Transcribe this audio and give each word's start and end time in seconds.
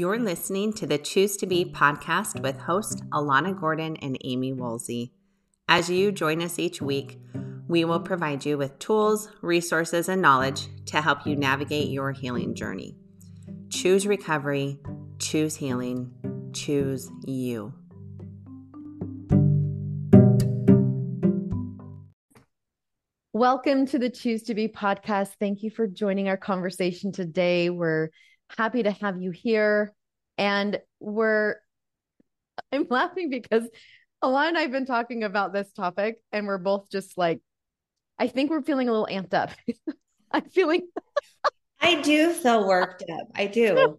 You're 0.00 0.18
listening 0.18 0.72
to 0.72 0.86
the 0.86 0.96
Choose 0.96 1.36
to 1.36 1.46
Be 1.46 1.62
podcast 1.62 2.40
with 2.40 2.56
host 2.56 3.04
Alana 3.10 3.54
Gordon 3.54 3.96
and 3.96 4.16
Amy 4.24 4.54
Woolsey. 4.54 5.12
As 5.68 5.90
you 5.90 6.10
join 6.10 6.40
us 6.40 6.58
each 6.58 6.80
week, 6.80 7.20
we 7.68 7.84
will 7.84 8.00
provide 8.00 8.46
you 8.46 8.56
with 8.56 8.78
tools, 8.78 9.28
resources, 9.42 10.08
and 10.08 10.22
knowledge 10.22 10.68
to 10.86 11.02
help 11.02 11.26
you 11.26 11.36
navigate 11.36 11.90
your 11.90 12.12
healing 12.12 12.54
journey. 12.54 12.96
Choose 13.68 14.06
recovery, 14.06 14.78
choose 15.18 15.54
healing, 15.54 16.10
choose 16.54 17.10
you. 17.26 17.74
Welcome 23.34 23.84
to 23.88 23.98
the 23.98 24.08
Choose 24.08 24.44
to 24.44 24.54
Be 24.54 24.66
podcast. 24.66 25.32
Thank 25.38 25.62
you 25.62 25.70
for 25.70 25.86
joining 25.86 26.30
our 26.30 26.38
conversation 26.38 27.12
today. 27.12 27.68
We're 27.68 28.08
happy 28.56 28.82
to 28.82 28.90
have 28.90 29.20
you 29.20 29.30
here. 29.30 29.92
And 30.38 30.78
we're, 30.98 31.56
I'm 32.72 32.86
laughing 32.88 33.30
because 33.30 33.68
Alana 34.22 34.48
and 34.48 34.58
I 34.58 34.62
have 34.62 34.72
been 34.72 34.86
talking 34.86 35.24
about 35.24 35.52
this 35.52 35.72
topic, 35.72 36.16
and 36.32 36.46
we're 36.46 36.58
both 36.58 36.90
just 36.90 37.16
like, 37.16 37.40
I 38.18 38.28
think 38.28 38.50
we're 38.50 38.62
feeling 38.62 38.88
a 38.88 38.92
little 38.92 39.08
amped 39.10 39.34
up. 39.34 39.50
I'm 40.30 40.44
feeling. 40.50 40.88
I 41.80 42.00
do 42.02 42.32
feel 42.32 42.68
worked 42.68 43.02
up. 43.10 43.28
I 43.34 43.46
do. 43.46 43.98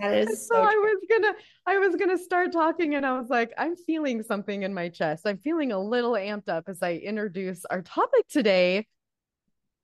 That 0.00 0.14
is 0.14 0.48
so, 0.48 0.54
so 0.54 0.62
I 0.62 0.74
was 0.74 1.06
gonna 1.10 1.34
I 1.66 1.78
was 1.78 1.96
gonna 1.96 2.16
start 2.16 2.52
talking 2.52 2.94
and 2.94 3.04
I 3.04 3.18
was 3.18 3.28
like, 3.28 3.52
I'm 3.58 3.76
feeling 3.76 4.22
something 4.22 4.62
in 4.62 4.72
my 4.72 4.88
chest. 4.88 5.26
I'm 5.26 5.38
feeling 5.38 5.72
a 5.72 5.78
little 5.78 6.12
amped 6.12 6.48
up 6.48 6.64
as 6.68 6.82
I 6.82 6.94
introduce 6.94 7.64
our 7.66 7.82
topic 7.82 8.26
today. 8.28 8.86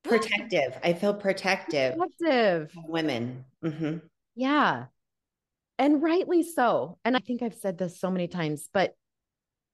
Protective. 0.04 0.78
I 0.84 0.92
feel 0.92 1.14
protective. 1.14 1.96
Protective. 1.96 2.70
Women. 2.86 3.44
Mm-hmm. 3.64 3.98
Yeah. 4.36 4.86
And 5.78 6.02
rightly 6.02 6.42
so. 6.42 6.98
And 7.04 7.16
I 7.16 7.20
think 7.20 7.42
I've 7.42 7.54
said 7.54 7.78
this 7.78 7.98
so 7.98 8.10
many 8.10 8.28
times, 8.28 8.68
but 8.72 8.94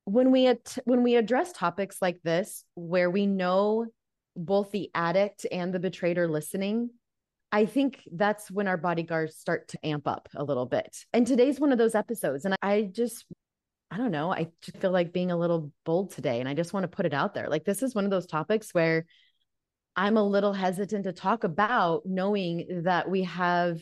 when 0.05 0.31
we 0.31 0.47
at- 0.47 0.79
when 0.85 1.03
we 1.03 1.17
address 1.17 1.53
topics 1.53 2.01
like 2.01 2.21
this 2.23 2.65
where 2.75 3.11
we 3.11 3.27
know 3.27 3.87
both 4.35 4.71
the 4.71 4.91
addict 4.95 5.45
and 5.53 5.75
the 5.75 5.79
betrayed 5.79 6.17
are 6.17 6.29
listening 6.29 6.91
I 7.53 7.67
think 7.67 8.03
that's 8.13 8.51
when 8.51 8.69
our 8.69 8.77
bodyguards 8.77 9.37
start 9.37 9.69
to 9.69 9.87
amp 9.87 10.07
up 10.07 10.29
a 10.37 10.45
little 10.45 10.67
bit. 10.67 11.05
And 11.13 11.27
today's 11.27 11.59
one 11.59 11.73
of 11.73 11.79
those 11.79 11.95
episodes. 11.95 12.45
And 12.45 12.55
I 12.63 12.83
just, 12.93 13.25
I 13.91 13.97
don't 13.97 14.13
know, 14.13 14.33
I 14.33 14.49
just 14.63 14.77
feel 14.77 14.93
like 14.93 15.13
being 15.13 15.33
a 15.33 15.37
little 15.37 15.73
bold 15.85 16.13
today. 16.13 16.39
And 16.39 16.49
I 16.49 16.55
just 16.55 16.73
want 16.73 16.85
to 16.85 16.89
put 16.89 17.07
it 17.07 17.15
out 17.15 17.35
there. 17.35 17.49
Like, 17.49 17.65
this 17.65 17.83
is 17.83 17.95
one 17.95 18.05
of 18.05 18.11
those 18.11 18.27
topics 18.27 18.73
where 18.73 19.05
I'm 19.97 20.17
a 20.17 20.23
little 20.23 20.53
hesitant 20.53 21.05
to 21.05 21.13
talk 21.13 21.45
about, 21.45 22.03
knowing 22.07 22.83
that 22.85 23.11
we 23.11 23.25
have 23.25 23.81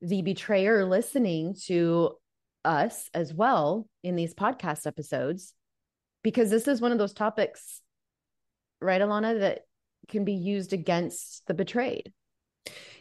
the 0.00 0.22
betrayer 0.22 0.84
listening 0.84 1.54
to 1.66 2.16
us 2.64 3.10
as 3.12 3.34
well 3.34 3.86
in 4.02 4.16
these 4.16 4.34
podcast 4.34 4.86
episodes, 4.86 5.54
because 6.22 6.50
this 6.50 6.68
is 6.68 6.80
one 6.80 6.92
of 6.92 6.98
those 6.98 7.12
topics, 7.12 7.80
right, 8.80 9.00
Alana, 9.00 9.40
that 9.40 9.62
can 10.08 10.24
be 10.24 10.34
used 10.34 10.72
against 10.72 11.46
the 11.46 11.54
betrayed. 11.54 12.12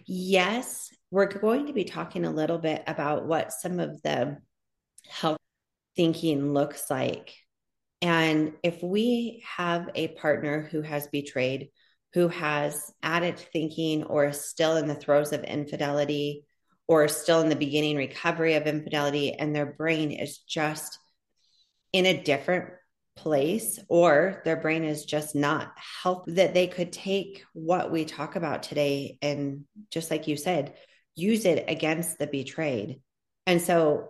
Yes, 0.05 0.89
we're 1.11 1.27
going 1.27 1.67
to 1.67 1.73
be 1.73 1.83
talking 1.83 2.25
a 2.25 2.31
little 2.31 2.57
bit 2.57 2.83
about 2.87 3.27
what 3.27 3.51
some 3.51 3.79
of 3.79 4.01
the 4.01 4.37
health 5.07 5.37
thinking 5.95 6.53
looks 6.53 6.89
like. 6.89 7.35
And 8.01 8.53
if 8.63 8.81
we 8.81 9.43
have 9.57 9.89
a 9.93 10.09
partner 10.09 10.67
who 10.71 10.81
has 10.81 11.07
betrayed, 11.07 11.69
who 12.13 12.27
has 12.27 12.91
addict 13.01 13.49
thinking, 13.53 14.03
or 14.03 14.27
is 14.27 14.41
still 14.41 14.77
in 14.77 14.87
the 14.87 14.95
throes 14.95 15.31
of 15.33 15.43
infidelity, 15.43 16.45
or 16.87 17.07
still 17.07 17.41
in 17.41 17.49
the 17.49 17.55
beginning 17.55 17.95
recovery 17.95 18.55
of 18.55 18.67
infidelity, 18.67 19.33
and 19.33 19.55
their 19.55 19.65
brain 19.65 20.11
is 20.11 20.39
just 20.39 20.99
in 21.93 22.05
a 22.05 22.21
different 22.21 22.71
place 23.17 23.77
or 23.89 24.41
their 24.45 24.55
brain 24.55 24.83
is 24.83 25.05
just 25.05 25.35
not 25.35 25.73
help 26.01 26.25
that 26.27 26.53
they 26.53 26.65
could 26.65 26.93
take 26.93 27.43
what 27.53 27.91
we 27.91 28.05
talk 28.05 28.35
about 28.35 28.63
today 28.63 29.17
and 29.21 29.65
just 29.91 30.09
like 30.09 30.27
you 30.27 30.37
said 30.37 30.73
use 31.15 31.45
it 31.45 31.65
against 31.67 32.17
the 32.17 32.27
betrayed. 32.27 33.01
And 33.45 33.61
so 33.61 34.09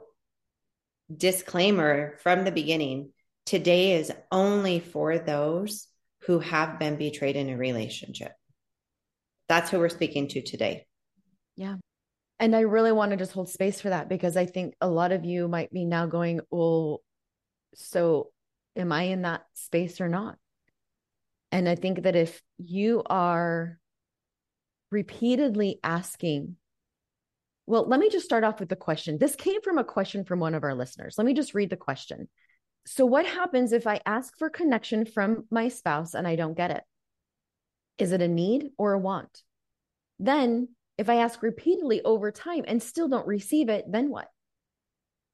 disclaimer 1.15 2.17
from 2.21 2.45
the 2.45 2.51
beginning 2.51 3.11
today 3.45 3.93
is 3.93 4.11
only 4.31 4.79
for 4.79 5.17
those 5.17 5.87
who 6.23 6.39
have 6.39 6.79
been 6.79 6.97
betrayed 6.97 7.35
in 7.35 7.49
a 7.49 7.57
relationship 7.57 8.33
that's 9.47 9.69
who 9.69 9.79
we're 9.79 9.89
speaking 9.89 10.27
to 10.27 10.41
today 10.41 10.85
yeah 11.55 11.75
and 12.39 12.55
i 12.55 12.61
really 12.61 12.91
want 12.91 13.11
to 13.11 13.17
just 13.17 13.31
hold 13.31 13.49
space 13.49 13.81
for 13.81 13.89
that 13.89 14.09
because 14.09 14.37
i 14.37 14.45
think 14.45 14.73
a 14.81 14.87
lot 14.87 15.11
of 15.11 15.25
you 15.25 15.47
might 15.47 15.71
be 15.71 15.85
now 15.85 16.05
going 16.05 16.39
well 16.49 17.01
so 17.75 18.31
am 18.75 18.91
I 18.91 19.03
in 19.03 19.23
that 19.23 19.43
space 19.53 20.01
or 20.01 20.09
not? 20.09 20.37
And 21.51 21.67
I 21.67 21.75
think 21.75 22.03
that 22.03 22.15
if 22.15 22.41
you 22.57 23.03
are 23.05 23.77
repeatedly 24.89 25.79
asking, 25.83 26.55
well, 27.67 27.87
let 27.87 27.99
me 27.99 28.09
just 28.09 28.25
start 28.25 28.43
off 28.43 28.59
with 28.59 28.69
the 28.69 28.75
question. 28.75 29.17
This 29.17 29.35
came 29.35 29.61
from 29.61 29.77
a 29.77 29.83
question 29.83 30.23
from 30.23 30.39
one 30.39 30.55
of 30.55 30.63
our 30.63 30.75
listeners. 30.75 31.15
Let 31.17 31.25
me 31.27 31.33
just 31.33 31.53
read 31.53 31.69
the 31.69 31.77
question. 31.77 32.29
So, 32.85 33.05
what 33.05 33.25
happens 33.25 33.73
if 33.73 33.87
I 33.87 34.01
ask 34.05 34.37
for 34.37 34.49
connection 34.49 35.05
from 35.05 35.45
my 35.51 35.67
spouse 35.67 36.13
and 36.13 36.27
I 36.27 36.35
don't 36.35 36.57
get 36.57 36.71
it? 36.71 36.83
Is 37.97 38.11
it 38.11 38.21
a 38.21 38.27
need 38.27 38.69
or 38.77 38.93
a 38.93 38.99
want? 38.99 39.43
Then, 40.19 40.69
if 40.97 41.09
I 41.09 41.15
ask 41.15 41.41
repeatedly 41.41 42.01
over 42.03 42.31
time 42.31 42.63
and 42.67 42.81
still 42.81 43.07
don't 43.07 43.27
receive 43.27 43.69
it, 43.69 43.85
then 43.87 44.09
what? 44.09 44.27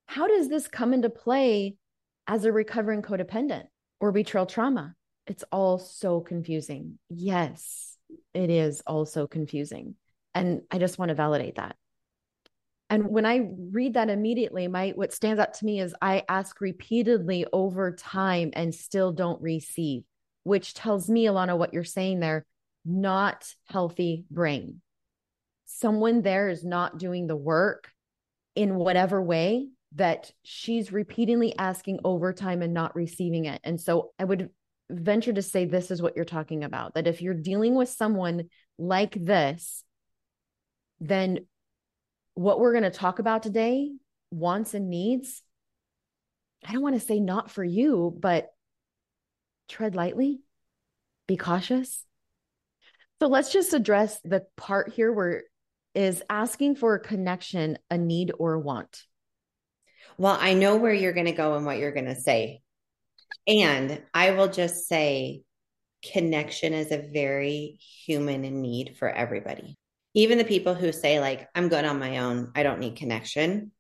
How 0.06 0.28
does 0.28 0.48
this 0.50 0.68
come 0.68 0.94
into 0.94 1.10
play 1.10 1.76
as 2.28 2.44
a 2.46 2.52
recovering 2.52 3.02
codependent 3.02 3.64
or 4.00 4.12
betrayal 4.12 4.46
trauma. 4.46 4.94
It's 5.26 5.44
all 5.52 5.80
so 5.80 6.22
confusing. 6.22 7.00
Yes, 7.10 7.98
it 8.34 8.50
is 8.50 8.82
also 8.86 9.28
confusing. 9.28 9.96
And 10.36 10.62
I 10.70 10.78
just 10.78 11.00
want 11.00 11.10
to 11.10 11.16
validate 11.16 11.56
that. 11.56 11.76
And 12.90 13.10
when 13.10 13.26
I 13.26 13.50
read 13.72 13.96
that 13.96 14.10
immediately, 14.10 14.68
my 14.68 14.94
what 14.96 15.14
stands 15.14 15.40
out 15.40 15.56
to 15.56 15.66
me 15.66 15.82
is 15.82 15.94
I 16.02 16.24
ask 16.30 16.62
repeatedly 16.62 17.46
over 17.52 17.92
time 17.92 18.52
and 18.54 18.74
still 18.74 19.12
don't 19.12 19.42
receive, 19.42 20.04
which 20.44 20.74
tells 20.74 21.10
me, 21.10 21.26
Alana, 21.26 21.58
what 21.58 21.74
you're 21.74 21.84
saying 21.84 22.22
there, 22.22 22.46
not 22.86 23.54
healthy 23.66 24.26
brain. 24.32 24.82
Someone 25.66 26.22
there 26.22 26.48
is 26.48 26.64
not 26.64 26.98
doing 26.98 27.28
the 27.28 27.36
work 27.36 27.90
in 28.56 28.76
whatever 28.76 29.22
way 29.22 29.68
that 29.96 30.32
she's 30.44 30.92
repeatedly 30.92 31.58
asking 31.58 32.00
over 32.04 32.32
time 32.32 32.62
and 32.62 32.74
not 32.74 32.96
receiving 32.96 33.46
it. 33.46 33.60
And 33.64 33.80
so 33.80 34.12
I 34.18 34.24
would 34.24 34.50
venture 34.90 35.34
to 35.34 35.42
say 35.42 35.66
this 35.66 35.92
is 35.92 36.02
what 36.02 36.16
you're 36.16 36.26
talking 36.26 36.64
about 36.64 36.94
that 36.94 37.08
if 37.08 37.22
you're 37.22 37.34
dealing 37.34 37.76
with 37.76 37.90
someone 37.90 38.50
like 38.78 39.14
this, 39.14 39.84
then 41.00 41.40
what 42.38 42.60
we're 42.60 42.72
going 42.72 42.84
to 42.84 42.92
talk 42.92 43.18
about 43.18 43.42
today, 43.42 43.90
wants 44.30 44.76
and 44.76 44.92
needs, 44.92 45.42
I 46.64 46.72
don't 46.72 46.84
want 46.84 46.94
to 46.94 47.06
say 47.06 47.20
not 47.20 47.50
for 47.50 47.64
you, 47.64 48.16
but 48.20 48.50
tread 49.68 49.96
lightly, 49.96 50.42
be 51.28 51.36
cautious. 51.36 52.06
So 53.20 53.28
let's 53.28 53.52
just 53.52 53.74
address 53.74 54.20
the 54.24 54.46
part 54.56 54.94
here 54.94 55.12
where 55.12 55.44
is 55.96 56.22
asking 56.30 56.76
for 56.76 56.94
a 56.94 57.00
connection 57.00 57.80
a 57.90 57.98
need 57.98 58.32
or 58.38 58.54
a 58.54 58.60
want. 58.60 59.02
Well, 60.20 60.38
I 60.40 60.54
know 60.54 60.78
where 60.78 60.94
you're 60.94 61.14
going 61.14 61.26
to 61.26 61.32
go 61.32 61.56
and 61.56 61.66
what 61.66 61.80
you're 61.80 61.92
going 61.92 62.06
to 62.06 62.22
say. 62.22 62.62
And 63.48 64.00
I 64.14 64.32
will 64.32 64.48
just 64.48 64.88
say 64.88 65.42
connection 66.14 66.74
is 66.74 66.92
a 66.92 67.10
very 67.12 67.80
human 68.06 68.42
need 68.62 68.96
for 69.00 69.10
everybody. 69.10 69.76
Even 70.18 70.40
the 70.40 70.44
people 70.44 70.74
who 70.74 70.92
say, 70.92 71.20
like, 71.20 71.48
I'm 71.54 71.70
good 71.70 71.86
on 71.86 72.00
my 72.00 72.18
own, 72.18 72.52
I 72.56 72.64
don't 72.64 72.80
need 72.80 72.96
connection. 72.96 73.72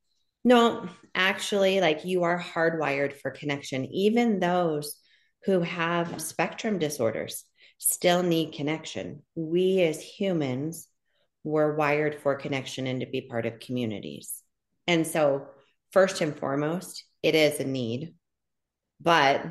No, 0.43 0.87
actually, 1.15 1.81
like, 1.81 2.05
you 2.05 2.25
are 2.25 2.39
hardwired 2.39 3.13
for 3.13 3.31
connection. 3.31 3.85
Even 3.85 4.39
those 4.39 4.99
who 5.45 5.61
have 5.61 6.21
spectrum 6.21 6.77
disorders 6.77 7.43
still 7.79 8.21
need 8.21 8.53
connection. 8.53 9.23
We 9.33 9.81
as 9.81 9.99
humans 9.99 10.87
were 11.43 11.75
wired 11.75 12.21
for 12.21 12.35
connection 12.35 12.85
and 12.85 12.99
to 12.99 13.07
be 13.07 13.21
part 13.21 13.47
of 13.47 13.59
communities. 13.59 14.43
And 14.85 15.07
so, 15.07 15.47
first 15.91 16.21
and 16.21 16.37
foremost, 16.37 17.03
it 17.23 17.33
is 17.33 17.59
a 17.59 17.65
need. 17.65 18.13
But 19.01 19.43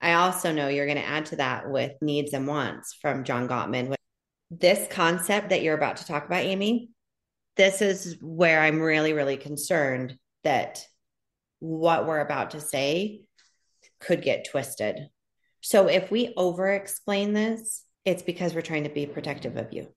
I 0.00 0.14
also 0.14 0.50
know 0.50 0.66
you're 0.66 0.86
going 0.86 0.98
to 0.98 1.06
add 1.06 1.26
to 1.26 1.36
that 1.36 1.70
with 1.70 1.92
needs 2.02 2.32
and 2.32 2.48
wants 2.48 2.94
from 3.00 3.22
John 3.22 3.46
Gottman. 3.46 3.94
This 4.60 4.86
concept 4.90 5.48
that 5.48 5.62
you're 5.62 5.74
about 5.74 5.96
to 5.98 6.06
talk 6.06 6.26
about, 6.26 6.42
Amy, 6.42 6.90
this 7.56 7.80
is 7.80 8.18
where 8.20 8.60
I'm 8.60 8.80
really, 8.80 9.14
really 9.14 9.38
concerned 9.38 10.18
that 10.44 10.84
what 11.58 12.06
we're 12.06 12.20
about 12.20 12.50
to 12.50 12.60
say 12.60 13.22
could 13.98 14.20
get 14.20 14.46
twisted. 14.50 15.08
So 15.62 15.86
if 15.88 16.10
we 16.10 16.34
over 16.36 16.70
explain 16.72 17.32
this, 17.32 17.84
it's 18.04 18.22
because 18.22 18.54
we're 18.54 18.60
trying 18.60 18.84
to 18.84 18.90
be 18.90 19.06
protective 19.06 19.56
of 19.56 19.72
you. 19.72 19.88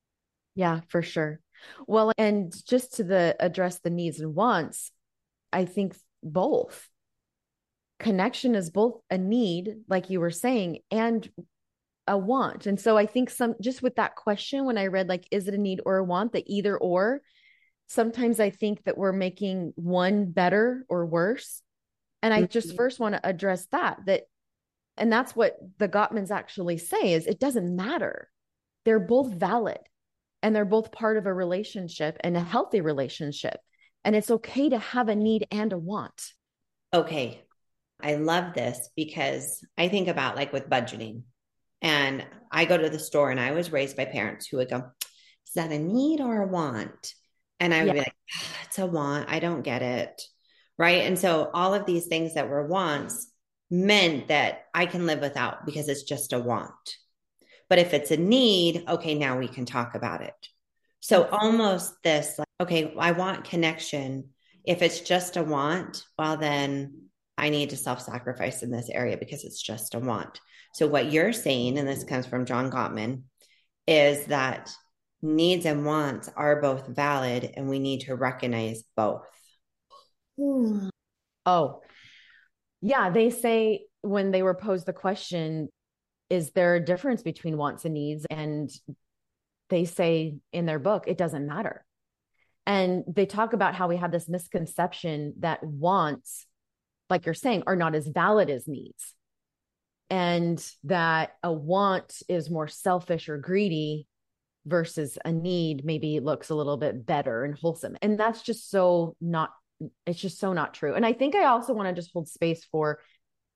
Yeah, 0.53 0.81
for 0.87 1.01
sure. 1.01 1.41
Well, 1.85 2.13
and 2.17 2.53
just 2.65 2.93
to 2.95 3.03
the 3.03 3.35
address 3.39 3.79
the 3.79 3.89
needs 3.89 4.19
and 4.19 4.35
wants, 4.35 4.91
I 5.51 5.65
think 5.65 5.97
both. 6.23 6.87
Connection 7.99 8.55
is 8.55 8.69
both 8.69 9.01
a 9.09 9.17
need, 9.17 9.77
like 9.89 10.09
you 10.09 10.19
were 10.19 10.31
saying, 10.31 10.79
and 10.91 11.27
a 12.07 12.17
want. 12.17 12.67
And 12.67 12.79
so 12.79 12.97
I 12.97 13.05
think 13.05 13.29
some 13.29 13.55
just 13.61 13.81
with 13.81 13.95
that 13.95 14.15
question, 14.15 14.65
when 14.65 14.77
I 14.77 14.87
read 14.87 15.09
like, 15.09 15.27
is 15.31 15.47
it 15.47 15.53
a 15.53 15.57
need 15.57 15.81
or 15.85 15.97
a 15.97 16.03
want, 16.03 16.33
the 16.33 16.43
either 16.45 16.77
or, 16.77 17.21
sometimes 17.87 18.39
I 18.39 18.49
think 18.49 18.83
that 18.83 18.97
we're 18.97 19.11
making 19.11 19.73
one 19.75 20.31
better 20.31 20.85
or 20.89 21.05
worse. 21.05 21.61
And 22.21 22.33
I 22.33 22.43
just 22.43 22.69
mm-hmm. 22.69 22.77
first 22.77 22.99
want 22.99 23.15
to 23.15 23.27
address 23.27 23.67
that, 23.71 23.99
that, 24.07 24.23
and 24.97 25.11
that's 25.11 25.35
what 25.35 25.57
the 25.77 25.89
Gottmans 25.89 26.31
actually 26.31 26.77
say 26.77 27.13
is 27.13 27.27
it 27.27 27.39
doesn't 27.39 27.75
matter. 27.75 28.29
They're 28.85 28.99
both 28.99 29.31
valid 29.31 29.79
and 30.41 30.55
they're 30.55 30.65
both 30.65 30.91
part 30.91 31.17
of 31.17 31.25
a 31.25 31.33
relationship 31.33 32.17
and 32.21 32.37
a 32.37 32.41
healthy 32.41 32.81
relationship. 32.81 33.57
And 34.03 34.15
it's 34.15 34.31
okay 34.31 34.69
to 34.69 34.77
have 34.77 35.09
a 35.09 35.15
need 35.15 35.47
and 35.51 35.73
a 35.73 35.77
want. 35.77 36.33
Okay. 36.93 37.41
I 38.01 38.15
love 38.15 38.53
this 38.53 38.89
because 38.95 39.63
I 39.77 39.87
think 39.87 40.07
about 40.07 40.35
like 40.35 40.53
with 40.53 40.69
budgeting. 40.69 41.23
And 41.85 42.25
I 42.51 42.65
go 42.65 42.77
to 42.77 42.89
the 42.89 42.97
store 42.97 43.29
and 43.29 43.39
I 43.39 43.51
was 43.51 43.71
raised 43.71 43.95
by 43.95 44.05
parents 44.05 44.47
who 44.47 44.57
would 44.57 44.71
go, 44.71 44.77
Is 45.45 45.53
that 45.53 45.71
a 45.71 45.77
need 45.77 46.19
or 46.19 46.41
a 46.41 46.47
want? 46.47 47.13
And 47.59 47.75
I 47.75 47.81
would 47.81 47.87
yeah. 47.87 47.93
be 47.93 47.99
like, 47.99 48.15
oh, 48.35 48.55
It's 48.63 48.79
a 48.79 48.87
want. 48.87 49.29
I 49.29 49.39
don't 49.39 49.61
get 49.61 49.83
it. 49.83 50.19
Right. 50.79 51.03
And 51.03 51.17
so 51.17 51.51
all 51.53 51.75
of 51.75 51.85
these 51.85 52.07
things 52.07 52.33
that 52.33 52.49
were 52.49 52.65
wants 52.65 53.31
meant 53.69 54.29
that 54.29 54.63
I 54.73 54.87
can 54.87 55.05
live 55.05 55.19
without 55.19 55.63
because 55.63 55.87
it's 55.87 56.03
just 56.03 56.33
a 56.33 56.39
want. 56.39 56.73
But 57.69 57.77
if 57.77 57.93
it's 57.93 58.09
a 58.09 58.17
need, 58.17 58.83
okay, 58.87 59.13
now 59.13 59.37
we 59.37 59.47
can 59.47 59.65
talk 59.65 59.93
about 59.93 60.21
it. 60.21 60.33
So 61.01 61.23
mm-hmm. 61.23 61.35
almost 61.35 61.93
this 62.03 62.39
like, 62.39 62.47
okay, 62.61 62.95
I 62.97 63.11
want 63.11 63.45
connection. 63.45 64.29
If 64.63 64.81
it's 64.81 65.01
just 65.01 65.37
a 65.37 65.43
want, 65.43 66.03
well, 66.17 66.37
then 66.37 67.09
I 67.37 67.49
need 67.49 67.71
to 67.71 67.77
self 67.77 68.01
sacrifice 68.01 68.63
in 68.63 68.71
this 68.71 68.89
area 68.89 69.17
because 69.17 69.43
it's 69.43 69.61
just 69.61 69.95
a 69.95 69.99
want. 69.99 70.39
So, 70.73 70.87
what 70.87 71.11
you're 71.11 71.33
saying, 71.33 71.77
and 71.77 71.87
this 71.87 72.03
comes 72.03 72.25
from 72.25 72.45
John 72.45 72.71
Gottman, 72.71 73.23
is 73.87 74.25
that 74.27 74.71
needs 75.21 75.65
and 75.65 75.85
wants 75.85 76.29
are 76.35 76.61
both 76.61 76.87
valid 76.87 77.51
and 77.55 77.69
we 77.69 77.79
need 77.79 78.01
to 78.01 78.15
recognize 78.15 78.83
both. 78.95 79.25
Hmm. 80.37 80.89
Oh, 81.45 81.81
yeah. 82.81 83.09
They 83.09 83.29
say 83.29 83.85
when 84.01 84.31
they 84.31 84.43
were 84.43 84.53
posed 84.53 84.85
the 84.85 84.93
question, 84.93 85.69
is 86.29 86.51
there 86.51 86.75
a 86.75 86.83
difference 86.83 87.23
between 87.23 87.57
wants 87.57 87.85
and 87.85 87.93
needs? 87.93 88.25
And 88.29 88.69
they 89.69 89.85
say 89.85 90.37
in 90.51 90.65
their 90.65 90.79
book, 90.79 91.05
it 91.07 91.17
doesn't 91.17 91.47
matter. 91.47 91.85
And 92.67 93.03
they 93.07 93.25
talk 93.25 93.53
about 93.53 93.75
how 93.75 93.87
we 93.87 93.97
have 93.97 94.11
this 94.11 94.27
misconception 94.27 95.35
that 95.39 95.63
wants 95.63 96.47
like 97.09 97.25
you're 97.25 97.33
saying, 97.33 97.63
are 97.67 97.75
not 97.75 97.95
as 97.95 98.07
valid 98.07 98.49
as 98.49 98.67
needs. 98.67 99.13
And 100.09 100.63
that 100.83 101.35
a 101.43 101.51
want 101.51 102.21
is 102.29 102.49
more 102.49 102.67
selfish 102.67 103.29
or 103.29 103.37
greedy 103.37 104.07
versus 104.65 105.17
a 105.23 105.31
need 105.31 105.85
maybe 105.85 106.19
looks 106.19 106.49
a 106.49 106.55
little 106.55 106.77
bit 106.77 107.05
better 107.05 107.43
and 107.43 107.57
wholesome. 107.57 107.97
And 108.01 108.19
that's 108.19 108.41
just 108.41 108.69
so 108.69 109.15
not, 109.21 109.51
it's 110.05 110.19
just 110.19 110.39
so 110.39 110.53
not 110.53 110.73
true. 110.73 110.95
And 110.95 111.05
I 111.05 111.13
think 111.13 111.35
I 111.35 111.45
also 111.45 111.73
want 111.73 111.89
to 111.89 111.99
just 111.99 112.11
hold 112.13 112.27
space 112.27 112.65
for 112.71 112.99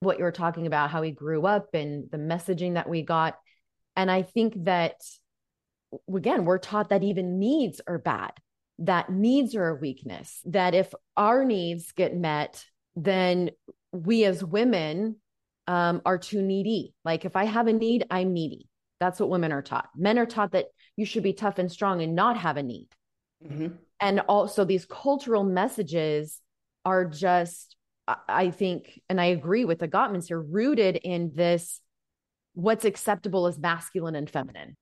what 0.02 0.18
you 0.18 0.24
were 0.24 0.32
talking 0.32 0.68
about, 0.68 0.92
how 0.92 1.02
we 1.02 1.12
grew 1.12 1.46
up 1.46 1.74
and 1.74 2.10
the 2.12 2.18
messaging 2.18 2.76
that 2.76 2.90
we 2.90 3.02
got. 3.02 3.36
And 3.96 4.10
I 4.10 4.22
think 4.22 4.66
that, 4.66 4.96
again, 6.14 6.46
we're 6.46 6.58
taught 6.58 6.90
that 6.90 7.04
even 7.04 7.40
needs 7.40 7.82
are 7.86 7.98
bad, 7.98 8.32
that 8.80 9.12
needs 9.12 9.56
are 9.56 9.70
a 9.70 9.76
weakness, 9.76 10.40
that 10.46 10.74
if 10.74 10.94
our 11.18 11.44
needs 11.44 11.92
get 11.92 12.16
met, 12.16 12.64
then 13.04 13.52
we 13.92 14.26
as 14.26 14.44
women 14.44 15.16
um, 15.68 16.02
are 16.06 16.18
too 16.18 16.42
needy. 16.42 16.94
Like 17.06 17.26
if 17.26 17.36
I 17.36 17.46
have 17.46 17.68
a 17.68 17.74
need, 17.74 18.06
I'm 18.10 18.34
needy. 18.34 18.68
That's 19.00 19.20
what 19.20 19.30
women 19.30 19.52
are 19.52 19.62
taught. 19.62 19.90
Men 19.96 20.20
are 20.20 20.26
taught 20.26 20.52
that 20.52 20.66
you 20.96 21.06
should 21.06 21.24
be 21.24 21.34
tough 21.34 21.58
and 21.58 21.72
strong 21.72 22.02
and 22.02 22.16
not 22.16 22.38
have 22.38 22.58
a 22.58 22.64
need. 22.64 22.88
Mm-hmm. 23.44 23.68
And 24.02 24.20
also, 24.22 24.66
these 24.66 24.86
cultural 24.86 25.44
messages 25.44 26.42
are 26.86 27.06
just, 27.06 27.76
I 28.28 28.52
think, 28.52 29.00
and 29.10 29.20
I 29.20 29.26
agree 29.26 29.66
with 29.66 29.80
the 29.80 29.88
Gottmans 29.88 30.28
here, 30.28 30.42
rooted 30.42 30.98
in 30.98 31.32
this 31.36 31.82
what's 32.54 32.86
acceptable 32.86 33.48
as 33.48 33.60
masculine 33.60 34.16
and 34.16 34.30
feminine. 34.30 34.76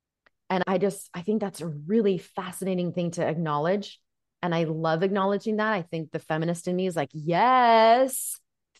And 0.50 0.64
I 0.66 0.78
just, 0.78 1.10
I 1.14 1.22
think 1.22 1.42
that's 1.42 1.62
a 1.62 1.68
really 1.68 2.18
fascinating 2.18 2.94
thing 2.94 3.12
to 3.12 3.28
acknowledge 3.28 4.00
and 4.42 4.54
I 4.54 4.66
love 4.66 5.04
acknowledging 5.04 5.58
that. 5.58 5.74
I 5.74 5.82
think 5.82 6.12
the 6.12 6.20
feminist 6.20 6.68
in 6.68 6.76
me 6.76 6.88
is 6.88 6.96
like, 6.96 7.10
yes, 7.14 8.40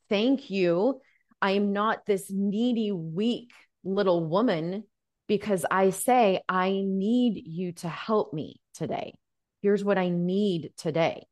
thank 0.10 0.50
you. 0.50 1.02
I 1.42 1.52
am 1.52 1.74
not 1.74 2.06
this 2.06 2.32
needy, 2.32 2.92
weak 2.92 3.52
little 3.84 4.26
woman 4.26 4.84
because 5.28 5.66
I 5.70 5.90
say, 5.92 6.42
I 6.48 6.82
need 6.84 7.44
you 7.46 7.74
to 7.74 7.90
help 7.90 8.34
me 8.34 8.60
today. 8.74 9.14
Here's 9.62 9.84
what 9.84 9.98
I 9.98 10.10
need 10.10 10.72
today. 10.78 11.26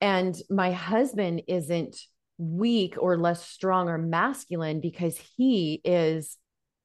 And 0.00 0.34
my 0.48 0.72
husband 0.72 1.42
isn't 1.46 1.96
weak 2.38 2.96
or 2.98 3.18
less 3.18 3.46
strong 3.46 3.88
or 3.88 3.98
masculine 3.98 4.80
because 4.80 5.18
he 5.36 5.80
is 5.84 6.38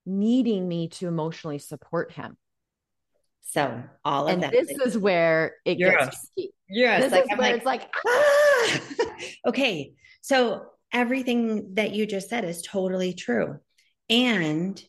needing 0.05 0.67
me 0.67 0.89
to 0.89 1.07
emotionally 1.07 1.59
support 1.59 2.11
him. 2.11 2.37
So 3.45 3.83
all 4.03 4.27
of 4.27 4.33
and 4.33 4.43
that. 4.43 4.51
This 4.51 4.69
is 4.85 4.97
where 4.97 5.55
it 5.65 5.75
gets 5.75 6.17
tricky. 6.35 6.53
Yes. 6.67 7.03
This 7.03 7.11
like, 7.11 7.23
is 7.23 7.29
I'm 7.31 7.37
where 7.37 7.47
like, 7.47 7.55
it's 7.57 7.65
like, 7.65 7.95
ah! 8.05 9.17
okay. 9.47 9.93
So 10.21 10.65
everything 10.91 11.75
that 11.75 11.91
you 11.91 12.05
just 12.05 12.29
said 12.29 12.43
is 12.43 12.61
totally 12.61 13.13
true. 13.13 13.59
And 14.09 14.81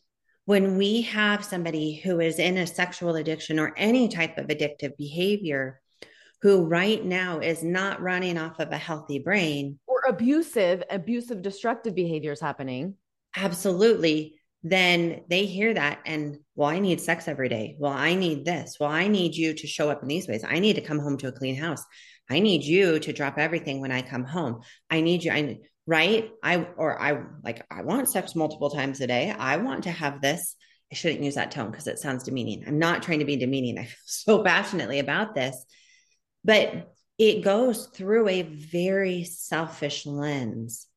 when 0.45 0.77
we 0.77 1.03
have 1.03 1.45
somebody 1.45 1.95
who 1.95 2.19
is 2.19 2.39
in 2.39 2.57
a 2.57 2.67
sexual 2.67 3.15
addiction 3.15 3.59
or 3.59 3.73
any 3.77 4.07
type 4.07 4.37
of 4.37 4.47
addictive 4.47 4.97
behavior, 4.97 5.81
who 6.41 6.63
right 6.63 7.03
now 7.03 7.39
is 7.39 7.63
not 7.63 8.01
running 8.01 8.37
off 8.37 8.59
of 8.59 8.71
a 8.71 8.77
healthy 8.77 9.19
brain 9.19 9.79
or 9.87 10.01
abusive, 10.07 10.83
abusive, 10.89 11.41
destructive 11.41 11.95
behaviors 11.95 12.39
happening. 12.39 12.95
Absolutely 13.35 14.35
then 14.63 15.21
they 15.29 15.45
hear 15.45 15.73
that 15.73 15.99
and 16.05 16.37
well 16.55 16.69
i 16.69 16.79
need 16.79 16.99
sex 16.99 17.27
every 17.27 17.49
day. 17.49 17.75
Well 17.79 17.93
i 17.93 18.13
need 18.15 18.45
this. 18.45 18.77
Well 18.79 18.89
i 18.89 19.07
need 19.07 19.35
you 19.35 19.53
to 19.53 19.67
show 19.67 19.89
up 19.89 20.01
in 20.01 20.07
these 20.07 20.27
ways. 20.27 20.43
I 20.47 20.59
need 20.59 20.75
to 20.75 20.81
come 20.81 20.99
home 20.99 21.17
to 21.17 21.27
a 21.27 21.31
clean 21.31 21.55
house. 21.55 21.83
I 22.29 22.39
need 22.39 22.63
you 22.63 22.99
to 22.99 23.13
drop 23.13 23.37
everything 23.37 23.81
when 23.81 23.91
i 23.91 24.01
come 24.01 24.25
home. 24.25 24.61
I 24.89 25.01
need 25.01 25.23
you 25.23 25.31
i 25.31 25.59
right? 25.85 26.29
I 26.43 26.67
or 26.77 27.01
i 27.01 27.23
like 27.43 27.65
i 27.71 27.81
want 27.83 28.09
sex 28.09 28.35
multiple 28.35 28.69
times 28.69 28.99
a 29.01 29.07
day. 29.07 29.31
I 29.31 29.57
want 29.57 29.83
to 29.83 29.91
have 29.91 30.21
this. 30.21 30.55
I 30.91 30.95
shouldn't 30.95 31.23
use 31.23 31.35
that 31.35 31.51
tone 31.51 31.69
because 31.69 31.87
it 31.87 31.99
sounds 31.99 32.23
demeaning. 32.23 32.63
I'm 32.65 32.79
not 32.79 33.03
trying 33.03 33.19
to 33.19 33.25
be 33.25 33.35
demeaning. 33.35 33.77
I 33.77 33.83
feel 33.83 33.95
so 34.05 34.43
passionately 34.43 34.99
about 34.99 35.35
this. 35.35 35.65
But 36.43 36.93
it 37.17 37.43
goes 37.43 37.87
through 37.87 38.29
a 38.29 38.43
very 38.43 39.23
selfish 39.23 40.05
lens 40.05 40.87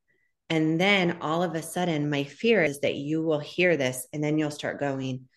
and 0.50 0.80
then 0.80 1.18
all 1.20 1.44
of 1.44 1.54
a 1.54 1.62
sudden, 1.62 2.10
my 2.10 2.24
fear 2.24 2.64
is 2.64 2.80
that 2.80 2.96
you 2.96 3.22
will 3.22 3.38
hear 3.38 3.76
this 3.76 4.08
and 4.12 4.22
then 4.22 4.36
you'll 4.36 4.50
start 4.50 4.80
going, 4.80 5.28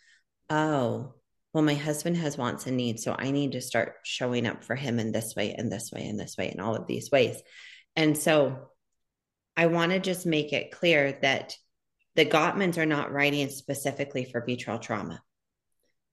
oh, 0.50 1.14
well, 1.54 1.64
my 1.64 1.76
husband 1.76 2.18
has 2.18 2.36
wants 2.36 2.66
and 2.66 2.76
needs. 2.76 3.04
So 3.04 3.16
I 3.18 3.30
need 3.30 3.52
to 3.52 3.62
start 3.62 3.98
showing 4.04 4.48
up 4.48 4.64
for 4.64 4.76
him 4.76 4.98
in 4.98 5.12
this 5.12 5.36
way 5.36 5.54
and 5.54 5.72
this 5.72 5.92
way 5.92 6.08
and 6.08 6.20
this 6.20 6.36
way 6.36 6.50
and 6.50 6.60
all 6.60 6.76
of 6.76 6.88
these 6.88 7.12
ways. 7.12 7.40
And 7.96 8.18
so 8.18 8.70
I 9.56 9.68
want 9.68 9.92
to 9.92 10.00
just 10.00 10.26
make 10.26 10.52
it 10.52 10.72
clear 10.72 11.20
that 11.22 11.56
the 12.16 12.26
Gottmans 12.26 12.80
are 12.80 12.88
not 12.88 13.12
writing 13.12 13.50
specifically 13.50 14.26
for 14.26 14.42
betrayal 14.42 14.80
trauma. 14.80 15.22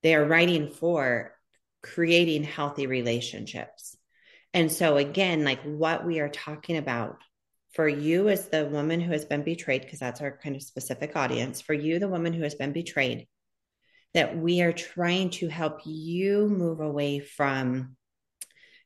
They 0.02 0.14
are 0.14 0.26
writing 0.26 0.68
for 0.68 1.34
creating 1.82 2.44
healthy 2.44 2.86
relationships. 2.86 3.96
And 4.52 4.70
so, 4.70 4.98
again, 4.98 5.44
like 5.44 5.62
what 5.62 6.04
we 6.04 6.20
are 6.20 6.28
talking 6.28 6.76
about 6.76 7.16
for 7.72 7.88
you 7.88 8.28
as 8.28 8.48
the 8.48 8.66
woman 8.66 9.00
who 9.00 9.12
has 9.12 9.24
been 9.24 9.42
betrayed, 9.42 9.82
because 9.82 10.00
that's 10.00 10.20
our 10.20 10.36
kind 10.42 10.56
of 10.56 10.62
specific 10.62 11.16
audience, 11.16 11.60
for 11.60 11.74
you, 11.74 11.98
the 11.98 12.08
woman 12.08 12.32
who 12.32 12.42
has 12.42 12.54
been 12.54 12.72
betrayed, 12.72 13.28
that 14.14 14.36
we 14.36 14.60
are 14.62 14.72
trying 14.72 15.30
to 15.30 15.48
help 15.48 15.80
you 15.84 16.48
move 16.48 16.80
away 16.80 17.20
from 17.20 17.96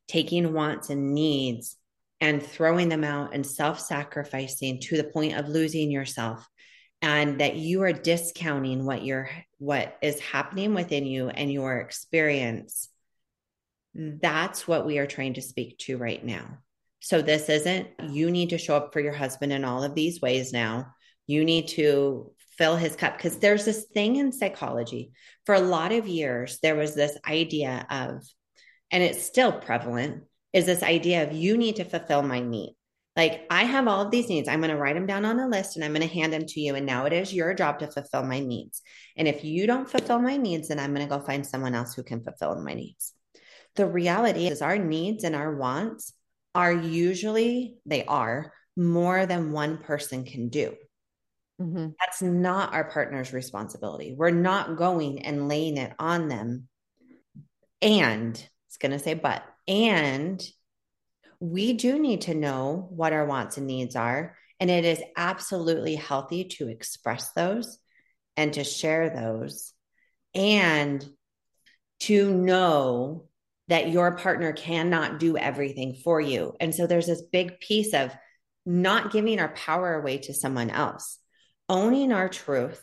taking 0.07 0.53
wants 0.53 0.91
and 0.91 1.15
needs 1.15 1.77
and 2.21 2.43
throwing 2.43 2.89
them 2.89 3.05
out 3.05 3.35
and 3.35 3.47
self 3.47 3.81
sacrificing 3.81 4.81
to 4.81 4.97
the 4.97 5.05
point 5.05 5.37
of 5.37 5.49
losing 5.49 5.91
yourself 5.91 6.47
and 7.01 7.41
that 7.41 7.57
you 7.57 7.83
are 7.83 7.93
discounting 7.93 8.85
what 8.85 9.03
you're 9.03 9.31
what 9.59 9.97
is 10.03 10.21
happening 10.21 10.75
within 10.75 11.07
you 11.07 11.29
and 11.29 11.51
your 11.51 11.79
experience. 11.79 12.89
That's 13.95 14.69
what 14.69 14.85
we 14.85 14.99
are 14.99 15.07
trying 15.07 15.35
to 15.35 15.43
speak 15.43 15.79
to 15.81 15.97
right 15.97 16.23
now 16.23 16.59
so 17.05 17.21
this 17.21 17.51
isn't, 17.51 17.89
you 18.09 18.31
need 18.31 18.49
to 18.49 18.57
show 18.57 18.77
up 18.77 18.95
for 18.95 19.01
your 19.01 19.13
husband 19.13 19.53
in 19.53 19.63
all 19.63 19.85
of 19.85 19.95
these 19.95 20.23
ways 20.23 20.55
now. 20.55 20.95
You 21.27 21.45
need 21.45 21.69
to 21.69 22.33
fill 22.57 22.77
his 22.77 22.97
cup 22.97 23.19
because 23.19 23.37
there's 23.37 23.67
this 23.67 23.85
thing 23.93 24.17
in 24.17 24.33
psychology. 24.33 25.13
For 25.45 25.55
a 25.55 25.61
lot 25.61 25.93
of 25.93 26.09
years, 26.09 26.61
there 26.63 26.77
was 26.77 26.95
this 26.95 27.15
idea 27.29 27.87
of, 27.91 28.27
and 28.91 29.03
it's 29.03 29.23
still 29.23 29.53
prevalent, 29.53 30.23
is 30.55 30.65
this 30.65 30.83
idea 30.83 31.25
of 31.25 31.35
you 31.35 31.59
need 31.59 31.77
to 31.77 31.85
fulfill 31.85 32.23
my 32.23 32.41
need. 32.41 32.75
Like 33.17 33.49
I 33.51 33.65
have 33.65 33.87
all 33.87 34.01
of 34.01 34.11
these 34.11 34.31
needs. 34.31 34.49
I'm 34.49 34.61
going 34.61 34.71
to 34.71 34.79
write 34.79 34.95
them 34.95 35.05
down 35.05 35.27
on 35.27 35.39
a 35.39 35.47
list 35.47 35.77
and 35.77 35.85
I'm 35.85 35.93
going 35.93 36.09
to 36.09 36.15
hand 36.15 36.33
them 36.33 36.47
to 36.47 36.61
you. 36.61 36.75
And 36.75 36.87
now 36.87 37.05
it 37.05 37.13
is 37.13 37.35
your 37.35 37.53
job 37.53 37.81
to 37.81 37.91
fulfill 37.91 38.23
my 38.23 38.41
needs. 38.41 38.81
And 39.15 39.29
if 39.29 39.45
you 39.45 39.67
don't 39.67 39.91
fulfill 39.91 40.21
my 40.23 40.39
needs, 40.39 40.69
then 40.69 40.79
I'm 40.79 40.95
going 40.95 41.07
to 41.07 41.15
go 41.19 41.23
find 41.23 41.47
someone 41.47 41.75
else 41.75 41.93
who 41.93 42.03
can 42.03 42.25
fulfill 42.25 42.59
my 42.63 42.73
needs. 42.73 43.13
The 43.77 43.87
reality 43.87 44.47
is 44.47 44.63
our 44.63 44.79
needs 44.79 45.23
and 45.23 45.37
our 45.37 45.55
wants 45.55 46.15
are 46.55 46.73
usually, 46.73 47.77
they 47.87 48.05
are 48.05 48.53
more 48.77 49.27
than 49.27 49.53
one 49.53 49.79
person 49.79 50.25
can 50.25 50.49
do. 50.49 50.75
Mm-hmm. 51.61 51.89
That's 52.01 52.23
not 52.23 52.75
our 52.75 52.85
partner's 52.85 53.33
responsibility. 53.33 54.15
We're 54.17 54.31
not 54.31 54.77
going 54.77 55.23
and 55.23 55.49
laying 55.49 55.77
it 55.77 55.93
on 55.99 56.29
them. 56.29 56.69
And 57.81 58.33
it's 58.69 58.77
going 58.79 58.93
to 58.93 58.99
say, 58.99 59.15
but, 59.15 59.45
and 59.69 60.43
we 61.41 61.75
do 61.75 61.99
need 61.99 62.23
to 62.23 62.35
know 62.35 62.89
what 62.91 63.13
our 63.13 63.27
wants 63.27 63.57
and 63.57 63.67
needs 63.67 63.97
are. 63.97 64.37
And 64.61 64.71
it 64.71 64.85
is 64.85 65.03
absolutely 65.17 65.95
healthy 65.95 66.45
to 66.45 66.69
express 66.69 67.33
those 67.33 67.79
and 68.37 68.53
to 68.55 68.65
share 68.65 69.11
those 69.11 69.73
and 70.35 71.05
to 72.01 72.33
know 72.33 73.27
that 73.69 73.91
your 73.91 74.17
partner 74.17 74.53
cannot 74.53 75.19
do 75.19 75.37
everything 75.37 75.95
for 75.95 76.21
you. 76.21 76.55
And 76.61 76.75
so 76.75 76.87
there's 76.87 77.07
this 77.07 77.23
big 77.23 77.61
piece 77.61 77.95
of 77.95 78.15
not 78.67 79.13
giving 79.13 79.41
our 79.41 79.55
power 79.55 79.95
away 79.95 80.19
to 80.19 80.35
someone 80.35 80.71
else, 80.71 81.19
owning 81.69 82.13
our 82.13 82.29
truth 82.29 82.83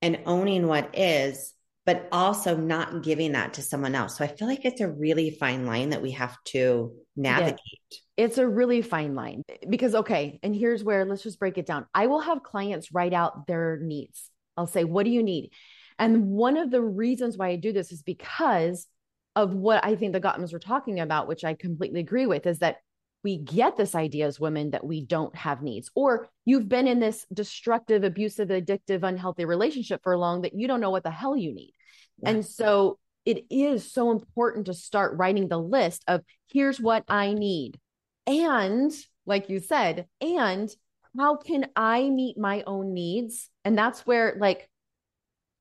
and 0.00 0.20
owning 0.26 0.66
what 0.66 0.98
is, 0.98 1.54
but 1.84 2.08
also 2.12 2.56
not 2.56 3.02
giving 3.02 3.32
that 3.32 3.54
to 3.54 3.62
someone 3.62 3.94
else. 3.94 4.16
So 4.16 4.24
I 4.24 4.28
feel 4.28 4.48
like 4.48 4.64
it's 4.64 4.80
a 4.80 4.90
really 4.90 5.30
fine 5.30 5.66
line 5.66 5.90
that 5.90 6.02
we 6.02 6.12
have 6.12 6.36
to 6.46 6.92
navigate. 7.16 7.58
Yeah. 7.90 7.98
It's 8.24 8.38
a 8.38 8.46
really 8.46 8.82
fine 8.82 9.14
line 9.14 9.42
because, 9.68 9.94
okay, 9.94 10.38
and 10.42 10.54
here's 10.54 10.84
where 10.84 11.04
let's 11.04 11.22
just 11.22 11.40
break 11.40 11.58
it 11.58 11.66
down. 11.66 11.86
I 11.94 12.06
will 12.06 12.20
have 12.20 12.42
clients 12.42 12.92
write 12.92 13.14
out 13.14 13.46
their 13.46 13.78
needs. 13.78 14.30
I'll 14.56 14.66
say, 14.66 14.84
What 14.84 15.04
do 15.04 15.10
you 15.10 15.22
need? 15.22 15.50
And 15.98 16.28
one 16.28 16.56
of 16.56 16.70
the 16.70 16.82
reasons 16.82 17.36
why 17.36 17.48
I 17.48 17.56
do 17.56 17.72
this 17.72 17.90
is 17.90 18.02
because 18.02 18.86
of 19.34 19.54
what 19.54 19.84
I 19.84 19.96
think 19.96 20.12
the 20.12 20.20
Gottmans 20.20 20.52
were 20.52 20.58
talking 20.58 21.00
about, 21.00 21.28
which 21.28 21.44
I 21.44 21.54
completely 21.54 22.00
agree 22.00 22.26
with, 22.26 22.46
is 22.46 22.58
that 22.58 22.76
we 23.24 23.38
get 23.38 23.76
this 23.76 23.94
idea 23.94 24.26
as 24.26 24.40
women 24.40 24.70
that 24.70 24.84
we 24.84 25.04
don't 25.04 25.34
have 25.36 25.62
needs, 25.62 25.90
or 25.94 26.28
you've 26.44 26.68
been 26.68 26.88
in 26.88 26.98
this 26.98 27.24
destructive, 27.32 28.02
abusive, 28.02 28.48
addictive, 28.48 29.04
unhealthy 29.04 29.44
relationship 29.44 30.00
for 30.02 30.16
long 30.16 30.42
that 30.42 30.54
you 30.54 30.66
don't 30.66 30.80
know 30.80 30.90
what 30.90 31.04
the 31.04 31.10
hell 31.10 31.36
you 31.36 31.54
need. 31.54 31.72
Yeah. 32.18 32.30
And 32.30 32.44
so 32.44 32.98
it 33.24 33.44
is 33.48 33.92
so 33.92 34.10
important 34.10 34.66
to 34.66 34.74
start 34.74 35.16
writing 35.16 35.48
the 35.48 35.60
list 35.60 36.02
of 36.08 36.22
here's 36.50 36.80
what 36.80 37.04
I 37.06 37.34
need. 37.34 37.78
And 38.26 38.92
like 39.24 39.48
you 39.48 39.60
said, 39.60 40.06
and 40.20 40.68
how 41.16 41.36
can 41.36 41.66
I 41.76 42.10
meet 42.10 42.36
my 42.36 42.64
own 42.66 42.92
needs? 42.92 43.48
And 43.64 43.78
that's 43.78 44.04
where, 44.04 44.36
like, 44.38 44.68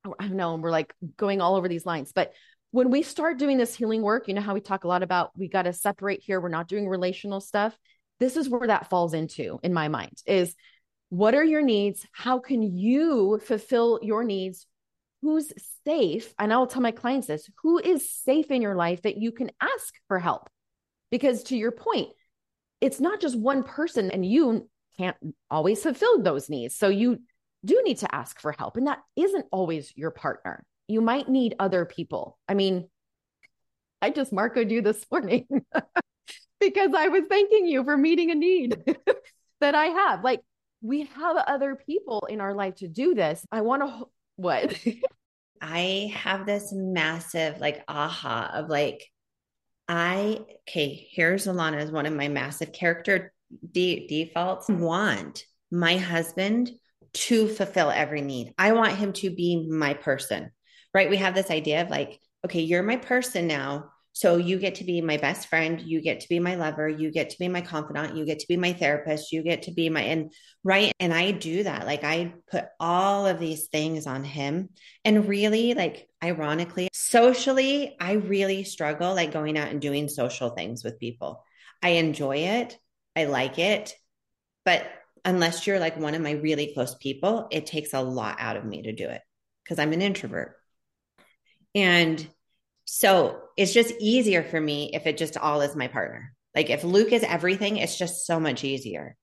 I 0.03 0.27
don't 0.27 0.37
know, 0.37 0.55
we're 0.55 0.71
like 0.71 0.93
going 1.17 1.41
all 1.41 1.55
over 1.55 1.67
these 1.67 1.85
lines, 1.85 2.11
but 2.11 2.33
when 2.71 2.89
we 2.89 3.03
start 3.03 3.37
doing 3.37 3.57
this 3.57 3.75
healing 3.75 4.01
work, 4.01 4.27
you 4.27 4.33
know 4.33 4.41
how 4.41 4.53
we 4.53 4.61
talk 4.61 4.85
a 4.85 4.87
lot 4.87 5.03
about 5.03 5.31
we 5.37 5.47
got 5.47 5.63
to 5.63 5.73
separate 5.73 6.21
here, 6.23 6.39
we're 6.39 6.49
not 6.49 6.67
doing 6.67 6.87
relational 6.87 7.41
stuff. 7.41 7.77
This 8.19 8.37
is 8.37 8.49
where 8.49 8.67
that 8.67 8.89
falls 8.89 9.13
into 9.13 9.59
in 9.61 9.73
my 9.73 9.89
mind 9.89 10.21
is 10.25 10.55
what 11.09 11.35
are 11.35 11.43
your 11.43 11.61
needs? 11.61 12.07
How 12.13 12.39
can 12.39 12.61
you 12.77 13.41
fulfill 13.45 13.99
your 14.01 14.23
needs? 14.23 14.65
Who's 15.21 15.51
safe? 15.85 16.33
And 16.39 16.53
I 16.53 16.57
will 16.57 16.67
tell 16.67 16.81
my 16.81 16.91
clients 16.91 17.27
this 17.27 17.49
who 17.61 17.77
is 17.77 18.09
safe 18.09 18.49
in 18.49 18.61
your 18.61 18.75
life 18.75 19.01
that 19.01 19.17
you 19.17 19.33
can 19.33 19.51
ask 19.61 19.93
for 20.07 20.19
help? 20.19 20.49
Because 21.09 21.43
to 21.43 21.57
your 21.57 21.71
point, 21.71 22.09
it's 22.79 23.01
not 23.01 23.19
just 23.19 23.37
one 23.37 23.63
person 23.63 24.11
and 24.11 24.25
you 24.25 24.69
can't 24.97 25.17
always 25.49 25.83
fulfill 25.83 26.21
those 26.21 26.49
needs. 26.49 26.77
So 26.77 26.87
you 26.87 27.19
do 27.65 27.81
need 27.83 27.97
to 27.97 28.15
ask 28.15 28.39
for 28.39 28.53
help. 28.53 28.77
And 28.77 28.87
that 28.87 28.99
isn't 29.17 29.45
always 29.51 29.91
your 29.95 30.11
partner 30.11 30.63
you 30.91 31.01
might 31.01 31.29
need 31.29 31.55
other 31.59 31.85
people. 31.85 32.37
I 32.47 32.53
mean, 32.53 32.89
I 34.01 34.09
just 34.09 34.33
Marcoed 34.33 34.71
you 34.71 34.81
this 34.81 35.05
morning 35.11 35.47
because 36.59 36.91
I 36.95 37.07
was 37.07 37.23
thanking 37.29 37.65
you 37.65 37.83
for 37.83 37.97
meeting 37.97 38.31
a 38.31 38.35
need 38.35 38.83
that 39.61 39.75
I 39.75 39.85
have. 39.85 40.23
Like, 40.23 40.41
we 40.81 41.05
have 41.05 41.37
other 41.37 41.75
people 41.75 42.27
in 42.29 42.41
our 42.41 42.53
life 42.53 42.75
to 42.77 42.87
do 42.87 43.13
this. 43.13 43.45
I 43.51 43.61
want 43.61 43.83
to, 43.83 44.05
what? 44.35 44.75
I 45.61 46.11
have 46.15 46.45
this 46.45 46.71
massive, 46.73 47.59
like, 47.59 47.83
aha 47.87 48.51
of 48.55 48.69
like, 48.69 49.05
I, 49.87 50.39
okay, 50.67 51.07
here's 51.11 51.45
Alana 51.45 51.77
as 51.77 51.91
one 51.91 52.07
of 52.07 52.13
my 52.13 52.27
massive 52.27 52.73
character 52.73 53.31
de- 53.71 54.07
defaults. 54.07 54.67
Want 54.69 55.43
my 55.71 55.97
husband 55.97 56.71
to 57.13 57.47
fulfill 57.47 57.91
every 57.91 58.21
need. 58.21 58.53
I 58.57 58.71
want 58.71 58.95
him 58.95 59.13
to 59.13 59.29
be 59.29 59.67
my 59.69 59.93
person 59.93 60.51
right? 60.93 61.09
We 61.09 61.17
have 61.17 61.35
this 61.35 61.51
idea 61.51 61.81
of 61.81 61.89
like, 61.89 62.19
okay, 62.45 62.61
you're 62.61 62.83
my 62.83 62.97
person 62.97 63.47
now. 63.47 63.91
So 64.13 64.35
you 64.35 64.59
get 64.59 64.75
to 64.75 64.83
be 64.83 64.99
my 64.99 65.15
best 65.15 65.47
friend, 65.47 65.79
you 65.79 66.01
get 66.01 66.19
to 66.21 66.27
be 66.27 66.39
my 66.39 66.55
lover, 66.55 66.89
you 66.89 67.11
get 67.11 67.29
to 67.29 67.39
be 67.39 67.47
my 67.47 67.61
confidant, 67.61 68.17
you 68.17 68.25
get 68.25 68.39
to 68.39 68.47
be 68.47 68.57
my 68.57 68.73
therapist, 68.73 69.31
you 69.31 69.41
get 69.41 69.63
to 69.63 69.71
be 69.71 69.87
my 69.89 70.01
and 70.01 70.33
right 70.65 70.91
and 70.99 71.13
I 71.13 71.31
do 71.31 71.63
that. 71.63 71.85
Like 71.85 72.03
I 72.03 72.33
put 72.51 72.65
all 72.77 73.25
of 73.25 73.39
these 73.39 73.67
things 73.67 74.07
on 74.07 74.25
him 74.25 74.69
and 75.05 75.29
really 75.29 75.75
like 75.75 76.09
ironically, 76.21 76.89
socially, 76.91 77.95
I 78.01 78.13
really 78.13 78.65
struggle 78.65 79.15
like 79.15 79.31
going 79.31 79.57
out 79.57 79.69
and 79.69 79.81
doing 79.81 80.09
social 80.09 80.49
things 80.49 80.83
with 80.83 80.99
people. 80.99 81.45
I 81.81 81.91
enjoy 81.91 82.37
it. 82.37 82.77
I 83.15 83.25
like 83.25 83.59
it. 83.59 83.95
But 84.65 84.85
unless 85.23 85.65
you're 85.65 85.79
like 85.79 85.97
one 85.97 86.15
of 86.15 86.21
my 86.21 86.31
really 86.31 86.73
close 86.73 86.95
people, 86.95 87.47
it 87.49 87.65
takes 87.65 87.93
a 87.93 88.01
lot 88.01 88.37
out 88.39 88.57
of 88.57 88.65
me 88.65 88.83
to 88.83 88.91
do 88.91 89.07
it 89.07 89.21
because 89.63 89.79
I'm 89.79 89.93
an 89.93 90.01
introvert. 90.01 90.55
And 91.75 92.27
so 92.85 93.41
it's 93.57 93.73
just 93.73 93.93
easier 93.99 94.43
for 94.43 94.59
me 94.59 94.91
if 94.93 95.07
it 95.07 95.17
just 95.17 95.37
all 95.37 95.61
is 95.61 95.75
my 95.75 95.87
partner. 95.87 96.33
Like 96.55 96.69
if 96.69 96.83
Luke 96.83 97.11
is 97.11 97.23
everything, 97.23 97.77
it's 97.77 97.97
just 97.97 98.25
so 98.25 98.39
much 98.39 98.63
easier. 98.63 99.15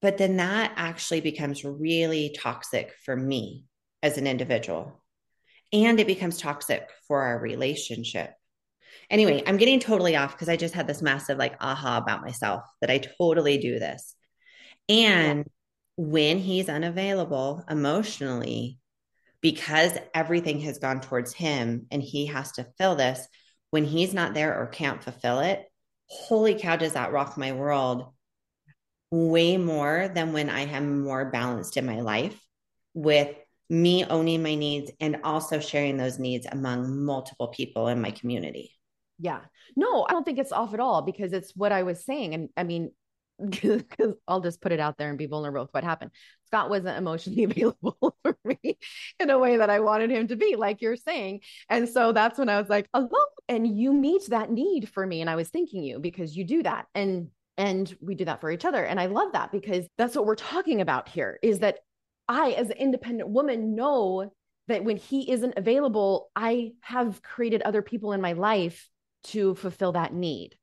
But 0.00 0.18
then 0.18 0.36
that 0.36 0.72
actually 0.76 1.20
becomes 1.20 1.64
really 1.64 2.34
toxic 2.36 2.92
for 3.04 3.16
me 3.16 3.64
as 4.02 4.18
an 4.18 4.26
individual. 4.26 5.02
And 5.72 5.98
it 5.98 6.06
becomes 6.06 6.38
toxic 6.38 6.88
for 7.06 7.22
our 7.22 7.38
relationship. 7.38 8.32
Anyway, 9.08 9.42
I'm 9.46 9.56
getting 9.56 9.80
totally 9.80 10.16
off 10.16 10.32
because 10.32 10.48
I 10.48 10.56
just 10.56 10.74
had 10.74 10.86
this 10.86 11.02
massive 11.02 11.38
like 11.38 11.56
aha 11.60 11.98
about 11.98 12.22
myself 12.22 12.62
that 12.80 12.90
I 12.90 12.98
totally 12.98 13.58
do 13.58 13.78
this. 13.78 14.14
And 14.88 15.46
when 15.96 16.38
he's 16.38 16.68
unavailable 16.68 17.64
emotionally, 17.68 18.78
because 19.42 19.92
everything 20.14 20.60
has 20.60 20.78
gone 20.78 21.00
towards 21.00 21.34
him 21.34 21.86
and 21.90 22.02
he 22.02 22.26
has 22.26 22.52
to 22.52 22.66
fill 22.78 22.94
this 22.94 23.26
when 23.70 23.84
he's 23.84 24.14
not 24.14 24.34
there 24.34 24.58
or 24.58 24.66
can't 24.66 25.02
fulfill 25.02 25.40
it 25.40 25.64
holy 26.08 26.54
cow 26.54 26.76
does 26.76 26.92
that 26.92 27.12
rock 27.12 27.36
my 27.36 27.52
world 27.52 28.06
way 29.10 29.56
more 29.56 30.10
than 30.14 30.32
when 30.32 30.48
i 30.48 30.60
am 30.60 31.02
more 31.02 31.30
balanced 31.30 31.76
in 31.76 31.84
my 31.84 32.00
life 32.00 32.38
with 32.94 33.34
me 33.72 34.04
owning 34.04 34.42
my 34.42 34.54
needs 34.54 34.90
and 35.00 35.20
also 35.24 35.58
sharing 35.58 35.96
those 35.96 36.18
needs 36.18 36.46
among 36.52 37.04
multiple 37.04 37.48
people 37.48 37.88
in 37.88 38.02
my 38.02 38.10
community. 38.10 38.70
Yeah. 39.18 39.40
No 39.76 40.04
i 40.06 40.12
don't 40.12 40.24
think 40.24 40.38
it's 40.38 40.52
off 40.52 40.74
at 40.74 40.80
all 40.80 41.02
because 41.02 41.32
it's 41.32 41.56
what 41.56 41.72
i 41.72 41.82
was 41.82 42.04
saying. 42.04 42.34
And 42.34 42.48
i 42.56 42.64
mean 42.64 42.90
because 43.38 44.14
I'll 44.28 44.40
just 44.40 44.60
put 44.60 44.72
it 44.72 44.78
out 44.78 44.98
there 44.98 45.08
and 45.08 45.18
be 45.18 45.26
vulnerable 45.26 45.62
with 45.62 45.74
what 45.74 45.84
happened. 45.84 46.10
Scott 46.52 46.70
wasn't 46.70 46.98
emotionally 46.98 47.44
available 47.50 48.16
for 48.22 48.36
me 48.44 48.78
in 49.18 49.30
a 49.30 49.38
way 49.38 49.56
that 49.56 49.70
I 49.70 49.80
wanted 49.80 50.10
him 50.10 50.28
to 50.28 50.36
be, 50.36 50.56
like 50.56 50.82
you're 50.82 50.96
saying. 50.96 51.40
And 51.68 51.88
so 51.88 52.12
that's 52.12 52.38
when 52.38 52.48
I 52.48 52.60
was 52.60 52.68
like, 52.68 52.86
hello. 52.94 53.08
And 53.48 53.78
you 53.78 53.92
meet 53.92 54.28
that 54.28 54.50
need 54.50 54.88
for 54.88 55.06
me. 55.06 55.20
And 55.20 55.30
I 55.30 55.36
was 55.36 55.48
thanking 55.48 55.82
you 55.82 55.98
because 55.98 56.36
you 56.36 56.44
do 56.44 56.62
that. 56.62 56.86
And 56.94 57.28
and 57.58 57.94
we 58.00 58.14
do 58.14 58.24
that 58.24 58.40
for 58.40 58.50
each 58.50 58.64
other. 58.64 58.82
And 58.82 58.98
I 58.98 59.06
love 59.06 59.32
that 59.32 59.52
because 59.52 59.86
that's 59.98 60.16
what 60.16 60.24
we're 60.24 60.34
talking 60.34 60.80
about 60.80 61.08
here 61.08 61.38
is 61.42 61.58
that 61.58 61.80
I, 62.26 62.52
as 62.52 62.70
an 62.70 62.78
independent 62.78 63.28
woman, 63.28 63.74
know 63.74 64.32
that 64.68 64.84
when 64.84 64.96
he 64.96 65.30
isn't 65.30 65.54
available, 65.58 66.30
I 66.34 66.72
have 66.80 67.22
created 67.22 67.60
other 67.62 67.82
people 67.82 68.12
in 68.12 68.22
my 68.22 68.32
life 68.32 68.88
to 69.24 69.54
fulfill 69.54 69.92
that 69.92 70.14
need. 70.14 70.56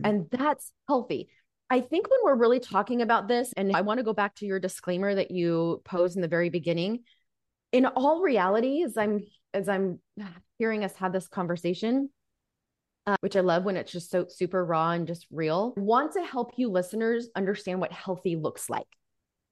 Mm-hmm. 0.00 0.10
And 0.10 0.26
that's 0.30 0.72
healthy. 0.88 1.30
I 1.68 1.80
think 1.80 2.08
when 2.08 2.20
we're 2.22 2.36
really 2.36 2.60
talking 2.60 3.02
about 3.02 3.26
this, 3.26 3.52
and 3.56 3.74
I 3.74 3.80
want 3.80 3.98
to 3.98 4.04
go 4.04 4.12
back 4.12 4.36
to 4.36 4.46
your 4.46 4.60
disclaimer 4.60 5.14
that 5.14 5.30
you 5.30 5.82
posed 5.84 6.16
in 6.16 6.22
the 6.22 6.28
very 6.28 6.48
beginning. 6.48 7.00
In 7.72 7.86
all 7.86 8.22
reality, 8.22 8.82
as 8.82 8.96
I'm 8.96 9.24
as 9.52 9.68
I'm 9.68 9.98
hearing 10.58 10.84
us 10.84 10.94
have 10.96 11.12
this 11.12 11.26
conversation, 11.26 12.10
uh, 13.06 13.16
which 13.20 13.36
I 13.36 13.40
love 13.40 13.64
when 13.64 13.76
it's 13.76 13.90
just 13.90 14.10
so 14.10 14.26
super 14.28 14.64
raw 14.64 14.90
and 14.90 15.06
just 15.06 15.26
real, 15.30 15.74
I 15.76 15.80
want 15.80 16.12
to 16.12 16.22
help 16.22 16.52
you 16.56 16.70
listeners 16.70 17.28
understand 17.34 17.80
what 17.80 17.92
healthy 17.92 18.36
looks 18.36 18.70
like. 18.70 18.86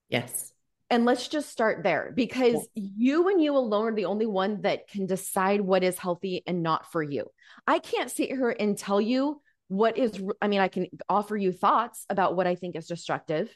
Yes. 0.08 0.52
And 0.90 1.04
let's 1.04 1.26
just 1.28 1.50
start 1.50 1.82
there 1.82 2.12
because 2.14 2.68
yeah. 2.74 2.88
you 2.96 3.28
and 3.28 3.42
you 3.42 3.56
alone 3.56 3.88
are 3.88 3.94
the 3.94 4.04
only 4.04 4.26
one 4.26 4.62
that 4.62 4.86
can 4.86 5.06
decide 5.06 5.60
what 5.60 5.82
is 5.82 5.98
healthy 5.98 6.42
and 6.46 6.62
not 6.62 6.92
for 6.92 7.02
you. 7.02 7.26
I 7.66 7.78
can't 7.80 8.10
sit 8.10 8.28
here 8.28 8.50
and 8.50 8.78
tell 8.78 9.00
you 9.00 9.40
what 9.68 9.96
is, 9.98 10.22
I 10.40 10.48
mean, 10.48 10.60
I 10.60 10.68
can 10.68 10.86
offer 11.08 11.36
you 11.36 11.52
thoughts 11.52 12.04
about 12.10 12.36
what 12.36 12.46
I 12.46 12.54
think 12.54 12.76
is 12.76 12.86
destructive, 12.86 13.54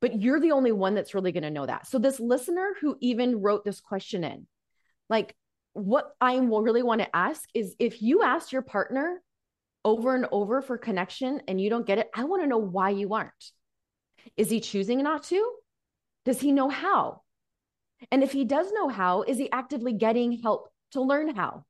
but 0.00 0.20
you're 0.20 0.40
the 0.40 0.52
only 0.52 0.72
one 0.72 0.94
that's 0.94 1.14
really 1.14 1.32
going 1.32 1.42
to 1.42 1.50
know 1.50 1.66
that. 1.66 1.86
So, 1.86 1.98
this 1.98 2.20
listener 2.20 2.74
who 2.80 2.96
even 3.00 3.40
wrote 3.40 3.64
this 3.64 3.80
question 3.80 4.24
in, 4.24 4.46
like, 5.08 5.34
what 5.72 6.12
I 6.20 6.36
really 6.36 6.82
want 6.82 7.00
to 7.00 7.16
ask 7.16 7.48
is 7.54 7.76
if 7.78 8.02
you 8.02 8.22
ask 8.22 8.52
your 8.52 8.62
partner 8.62 9.22
over 9.84 10.14
and 10.14 10.26
over 10.32 10.62
for 10.62 10.76
connection 10.78 11.42
and 11.48 11.60
you 11.60 11.70
don't 11.70 11.86
get 11.86 11.98
it, 11.98 12.10
I 12.14 12.24
want 12.24 12.42
to 12.42 12.48
know 12.48 12.58
why 12.58 12.90
you 12.90 13.14
aren't. 13.14 13.32
Is 14.36 14.50
he 14.50 14.60
choosing 14.60 15.02
not 15.02 15.24
to? 15.24 15.52
Does 16.24 16.40
he 16.40 16.52
know 16.52 16.68
how? 16.68 17.22
And 18.10 18.22
if 18.22 18.32
he 18.32 18.44
does 18.44 18.72
know 18.72 18.88
how, 18.88 19.22
is 19.22 19.38
he 19.38 19.50
actively 19.50 19.92
getting 19.92 20.32
help 20.40 20.68
to 20.92 21.02
learn 21.02 21.34
how? 21.34 21.64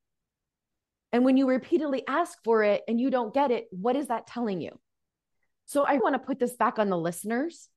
And 1.12 1.24
when 1.24 1.36
you 1.36 1.48
repeatedly 1.48 2.04
ask 2.06 2.38
for 2.44 2.62
it 2.62 2.82
and 2.86 3.00
you 3.00 3.10
don't 3.10 3.34
get 3.34 3.50
it, 3.50 3.66
what 3.70 3.96
is 3.96 4.08
that 4.08 4.26
telling 4.26 4.60
you? 4.60 4.78
So 5.66 5.84
I 5.84 5.96
want 5.98 6.14
to 6.14 6.18
put 6.18 6.38
this 6.38 6.54
back 6.54 6.78
on 6.78 6.88
the 6.88 6.98
listeners. 6.98 7.68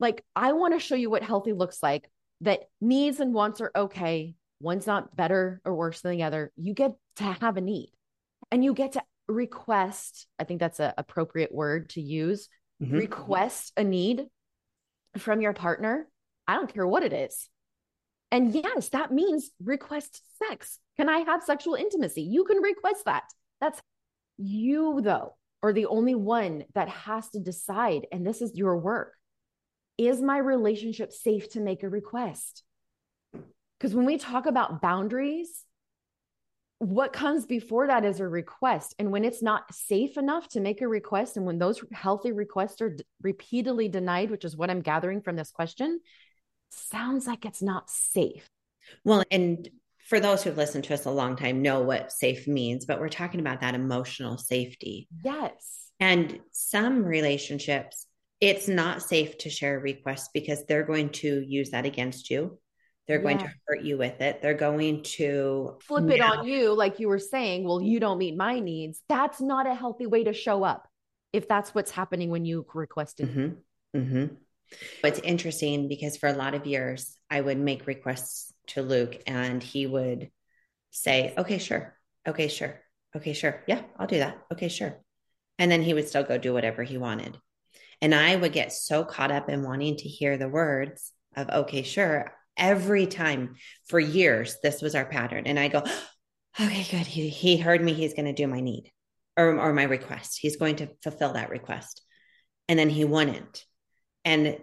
Like, 0.00 0.24
I 0.34 0.52
want 0.52 0.74
to 0.74 0.80
show 0.80 0.94
you 0.94 1.10
what 1.10 1.22
healthy 1.22 1.52
looks 1.52 1.82
like 1.82 2.10
that 2.42 2.60
needs 2.80 3.20
and 3.20 3.34
wants 3.34 3.60
are 3.60 3.72
okay. 3.74 4.34
One's 4.60 4.86
not 4.86 5.14
better 5.14 5.60
or 5.64 5.74
worse 5.74 6.00
than 6.00 6.12
the 6.12 6.22
other. 6.22 6.52
You 6.56 6.74
get 6.74 6.92
to 7.16 7.24
have 7.24 7.56
a 7.56 7.60
need 7.60 7.92
and 8.50 8.64
you 8.64 8.74
get 8.74 8.92
to 8.92 9.02
request. 9.28 10.26
I 10.38 10.44
think 10.44 10.60
that's 10.60 10.80
an 10.80 10.92
appropriate 10.96 11.52
word 11.52 11.90
to 11.90 12.00
use. 12.00 12.48
Mm-hmm. 12.82 12.96
Request 12.96 13.72
a 13.76 13.84
need 13.84 14.26
from 15.16 15.40
your 15.40 15.52
partner 15.52 16.06
I 16.48 16.54
don't 16.54 16.72
care 16.72 16.86
what 16.86 17.02
it 17.02 17.12
is. 17.12 17.48
And 18.30 18.54
yes, 18.54 18.90
that 18.90 19.12
means 19.12 19.50
request 19.62 20.22
sex. 20.38 20.78
Can 20.96 21.08
I 21.08 21.18
have 21.20 21.42
sexual 21.42 21.74
intimacy? 21.74 22.22
You 22.22 22.44
can 22.44 22.58
request 22.58 23.04
that. 23.06 23.24
That's 23.60 23.80
you, 24.36 25.00
though, 25.02 25.34
are 25.62 25.72
the 25.72 25.86
only 25.86 26.14
one 26.14 26.64
that 26.74 26.88
has 26.88 27.28
to 27.30 27.40
decide. 27.40 28.06
And 28.12 28.26
this 28.26 28.42
is 28.42 28.54
your 28.54 28.76
work. 28.76 29.14
Is 29.96 30.20
my 30.20 30.38
relationship 30.38 31.12
safe 31.12 31.50
to 31.50 31.60
make 31.60 31.82
a 31.82 31.88
request? 31.88 32.62
Because 33.78 33.94
when 33.94 34.06
we 34.06 34.18
talk 34.18 34.46
about 34.46 34.82
boundaries, 34.82 35.64
what 36.78 37.12
comes 37.12 37.46
before 37.46 37.88
that 37.88 38.04
is 38.04 38.20
a 38.20 38.28
request. 38.28 38.94
And 38.98 39.10
when 39.10 39.24
it's 39.24 39.42
not 39.42 39.74
safe 39.74 40.16
enough 40.16 40.48
to 40.50 40.60
make 40.60 40.80
a 40.80 40.88
request, 40.88 41.36
and 41.36 41.44
when 41.44 41.58
those 41.58 41.82
healthy 41.92 42.30
requests 42.30 42.80
are 42.80 42.90
d- 42.90 43.04
repeatedly 43.20 43.88
denied, 43.88 44.30
which 44.30 44.44
is 44.44 44.56
what 44.56 44.70
I'm 44.70 44.82
gathering 44.82 45.20
from 45.20 45.34
this 45.34 45.50
question, 45.50 46.00
sounds 46.70 47.26
like 47.26 47.44
it's 47.44 47.62
not 47.62 47.90
safe. 47.90 48.48
Well, 49.04 49.24
and 49.30 49.68
for 50.08 50.20
those 50.20 50.42
who've 50.42 50.56
listened 50.56 50.84
to 50.84 50.94
us 50.94 51.04
a 51.04 51.10
long 51.10 51.36
time 51.36 51.60
know 51.62 51.82
what 51.82 52.12
safe 52.12 52.48
means, 52.48 52.86
but 52.86 53.00
we're 53.00 53.08
talking 53.08 53.40
about 53.40 53.60
that 53.60 53.74
emotional 53.74 54.38
safety. 54.38 55.08
Yes. 55.22 55.90
And 56.00 56.40
some 56.52 57.04
relationships, 57.04 58.06
it's 58.40 58.68
not 58.68 59.02
safe 59.02 59.36
to 59.38 59.50
share 59.50 59.78
requests 59.78 60.30
because 60.32 60.64
they're 60.64 60.84
going 60.84 61.10
to 61.10 61.44
use 61.46 61.70
that 61.70 61.84
against 61.84 62.30
you. 62.30 62.58
They're 63.06 63.20
going 63.20 63.38
to 63.38 63.50
hurt 63.66 63.82
you 63.82 63.96
with 63.96 64.20
it. 64.20 64.42
They're 64.42 64.52
going 64.52 65.02
to 65.02 65.78
flip 65.80 66.04
now- 66.04 66.14
it 66.14 66.20
on 66.20 66.46
you, 66.46 66.74
like 66.74 67.00
you 67.00 67.08
were 67.08 67.18
saying. 67.18 67.64
Well, 67.64 67.80
you 67.80 68.00
don't 68.00 68.18
meet 68.18 68.36
my 68.36 68.60
needs. 68.60 69.02
That's 69.08 69.40
not 69.40 69.66
a 69.66 69.74
healthy 69.74 70.06
way 70.06 70.24
to 70.24 70.34
show 70.34 70.62
up 70.62 70.86
if 71.32 71.48
that's 71.48 71.74
what's 71.74 71.90
happening 71.90 72.30
when 72.30 72.44
you 72.44 72.66
requested. 72.74 73.30
Mm-hmm. 73.30 73.98
Mm-hmm. 73.98 74.34
It's 75.02 75.20
interesting 75.20 75.88
because 75.88 76.16
for 76.16 76.28
a 76.28 76.34
lot 76.34 76.54
of 76.54 76.66
years, 76.66 77.16
I 77.30 77.40
would 77.40 77.58
make 77.58 77.86
requests 77.86 78.52
to 78.68 78.82
Luke 78.82 79.20
and 79.26 79.62
he 79.62 79.86
would 79.86 80.30
say, 80.90 81.34
okay, 81.36 81.58
sure. 81.58 81.96
Okay, 82.26 82.48
sure. 82.48 82.80
Okay, 83.16 83.32
sure. 83.32 83.62
Yeah, 83.66 83.82
I'll 83.98 84.06
do 84.06 84.18
that. 84.18 84.38
Okay, 84.52 84.68
sure. 84.68 85.00
And 85.58 85.70
then 85.70 85.82
he 85.82 85.94
would 85.94 86.08
still 86.08 86.22
go 86.22 86.38
do 86.38 86.52
whatever 86.52 86.82
he 86.82 86.98
wanted. 86.98 87.36
And 88.00 88.14
I 88.14 88.36
would 88.36 88.52
get 88.52 88.72
so 88.72 89.04
caught 89.04 89.32
up 89.32 89.48
in 89.48 89.62
wanting 89.62 89.96
to 89.96 90.08
hear 90.08 90.36
the 90.36 90.48
words 90.48 91.12
of, 91.36 91.48
okay, 91.48 91.82
sure. 91.82 92.32
Every 92.56 93.06
time 93.06 93.56
for 93.86 93.98
years, 93.98 94.56
this 94.62 94.82
was 94.82 94.94
our 94.94 95.04
pattern. 95.04 95.46
And 95.46 95.58
I 95.58 95.68
go, 95.68 95.78
okay, 96.60 96.86
good. 96.90 97.06
He, 97.06 97.28
he 97.28 97.56
heard 97.56 97.82
me. 97.82 97.94
He's 97.94 98.14
going 98.14 98.26
to 98.26 98.32
do 98.32 98.46
my 98.46 98.60
need 98.60 98.92
or, 99.36 99.58
or 99.58 99.72
my 99.72 99.84
request. 99.84 100.38
He's 100.40 100.56
going 100.56 100.76
to 100.76 100.90
fulfill 101.02 101.32
that 101.32 101.50
request. 101.50 102.02
And 102.68 102.78
then 102.78 102.90
he 102.90 103.04
wouldn't. 103.04 103.64
And 104.28 104.58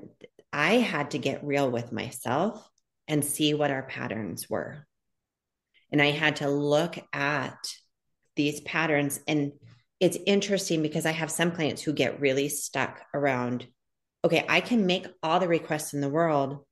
I 0.53 0.75
had 0.75 1.11
to 1.11 1.17
get 1.17 1.43
real 1.43 1.71
with 1.71 1.91
myself 1.91 2.69
and 3.07 3.25
see 3.25 3.55
what 3.55 3.71
our 3.71 3.81
patterns 3.81 4.47
were. 4.47 4.85
And 5.91 5.99
I 5.99 6.11
had 6.11 6.35
to 6.37 6.49
look 6.49 6.99
at 7.11 7.57
these 8.35 8.61
patterns. 8.61 9.19
And 9.27 9.53
it's 9.99 10.19
interesting 10.27 10.83
because 10.83 11.07
I 11.07 11.11
have 11.13 11.31
some 11.31 11.51
clients 11.51 11.81
who 11.81 11.93
get 11.93 12.21
really 12.21 12.47
stuck 12.47 13.01
around 13.11 13.65
okay, 14.23 14.43
I 14.49 14.59
can 14.59 14.87
make 14.87 15.05
all 15.21 15.39
the 15.39 15.47
requests 15.47 15.93
in 15.93 16.01
the 16.01 16.09
world 16.09 16.65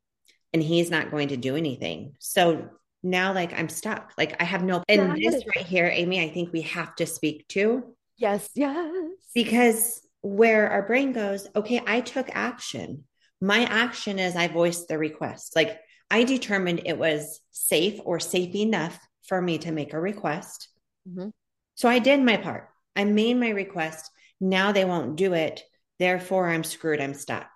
and 0.54 0.62
he's 0.64 0.90
not 0.90 1.12
going 1.12 1.30
to 1.30 1.38
do 1.38 1.56
anything. 1.56 2.16
So 2.20 2.70
now, 3.04 3.34
like, 3.34 3.54
I'm 3.54 3.70
stuck. 3.70 4.12
Like, 4.18 4.42
I 4.42 4.44
have 4.44 4.64
no. 4.64 4.84
And 4.88 5.16
this 5.16 5.44
right 5.56 5.66
here, 5.66 5.86
Amy, 5.92 6.20
I 6.20 6.30
think 6.30 6.52
we 6.52 6.62
have 6.62 6.96
to 6.96 7.06
speak 7.06 7.48
to. 7.50 7.96
Yes, 8.18 8.50
yes. 8.56 9.12
Because 9.36 10.02
where 10.24 10.70
our 10.70 10.82
brain 10.82 11.12
goes, 11.12 11.48
okay, 11.56 11.82
I 11.86 12.02
took 12.02 12.30
action. 12.32 13.04
My 13.40 13.66
action 13.66 14.18
is 14.18 14.36
I 14.36 14.48
voiced 14.48 14.88
the 14.88 14.98
request. 14.98 15.56
Like 15.56 15.80
I 16.10 16.24
determined 16.24 16.82
it 16.86 16.98
was 16.98 17.42
safe 17.52 18.00
or 18.04 18.20
safe 18.20 18.56
enough 18.56 18.98
for 19.28 19.42
me 19.42 19.58
to 19.60 19.72
make 19.72 19.94
a 19.94 20.00
request. 20.00 20.70
Mm-hmm. 21.08 21.30
So 21.76 21.90
I 21.90 22.00
did 22.00 22.22
my 22.22 22.38
part. 22.38 22.70
I 22.96 23.04
made 23.04 23.36
my 23.36 23.50
request. 23.50 24.10
Now 24.40 24.72
they 24.72 24.86
won't 24.86 25.18
do 25.18 25.34
it. 25.34 25.62
Therefore, 26.00 26.50
I'm 26.50 26.64
screwed. 26.64 27.02
I'm 27.02 27.14
stuck. 27.14 27.50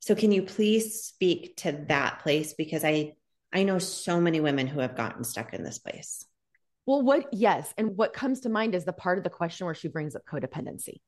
So 0.00 0.14
can 0.14 0.30
you 0.30 0.42
please 0.42 1.02
speak 1.02 1.56
to 1.58 1.84
that 1.88 2.20
place 2.20 2.54
because 2.54 2.84
I 2.84 3.14
I 3.52 3.62
know 3.62 3.78
so 3.78 4.20
many 4.20 4.40
women 4.40 4.66
who 4.66 4.80
have 4.80 4.96
gotten 4.96 5.24
stuck 5.24 5.54
in 5.54 5.64
this 5.64 5.78
place. 5.78 6.24
Well, 6.84 7.02
what 7.02 7.32
yes, 7.32 7.72
and 7.76 7.96
what 7.96 8.12
comes 8.12 8.40
to 8.40 8.48
mind 8.48 8.74
is 8.74 8.84
the 8.84 8.92
part 8.92 9.18
of 9.18 9.24
the 9.24 9.30
question 9.30 9.64
where 9.64 9.74
she 9.74 9.88
brings 9.88 10.14
up 10.14 10.22
codependency. 10.24 11.00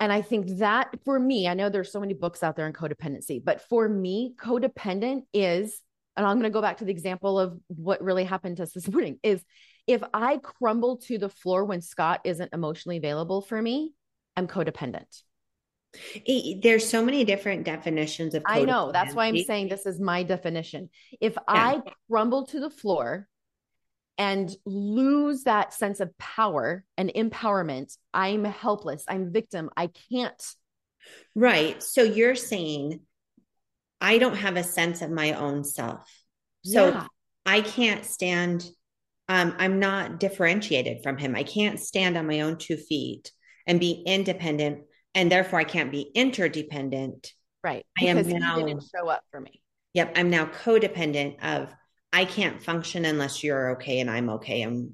And 0.00 0.12
I 0.12 0.22
think 0.22 0.58
that 0.58 0.94
for 1.04 1.18
me, 1.18 1.48
I 1.48 1.54
know 1.54 1.68
there's 1.68 1.90
so 1.90 2.00
many 2.00 2.14
books 2.14 2.42
out 2.42 2.56
there 2.56 2.66
on 2.66 2.72
codependency, 2.72 3.42
but 3.44 3.62
for 3.62 3.88
me, 3.88 4.34
codependent 4.38 5.22
is, 5.32 5.80
and 6.16 6.24
I'm 6.24 6.36
going 6.36 6.44
to 6.44 6.50
go 6.50 6.62
back 6.62 6.78
to 6.78 6.84
the 6.84 6.92
example 6.92 7.38
of 7.38 7.58
what 7.66 8.02
really 8.02 8.24
happened 8.24 8.58
to 8.58 8.62
us 8.62 8.72
this 8.74 8.88
morning 8.88 9.18
is 9.22 9.42
if 9.86 10.02
I 10.12 10.36
crumble 10.36 10.98
to 11.08 11.18
the 11.18 11.28
floor 11.28 11.64
when 11.64 11.80
Scott 11.80 12.20
isn't 12.24 12.52
emotionally 12.52 12.98
available 12.98 13.40
for 13.40 13.60
me, 13.60 13.92
I'm 14.36 14.46
codependent. 14.46 15.22
There's 16.62 16.88
so 16.88 17.02
many 17.02 17.24
different 17.24 17.64
definitions 17.64 18.34
of 18.34 18.42
I 18.46 18.64
know. 18.64 18.92
That's 18.92 19.14
why 19.14 19.26
I'm 19.26 19.42
saying 19.42 19.68
this 19.68 19.86
is 19.86 19.98
my 19.98 20.22
definition. 20.22 20.90
If 21.20 21.32
yeah. 21.34 21.42
I 21.48 21.82
crumble 22.10 22.46
to 22.48 22.60
the 22.60 22.70
floor 22.70 23.26
and 24.18 24.50
lose 24.66 25.44
that 25.44 25.72
sense 25.72 26.00
of 26.00 26.16
power 26.18 26.84
and 26.96 27.10
empowerment, 27.14 27.96
I'm 28.12 28.44
helpless. 28.44 29.04
I'm 29.08 29.32
victim. 29.32 29.70
I 29.76 29.90
can't. 30.10 30.42
Right. 31.36 31.80
So 31.82 32.02
you're 32.02 32.34
saying 32.34 33.00
I 34.00 34.18
don't 34.18 34.36
have 34.36 34.56
a 34.56 34.64
sense 34.64 35.02
of 35.02 35.10
my 35.10 35.32
own 35.32 35.64
self. 35.64 36.06
So 36.64 36.88
yeah. 36.88 37.06
I 37.46 37.60
can't 37.60 38.04
stand, 38.04 38.68
um, 39.28 39.54
I'm 39.58 39.78
not 39.78 40.20
differentiated 40.20 41.02
from 41.02 41.16
him. 41.16 41.36
I 41.36 41.44
can't 41.44 41.80
stand 41.80 42.16
on 42.16 42.26
my 42.26 42.40
own 42.40 42.58
two 42.58 42.76
feet 42.76 43.30
and 43.66 43.78
be 43.80 44.02
independent. 44.06 44.80
And 45.14 45.30
therefore 45.30 45.60
I 45.60 45.64
can't 45.64 45.92
be 45.92 46.10
interdependent. 46.14 47.32
Right. 47.62 47.86
I 48.00 48.06
am 48.06 48.28
now, 48.28 48.56
didn't 48.56 48.84
show 48.94 49.08
up 49.08 49.22
for 49.30 49.40
me. 49.40 49.62
Yep. 49.94 50.14
I'm 50.16 50.30
now 50.30 50.46
codependent 50.46 51.42
of 51.42 51.72
I 52.12 52.24
can't 52.24 52.62
function 52.62 53.04
unless 53.04 53.44
you're 53.44 53.72
okay 53.72 54.00
and 54.00 54.10
I'm 54.10 54.30
okay. 54.30 54.62
And 54.62 54.92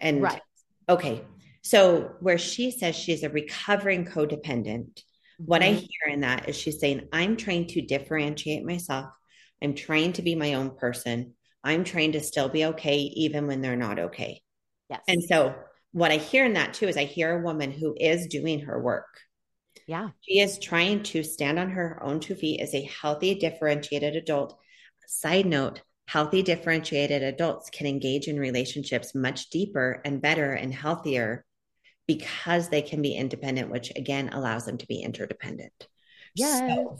and 0.00 0.22
right. 0.22 0.42
okay. 0.88 1.24
So 1.62 2.14
where 2.20 2.38
she 2.38 2.70
says 2.70 2.94
she's 2.94 3.22
a 3.22 3.30
recovering 3.30 4.04
codependent, 4.04 4.88
mm-hmm. 4.90 5.44
what 5.44 5.62
I 5.62 5.70
mm-hmm. 5.70 5.78
hear 5.78 6.14
in 6.14 6.20
that 6.20 6.48
is 6.48 6.56
she's 6.56 6.80
saying, 6.80 7.08
I'm 7.12 7.36
trying 7.36 7.68
to 7.68 7.82
differentiate 7.82 8.64
myself. 8.64 9.06
I'm 9.62 9.74
trying 9.74 10.12
to 10.14 10.22
be 10.22 10.34
my 10.34 10.54
own 10.54 10.76
person. 10.76 11.34
I'm 11.62 11.84
trying 11.84 12.12
to 12.12 12.20
still 12.20 12.48
be 12.48 12.66
okay, 12.66 12.98
even 12.98 13.46
when 13.46 13.62
they're 13.62 13.76
not 13.76 13.98
okay. 13.98 14.42
Yes. 14.90 15.00
And 15.08 15.22
so 15.24 15.54
what 15.92 16.10
I 16.10 16.16
hear 16.16 16.44
in 16.44 16.54
that 16.54 16.74
too 16.74 16.88
is 16.88 16.96
I 16.96 17.04
hear 17.04 17.38
a 17.38 17.42
woman 17.42 17.70
who 17.70 17.94
is 17.98 18.26
doing 18.26 18.60
her 18.60 18.80
work. 18.80 19.06
Yeah. 19.86 20.10
She 20.20 20.40
is 20.40 20.58
trying 20.58 21.02
to 21.04 21.22
stand 21.22 21.58
on 21.58 21.70
her 21.70 22.02
own 22.02 22.20
two 22.20 22.34
feet 22.34 22.60
as 22.60 22.74
a 22.74 22.82
healthy, 22.82 23.34
differentiated 23.36 24.16
adult. 24.16 24.58
Side 25.06 25.46
note, 25.46 25.82
Healthy, 26.06 26.42
differentiated 26.42 27.22
adults 27.22 27.70
can 27.70 27.86
engage 27.86 28.28
in 28.28 28.38
relationships 28.38 29.14
much 29.14 29.50
deeper 29.50 30.02
and 30.04 30.20
better 30.20 30.52
and 30.52 30.72
healthier 30.72 31.44
because 32.06 32.68
they 32.68 32.82
can 32.82 33.00
be 33.00 33.14
independent, 33.14 33.70
which 33.70 33.90
again 33.96 34.28
allows 34.28 34.66
them 34.66 34.76
to 34.78 34.86
be 34.86 35.00
interdependent. 35.00 35.88
Yes. 36.34 36.58
So 36.58 36.98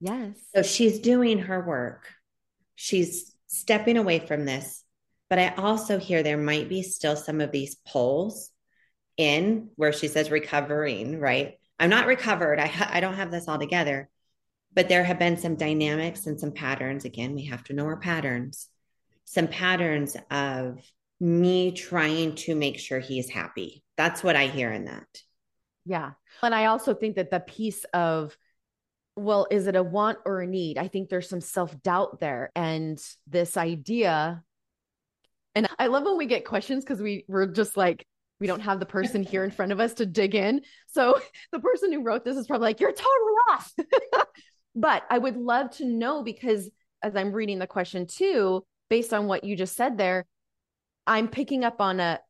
Yes. 0.00 0.36
So 0.54 0.62
she's 0.62 1.00
doing 1.00 1.40
her 1.40 1.64
work. 1.64 2.08
She's 2.76 3.34
stepping 3.48 3.96
away 3.96 4.20
from 4.20 4.44
this. 4.44 4.84
But 5.28 5.38
I 5.38 5.54
also 5.56 5.98
hear 5.98 6.22
there 6.22 6.38
might 6.38 6.68
be 6.68 6.82
still 6.82 7.16
some 7.16 7.40
of 7.40 7.50
these 7.50 7.76
pulls 7.86 8.50
in 9.16 9.70
where 9.76 9.92
she 9.92 10.08
says 10.08 10.30
recovering, 10.30 11.18
right? 11.18 11.58
I'm 11.78 11.90
not 11.90 12.06
recovered. 12.06 12.58
I, 12.58 12.66
ha- 12.66 12.90
I 12.90 13.00
don't 13.00 13.14
have 13.14 13.30
this 13.30 13.46
all 13.46 13.58
together. 13.58 14.08
But 14.74 14.88
there 14.88 15.04
have 15.04 15.18
been 15.18 15.36
some 15.36 15.56
dynamics 15.56 16.26
and 16.26 16.38
some 16.38 16.52
patterns. 16.52 17.04
Again, 17.04 17.34
we 17.34 17.46
have 17.46 17.64
to 17.64 17.72
know 17.72 17.86
our 17.86 17.98
patterns. 17.98 18.68
Some 19.24 19.48
patterns 19.48 20.16
of 20.30 20.78
me 21.20 21.72
trying 21.72 22.34
to 22.36 22.54
make 22.54 22.78
sure 22.78 23.00
he's 23.00 23.28
happy. 23.28 23.82
That's 23.96 24.22
what 24.22 24.36
I 24.36 24.46
hear 24.46 24.72
in 24.72 24.84
that. 24.84 25.06
Yeah. 25.84 26.12
And 26.42 26.54
I 26.54 26.66
also 26.66 26.94
think 26.94 27.16
that 27.16 27.30
the 27.30 27.40
piece 27.40 27.84
of, 27.94 28.36
well, 29.16 29.46
is 29.50 29.66
it 29.66 29.74
a 29.74 29.82
want 29.82 30.18
or 30.24 30.40
a 30.40 30.46
need? 30.46 30.78
I 30.78 30.88
think 30.88 31.08
there's 31.08 31.28
some 31.28 31.40
self 31.40 31.82
doubt 31.82 32.20
there. 32.20 32.52
And 32.54 32.98
this 33.26 33.56
idea, 33.56 34.44
and 35.54 35.68
I 35.78 35.86
love 35.86 36.04
when 36.04 36.18
we 36.18 36.26
get 36.26 36.44
questions 36.44 36.84
because 36.84 37.00
we, 37.00 37.24
we're 37.26 37.46
just 37.46 37.76
like, 37.76 38.06
we 38.38 38.46
don't 38.46 38.60
have 38.60 38.78
the 38.78 38.86
person 38.86 39.22
here 39.22 39.42
in 39.42 39.50
front 39.50 39.72
of 39.72 39.80
us 39.80 39.94
to 39.94 40.06
dig 40.06 40.34
in. 40.34 40.60
So 40.88 41.18
the 41.52 41.58
person 41.58 41.92
who 41.92 42.02
wrote 42.02 42.24
this 42.24 42.36
is 42.36 42.46
probably 42.46 42.66
like, 42.66 42.80
you're 42.80 42.92
totally 42.92 43.32
off. 43.50 43.72
but 44.78 45.02
I 45.10 45.18
would 45.18 45.36
love 45.36 45.70
to 45.78 45.84
know 45.84 46.22
because 46.22 46.70
as 47.02 47.16
I'm 47.16 47.32
reading 47.32 47.58
the 47.58 47.66
question 47.66 48.06
too, 48.06 48.64
based 48.88 49.12
on 49.12 49.26
what 49.26 49.42
you 49.44 49.56
just 49.56 49.76
said 49.76 49.98
there, 49.98 50.24
I'm 51.06 51.28
picking 51.28 51.64
up 51.64 51.80
on 51.80 52.00
a 52.00 52.20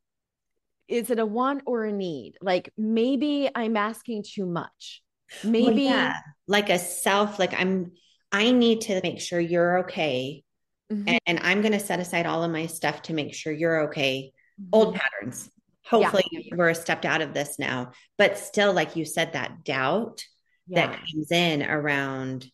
is 0.87 1.11
it 1.11 1.19
a 1.19 1.25
want 1.25 1.61
or 1.67 1.85
a 1.85 1.91
need? 1.91 2.33
Like 2.41 2.73
maybe 2.75 3.49
I'm 3.53 3.77
asking 3.77 4.23
too 4.27 4.47
much. 4.47 5.03
Maybe 5.43 5.85
well, 5.85 5.93
yeah. 5.93 6.17
like 6.47 6.71
a 6.71 6.79
self, 6.79 7.37
like 7.37 7.53
I'm, 7.53 7.91
I 8.31 8.49
need 8.49 8.81
to 8.81 8.99
make 9.03 9.19
sure 9.19 9.39
you're 9.39 9.79
okay. 9.81 10.43
Mm-hmm. 10.91 11.07
And, 11.07 11.19
and, 11.27 11.39
I'm 11.43 11.61
going 11.61 11.73
to 11.73 11.79
set 11.79 11.99
aside 11.99 12.25
all 12.25 12.43
of 12.43 12.49
my 12.49 12.65
stuff 12.65 13.03
to 13.03 13.13
make 13.13 13.35
sure 13.35 13.53
you're 13.53 13.83
okay. 13.89 14.31
Mm-hmm. 14.59 14.69
Old 14.73 14.95
patterns. 14.95 15.51
Hopefully 15.85 16.23
yeah. 16.31 16.55
we're 16.55 16.73
stepped 16.73 17.05
out 17.05 17.21
of 17.21 17.35
this 17.35 17.59
now, 17.59 17.91
but 18.17 18.39
still, 18.39 18.73
like 18.73 18.95
you 18.95 19.05
said, 19.05 19.33
that 19.33 19.63
doubt 19.63 20.23
yeah. 20.69 20.87
that 20.87 20.99
comes 20.99 21.31
in 21.31 21.63
around, 21.63 22.49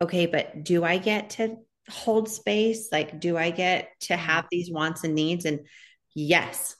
okay, 0.00 0.26
but 0.26 0.64
do 0.64 0.84
I 0.84 0.98
get 0.98 1.30
to 1.30 1.56
hold 1.88 2.28
space? 2.28 2.88
Like, 2.90 3.20
do 3.20 3.36
I 3.36 3.50
get 3.50 3.90
to 4.02 4.14
mm-hmm. 4.14 4.22
have 4.22 4.46
these 4.50 4.70
wants 4.70 5.04
and 5.04 5.14
needs? 5.14 5.44
And 5.44 5.60
yes, 6.14 6.76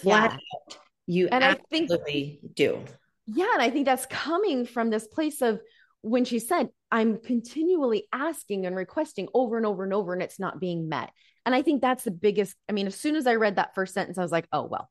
flat 0.00 0.32
yeah. 0.32 0.36
out. 0.36 0.78
You 1.06 1.28
and 1.30 1.42
absolutely 1.42 2.40
I 2.42 2.46
think, 2.46 2.54
do. 2.54 2.84
Yeah. 3.26 3.52
And 3.54 3.62
I 3.62 3.70
think 3.70 3.86
that's 3.86 4.06
coming 4.06 4.66
from 4.66 4.90
this 4.90 5.06
place 5.06 5.42
of 5.42 5.60
when 6.02 6.24
she 6.24 6.38
said, 6.38 6.68
I'm 6.90 7.18
continually 7.18 8.08
asking 8.12 8.66
and 8.66 8.76
requesting 8.76 9.28
over 9.34 9.56
and 9.56 9.66
over 9.66 9.84
and 9.84 9.92
over, 9.92 10.12
and 10.12 10.22
it's 10.22 10.40
not 10.40 10.60
being 10.60 10.88
met. 10.88 11.10
And 11.44 11.54
I 11.54 11.62
think 11.62 11.80
that's 11.80 12.04
the 12.04 12.10
biggest. 12.10 12.54
I 12.68 12.72
mean, 12.72 12.86
as 12.86 12.94
soon 12.94 13.16
as 13.16 13.26
I 13.26 13.34
read 13.34 13.56
that 13.56 13.74
first 13.74 13.94
sentence, 13.94 14.18
I 14.18 14.22
was 14.22 14.32
like, 14.32 14.46
oh, 14.52 14.64
well, 14.64 14.88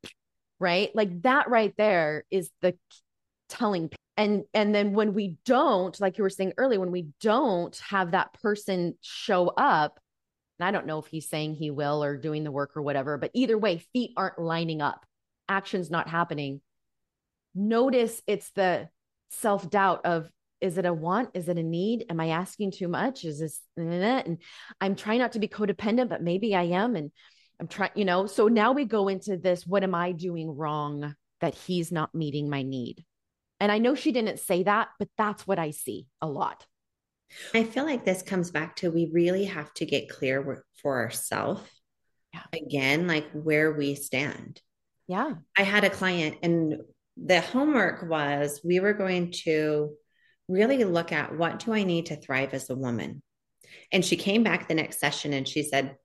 right? 0.59 0.89
Like 0.95 1.21
that 1.21 1.49
right 1.49 1.73
there 1.77 2.25
is 2.31 2.49
the 2.61 2.75
telling. 3.49 3.89
And 4.17 4.45
and 4.53 4.73
then 4.73 4.93
when 4.93 5.13
we 5.13 5.37
don't, 5.45 5.99
like 6.01 6.17
you 6.17 6.23
were 6.23 6.29
saying 6.29 6.53
earlier, 6.57 6.79
when 6.79 6.91
we 6.91 7.09
don't 7.21 7.75
have 7.89 8.11
that 8.11 8.33
person 8.41 8.95
show 9.01 9.47
up, 9.49 9.99
and 10.59 10.67
I 10.67 10.71
don't 10.71 10.87
know 10.87 10.97
if 10.97 11.07
he's 11.07 11.29
saying 11.29 11.53
he 11.53 11.69
will 11.69 12.03
or 12.03 12.17
doing 12.17 12.43
the 12.43 12.51
work 12.51 12.75
or 12.75 12.81
whatever, 12.81 13.17
but 13.19 13.31
either 13.33 13.57
way, 13.57 13.77
feet 13.93 14.11
aren't 14.17 14.39
lining 14.39 14.81
up. 14.81 15.05
Action's 15.47 15.91
not 15.91 16.09
happening. 16.09 16.61
Notice 17.53 18.21
it's 18.25 18.49
the 18.51 18.89
self-doubt 19.29 20.05
of 20.05 20.29
is 20.59 20.79
it 20.79 20.85
a 20.87 20.93
want? 20.93 21.29
Is 21.35 21.47
it 21.49 21.57
a 21.59 21.63
need? 21.63 22.05
Am 22.09 22.19
i 22.19 22.29
asking 22.29 22.71
too 22.71 22.87
much? 22.87 23.23
Is 23.23 23.39
this 23.39 23.61
and 23.77 24.39
i'm 24.81 24.95
trying 24.95 25.19
not 25.19 25.33
to 25.33 25.39
be 25.39 25.47
codependent 25.47 26.09
but 26.09 26.23
maybe 26.23 26.55
i 26.55 26.63
am. 26.63 26.95
And 26.95 27.11
i'm 27.59 27.67
trying 27.67 27.91
you 27.93 28.05
know 28.05 28.25
so 28.25 28.47
now 28.47 28.71
we 28.71 28.85
go 28.85 29.07
into 29.07 29.37
this 29.37 29.67
what 29.67 29.83
am 29.83 29.93
i 29.93 30.11
doing 30.11 30.49
wrong 30.49 31.15
that 31.41 31.53
he's 31.53 31.91
not 31.91 32.15
meeting 32.15 32.49
my 32.49 32.63
need 32.63 33.05
and 33.59 33.71
i 33.71 33.77
know 33.77 33.95
she 33.95 34.11
didn't 34.11 34.39
say 34.39 34.63
that 34.63 34.89
but 34.99 35.09
that's 35.17 35.45
what 35.47 35.59
i 35.59 35.71
see 35.71 36.07
a 36.21 36.27
lot 36.27 36.65
i 37.53 37.63
feel 37.63 37.85
like 37.85 38.05
this 38.05 38.21
comes 38.21 38.51
back 38.51 38.75
to 38.75 38.91
we 38.91 39.09
really 39.13 39.45
have 39.45 39.73
to 39.73 39.85
get 39.85 40.09
clear 40.09 40.63
for 40.81 40.99
ourselves 40.99 41.61
yeah. 42.33 42.43
again 42.53 43.07
like 43.07 43.29
where 43.31 43.73
we 43.73 43.95
stand 43.95 44.61
yeah. 45.07 45.35
I 45.57 45.63
had 45.63 45.85
a 45.85 45.89
client, 45.89 46.37
and 46.43 46.81
the 47.15 47.41
homework 47.41 48.07
was 48.09 48.61
we 48.63 48.79
were 48.79 48.93
going 48.93 49.31
to 49.43 49.93
really 50.47 50.83
look 50.83 51.11
at 51.11 51.35
what 51.35 51.59
do 51.59 51.73
I 51.73 51.83
need 51.83 52.07
to 52.07 52.15
thrive 52.15 52.53
as 52.53 52.69
a 52.69 52.75
woman. 52.75 53.21
And 53.91 54.03
she 54.03 54.17
came 54.17 54.43
back 54.43 54.67
the 54.67 54.75
next 54.75 54.99
session 54.99 55.33
and 55.33 55.47
she 55.47 55.63
said, 55.63 55.97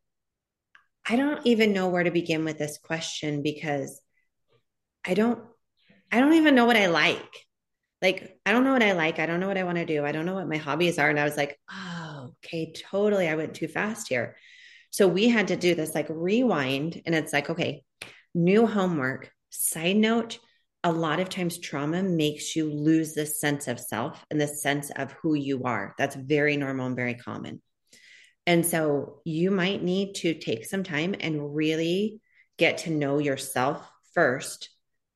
I 1.08 1.16
don't 1.16 1.44
even 1.46 1.72
know 1.72 1.88
where 1.88 2.04
to 2.04 2.10
begin 2.10 2.44
with 2.44 2.58
this 2.58 2.78
question 2.78 3.42
because 3.42 4.00
I 5.04 5.14
don't 5.14 5.40
I 6.12 6.20
don't 6.20 6.34
even 6.34 6.54
know 6.54 6.66
what 6.66 6.76
I 6.76 6.86
like. 6.86 7.46
Like 8.00 8.38
I 8.46 8.52
don't 8.52 8.64
know 8.64 8.72
what 8.72 8.82
I 8.82 8.92
like. 8.92 9.18
I 9.18 9.26
don't 9.26 9.40
know 9.40 9.48
what 9.48 9.58
I 9.58 9.64
want 9.64 9.78
to 9.78 9.86
do. 9.86 10.04
I 10.04 10.12
don't 10.12 10.26
know 10.26 10.34
what 10.34 10.48
my 10.48 10.58
hobbies 10.58 10.98
are 10.98 11.08
and 11.08 11.18
I 11.18 11.24
was 11.24 11.36
like, 11.36 11.58
"Oh, 11.70 12.34
okay, 12.44 12.72
totally. 12.72 13.28
I 13.28 13.36
went 13.36 13.54
too 13.54 13.68
fast 13.68 14.08
here." 14.08 14.36
So 14.92 15.08
we 15.08 15.28
had 15.28 15.48
to 15.48 15.56
do 15.56 15.74
this 15.74 15.94
like 15.94 16.06
rewind 16.10 17.00
and 17.06 17.14
it's 17.14 17.32
like, 17.32 17.48
okay, 17.48 17.82
new 18.34 18.66
homework. 18.66 19.30
Side 19.48 19.96
note, 19.96 20.38
a 20.84 20.92
lot 20.92 21.18
of 21.18 21.30
times 21.30 21.58
trauma 21.58 22.02
makes 22.02 22.54
you 22.54 22.70
lose 22.70 23.14
this 23.14 23.40
sense 23.40 23.68
of 23.68 23.80
self 23.80 24.22
and 24.30 24.38
the 24.38 24.46
sense 24.46 24.90
of 24.90 25.12
who 25.12 25.34
you 25.34 25.64
are. 25.64 25.94
That's 25.96 26.14
very 26.14 26.58
normal 26.58 26.88
and 26.88 26.96
very 26.96 27.14
common. 27.14 27.62
And 28.46 28.66
so 28.66 29.20
you 29.24 29.50
might 29.50 29.82
need 29.82 30.16
to 30.16 30.34
take 30.34 30.66
some 30.66 30.82
time 30.82 31.14
and 31.18 31.54
really 31.54 32.20
get 32.58 32.78
to 32.78 32.90
know 32.90 33.18
yourself 33.18 33.88
first. 34.12 34.68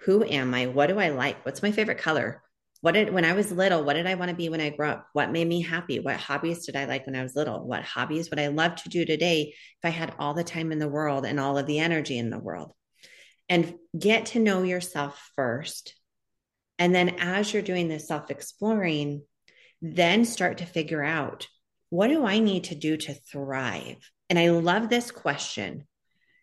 Who 0.06 0.24
am 0.24 0.54
I? 0.54 0.66
What 0.66 0.86
do 0.86 0.98
I 0.98 1.10
like? 1.10 1.44
What's 1.44 1.62
my 1.62 1.72
favorite 1.72 1.98
color? 1.98 2.42
What 2.80 2.92
did 2.92 3.12
when 3.12 3.24
I 3.24 3.32
was 3.32 3.52
little, 3.52 3.84
what 3.84 3.94
did 3.94 4.06
I 4.06 4.14
want 4.14 4.30
to 4.30 4.36
be 4.36 4.48
when 4.48 4.60
I 4.60 4.70
grew 4.70 4.88
up? 4.88 5.06
What 5.12 5.30
made 5.30 5.48
me 5.48 5.62
happy? 5.62 5.98
What 5.98 6.16
hobbies 6.16 6.66
did 6.66 6.76
I 6.76 6.84
like 6.84 7.06
when 7.06 7.16
I 7.16 7.22
was 7.22 7.36
little? 7.36 7.66
What 7.66 7.82
hobbies 7.82 8.30
would 8.30 8.38
I 8.38 8.48
love 8.48 8.76
to 8.76 8.88
do 8.88 9.04
today 9.04 9.54
if 9.54 9.84
I 9.84 9.88
had 9.88 10.14
all 10.18 10.34
the 10.34 10.44
time 10.44 10.72
in 10.72 10.78
the 10.78 10.88
world 10.88 11.26
and 11.26 11.40
all 11.40 11.58
of 11.58 11.66
the 11.66 11.78
energy 11.78 12.18
in 12.18 12.30
the 12.30 12.38
world? 12.38 12.72
and 13.48 13.74
get 13.96 14.26
to 14.26 14.38
know 14.38 14.62
yourself 14.62 15.30
first. 15.34 15.94
And 16.78 16.94
then 16.94 17.16
as 17.20 17.52
you're 17.52 17.62
doing 17.62 17.88
this 17.88 18.08
self 18.08 18.30
exploring, 18.30 19.22
then 19.80 20.24
start 20.24 20.58
to 20.58 20.66
figure 20.66 21.02
out 21.02 21.46
what 21.90 22.08
do 22.08 22.26
I 22.26 22.40
need 22.40 22.64
to 22.64 22.74
do 22.74 22.96
to 22.96 23.14
thrive? 23.14 24.10
And 24.28 24.38
I 24.38 24.50
love 24.50 24.88
this 24.88 25.10
question 25.10 25.86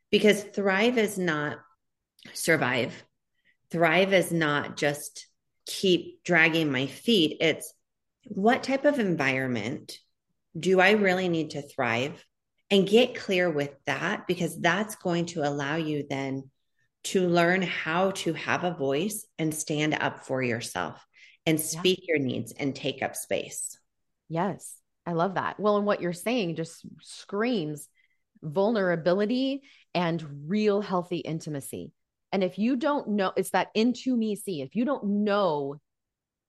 because 0.09 0.41
thrive 0.41 0.97
is 0.97 1.17
not 1.17 1.57
survive. 2.33 3.03
Thrive 3.73 4.13
is 4.13 4.31
not 4.31 4.77
just 4.77 5.25
keep 5.65 6.23
dragging 6.23 6.71
my 6.71 6.85
feet. 6.85 7.37
It's 7.41 7.73
what 8.27 8.61
type 8.61 8.85
of 8.85 8.99
environment 8.99 9.97
do 10.57 10.79
I 10.79 10.91
really 10.91 11.27
need 11.27 11.49
to 11.51 11.63
thrive? 11.63 12.23
And 12.69 12.87
get 12.87 13.15
clear 13.15 13.49
with 13.49 13.71
that 13.87 14.27
because 14.27 14.59
that's 14.59 14.95
going 14.95 15.25
to 15.27 15.41
allow 15.41 15.75
you 15.75 16.05
then 16.07 16.51
to 17.05 17.27
learn 17.27 17.63
how 17.63 18.11
to 18.11 18.33
have 18.33 18.63
a 18.63 18.75
voice 18.75 19.25
and 19.39 19.53
stand 19.53 19.97
up 19.99 20.25
for 20.25 20.43
yourself 20.43 21.03
and 21.47 21.59
speak 21.59 22.01
yeah. 22.03 22.13
your 22.13 22.19
needs 22.19 22.51
and 22.51 22.75
take 22.75 23.01
up 23.01 23.15
space. 23.15 23.75
Yes, 24.29 24.75
I 25.03 25.13
love 25.13 25.33
that. 25.33 25.59
Well, 25.59 25.77
and 25.77 25.85
what 25.87 25.99
you're 25.99 26.13
saying 26.13 26.57
just 26.57 26.85
screams 27.01 27.89
vulnerability 28.43 29.63
and 29.95 30.23
real 30.47 30.81
healthy 30.81 31.17
intimacy. 31.17 31.91
And 32.33 32.43
if 32.43 32.57
you 32.57 32.75
don't 32.75 33.09
know, 33.09 33.31
it's 33.37 33.51
that 33.51 33.69
into 33.75 34.17
me 34.17 34.35
see. 34.35 34.61
If 34.61 34.75
you 34.75 34.83
don't 34.83 35.23
know 35.23 35.79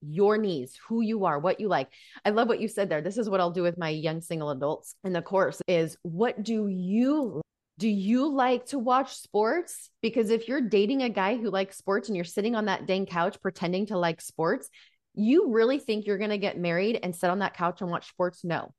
your 0.01 0.39
needs, 0.39 0.79
who 0.89 1.01
you 1.01 1.25
are, 1.25 1.39
what 1.39 1.61
you 1.61 1.69
like. 1.69 1.89
I 2.25 2.31
love 2.31 2.49
what 2.49 2.61
you 2.61 2.69
said 2.69 2.89
there. 2.89 3.01
This 3.01 3.19
is 3.19 3.29
what 3.29 3.41
I'll 3.41 3.51
do 3.51 3.63
with 3.63 3.79
my 3.79 3.91
young 3.91 4.21
single 4.21 4.51
adults 4.51 4.97
in 5.05 5.13
the 5.13 5.23
course 5.23 5.63
is 5.69 5.97
what 6.03 6.43
do 6.43 6.69
you 6.69 7.41
do 7.79 7.89
you 7.89 8.33
like 8.33 8.67
to 8.67 8.79
watch 8.79 9.15
sports? 9.17 9.91
Because 10.01 10.31
if 10.31 10.47
you're 10.47 10.61
dating 10.61 11.03
a 11.03 11.09
guy 11.09 11.37
who 11.37 11.51
likes 11.51 11.77
sports 11.77 12.09
and 12.09 12.15
you're 12.15 12.25
sitting 12.25 12.55
on 12.55 12.67
that 12.67 12.87
dang 12.87 13.05
couch 13.05 13.41
pretending 13.43 13.87
to 13.87 13.99
like 13.99 14.21
sports, 14.21 14.71
you 15.15 15.51
really 15.51 15.79
think 15.81 16.07
you're 16.07 16.19
going 16.19 16.31
to 16.31 16.39
get 16.39 16.57
married 16.57 17.01
and 17.03 17.17
sit 17.17 17.31
on 17.31 17.41
that 17.41 17.57
couch 17.57 17.81
and 17.81 17.91
watch 17.91 18.09
sports? 18.09 18.45
No. 18.45 18.73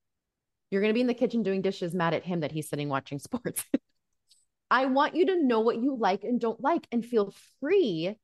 You're 0.71 0.81
going 0.81 0.91
to 0.91 0.95
be 0.95 1.01
in 1.01 1.07
the 1.07 1.13
kitchen 1.13 1.43
doing 1.43 1.61
dishes 1.61 1.93
mad 1.93 2.13
at 2.13 2.23
him 2.23 2.39
that 2.39 2.53
he's 2.53 2.69
sitting 2.69 2.87
watching 2.87 3.19
sports. 3.19 3.65
I 4.69 4.85
want 4.85 5.15
you 5.15 5.27
to 5.27 5.43
know 5.43 5.59
what 5.59 5.81
you 5.81 5.95
like 5.95 6.23
and 6.23 6.39
don't 6.39 6.61
like 6.61 6.87
and 6.91 7.05
feel 7.05 7.33
free 7.59 8.15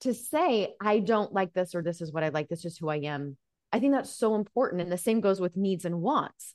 to 0.00 0.14
say, 0.14 0.74
I 0.80 1.00
don't 1.00 1.32
like 1.32 1.52
this 1.52 1.74
or 1.74 1.82
this 1.82 2.00
is 2.00 2.12
what 2.12 2.22
I 2.22 2.28
like. 2.28 2.48
This 2.48 2.64
is 2.64 2.78
who 2.78 2.88
I 2.88 2.98
am. 2.98 3.36
I 3.72 3.80
think 3.80 3.92
that's 3.92 4.14
so 4.14 4.34
important. 4.34 4.80
And 4.80 4.92
the 4.92 4.96
same 4.98 5.20
goes 5.20 5.40
with 5.40 5.56
needs 5.56 5.84
and 5.84 6.00
wants 6.00 6.54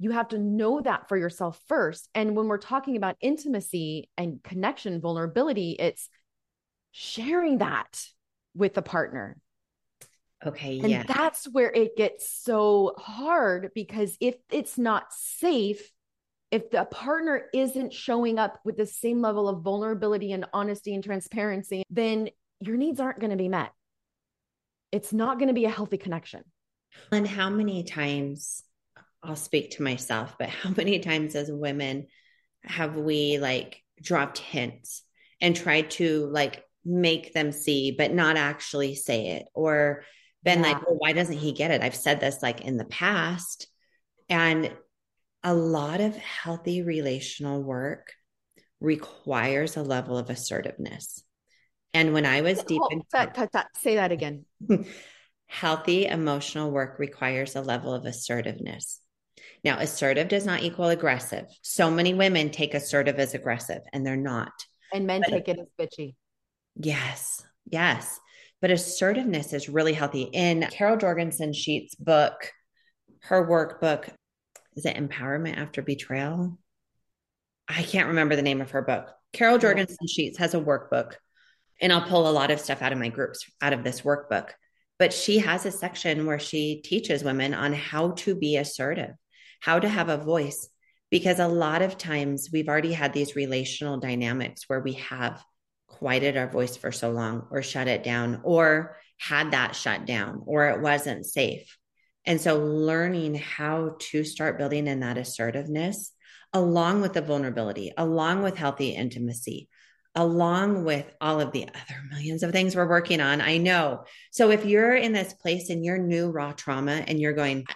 you 0.00 0.12
have 0.12 0.28
to 0.28 0.38
know 0.38 0.80
that 0.80 1.08
for 1.08 1.16
yourself 1.18 1.60
first. 1.68 2.08
And 2.14 2.34
when 2.34 2.48
we're 2.48 2.56
talking 2.56 2.96
about 2.96 3.16
intimacy 3.20 4.08
and 4.16 4.42
connection, 4.42 4.98
vulnerability, 4.98 5.72
it's 5.72 6.08
sharing 6.90 7.58
that 7.58 8.02
with 8.54 8.72
the 8.72 8.80
partner. 8.80 9.36
Okay. 10.44 10.80
And 10.80 10.88
yeah. 10.88 11.02
that's 11.02 11.44
where 11.44 11.70
it 11.70 11.98
gets 11.98 12.32
so 12.32 12.94
hard 12.96 13.72
because 13.74 14.16
if 14.20 14.36
it's 14.50 14.78
not 14.78 15.12
safe, 15.12 15.92
if 16.50 16.70
the 16.70 16.84
partner 16.84 17.44
isn't 17.54 17.92
showing 17.92 18.38
up 18.38 18.60
with 18.64 18.76
the 18.76 18.86
same 18.86 19.20
level 19.20 19.48
of 19.48 19.62
vulnerability 19.62 20.32
and 20.32 20.46
honesty 20.52 20.94
and 20.94 21.04
transparency, 21.04 21.84
then 21.90 22.30
your 22.60 22.76
needs 22.76 23.00
aren't 23.00 23.20
going 23.20 23.30
to 23.30 23.36
be 23.36 23.48
met. 23.48 23.72
It's 24.92 25.12
not 25.12 25.38
going 25.38 25.48
to 25.48 25.54
be 25.54 25.64
a 25.64 25.70
healthy 25.70 25.98
connection. 25.98 26.42
And 27.12 27.26
how 27.26 27.50
many 27.50 27.84
times, 27.84 28.64
I'll 29.22 29.36
speak 29.36 29.72
to 29.72 29.82
myself, 29.82 30.36
but 30.38 30.48
how 30.48 30.70
many 30.70 30.98
times 30.98 31.36
as 31.36 31.50
women 31.52 32.08
have 32.64 32.96
we 32.96 33.38
like 33.38 33.82
dropped 34.02 34.38
hints 34.38 35.02
and 35.40 35.54
tried 35.54 35.90
to 35.92 36.26
like 36.26 36.64
make 36.84 37.32
them 37.32 37.52
see, 37.52 37.92
but 37.92 38.12
not 38.12 38.36
actually 38.36 38.96
say 38.96 39.28
it? 39.36 39.46
Or 39.54 40.02
been 40.42 40.64
yeah. 40.64 40.72
like, 40.72 40.86
well, 40.86 40.96
why 40.98 41.12
doesn't 41.12 41.38
he 41.38 41.52
get 41.52 41.70
it? 41.70 41.82
I've 41.82 41.94
said 41.94 42.18
this 42.18 42.42
like 42.42 42.62
in 42.62 42.76
the 42.76 42.84
past. 42.84 43.68
And 44.28 44.72
a 45.42 45.54
lot 45.54 46.00
of 46.00 46.16
healthy 46.16 46.82
relational 46.82 47.62
work 47.62 48.12
requires 48.80 49.76
a 49.76 49.82
level 49.82 50.18
of 50.18 50.30
assertiveness. 50.30 51.22
And 51.92 52.12
when 52.12 52.26
I 52.26 52.42
was 52.42 52.62
deep 52.62 52.82
in 52.90 53.02
that, 53.12 53.34
that, 53.34 53.52
that, 53.52 53.66
say 53.76 53.96
that 53.96 54.12
again. 54.12 54.44
healthy 55.46 56.06
emotional 56.06 56.70
work 56.70 56.98
requires 56.98 57.56
a 57.56 57.60
level 57.60 57.92
of 57.92 58.04
assertiveness. 58.04 59.00
Now, 59.64 59.78
assertive 59.78 60.28
does 60.28 60.46
not 60.46 60.62
equal 60.62 60.88
aggressive. 60.88 61.46
So 61.62 61.90
many 61.90 62.14
women 62.14 62.50
take 62.50 62.72
assertive 62.72 63.18
as 63.18 63.34
aggressive, 63.34 63.82
and 63.92 64.06
they're 64.06 64.16
not. 64.16 64.52
And 64.92 65.06
men 65.06 65.22
but, 65.22 65.30
take 65.30 65.48
it 65.48 65.58
as 65.58 65.66
bitchy. 65.78 66.14
Yes, 66.76 67.42
yes. 67.66 68.20
But 68.60 68.70
assertiveness 68.70 69.52
is 69.52 69.68
really 69.68 69.92
healthy. 69.92 70.22
In 70.22 70.66
Carol 70.70 70.96
Juergensen 70.96 71.54
Sheets' 71.54 71.94
book, 71.94 72.52
her 73.22 73.46
workbook, 73.46 74.10
is 74.76 74.86
it 74.86 74.96
Empowerment 74.96 75.56
After 75.56 75.82
Betrayal? 75.82 76.58
I 77.68 77.82
can't 77.82 78.08
remember 78.08 78.36
the 78.36 78.42
name 78.42 78.60
of 78.60 78.72
her 78.72 78.82
book. 78.82 79.08
Carol 79.32 79.58
Juergensen 79.58 80.08
Sheets 80.08 80.38
has 80.38 80.54
a 80.54 80.60
workbook, 80.60 81.14
and 81.80 81.92
I'll 81.92 82.08
pull 82.08 82.28
a 82.28 82.32
lot 82.32 82.50
of 82.50 82.60
stuff 82.60 82.82
out 82.82 82.92
of 82.92 82.98
my 82.98 83.08
groups 83.08 83.48
out 83.60 83.72
of 83.72 83.84
this 83.84 84.00
workbook. 84.00 84.50
But 84.98 85.12
she 85.12 85.38
has 85.38 85.64
a 85.64 85.70
section 85.70 86.26
where 86.26 86.38
she 86.38 86.82
teaches 86.82 87.24
women 87.24 87.54
on 87.54 87.72
how 87.72 88.10
to 88.12 88.34
be 88.34 88.56
assertive, 88.56 89.14
how 89.60 89.78
to 89.78 89.88
have 89.88 90.08
a 90.08 90.16
voice, 90.16 90.68
because 91.10 91.38
a 91.38 91.48
lot 91.48 91.82
of 91.82 91.96
times 91.96 92.50
we've 92.52 92.68
already 92.68 92.92
had 92.92 93.12
these 93.12 93.36
relational 93.36 93.98
dynamics 93.98 94.64
where 94.68 94.80
we 94.80 94.94
have 94.94 95.42
quieted 95.86 96.36
our 96.36 96.48
voice 96.48 96.76
for 96.76 96.92
so 96.92 97.10
long 97.10 97.46
or 97.50 97.62
shut 97.62 97.88
it 97.88 98.04
down 98.04 98.40
or 98.44 98.96
had 99.18 99.50
that 99.50 99.74
shut 99.74 100.06
down 100.06 100.42
or 100.46 100.68
it 100.68 100.80
wasn't 100.80 101.26
safe. 101.26 101.76
And 102.30 102.40
so 102.40 102.60
learning 102.60 103.34
how 103.34 103.96
to 103.98 104.22
start 104.22 104.56
building 104.56 104.86
in 104.86 105.00
that 105.00 105.18
assertiveness 105.18 106.12
along 106.52 107.00
with 107.00 107.12
the 107.12 107.22
vulnerability, 107.22 107.90
along 107.98 108.44
with 108.44 108.56
healthy 108.56 108.90
intimacy, 108.90 109.68
along 110.14 110.84
with 110.84 111.12
all 111.20 111.40
of 111.40 111.50
the 111.50 111.64
other 111.64 112.00
millions 112.08 112.44
of 112.44 112.52
things 112.52 112.76
we're 112.76 112.88
working 112.88 113.20
on. 113.20 113.40
I 113.40 113.56
know. 113.56 114.04
So 114.30 114.52
if 114.52 114.64
you're 114.64 114.94
in 114.94 115.12
this 115.12 115.32
place 115.32 115.70
and 115.70 115.84
you're 115.84 115.98
new 115.98 116.30
raw 116.30 116.52
trauma 116.52 117.02
and 117.04 117.18
you're 117.18 117.32
going, 117.32 117.66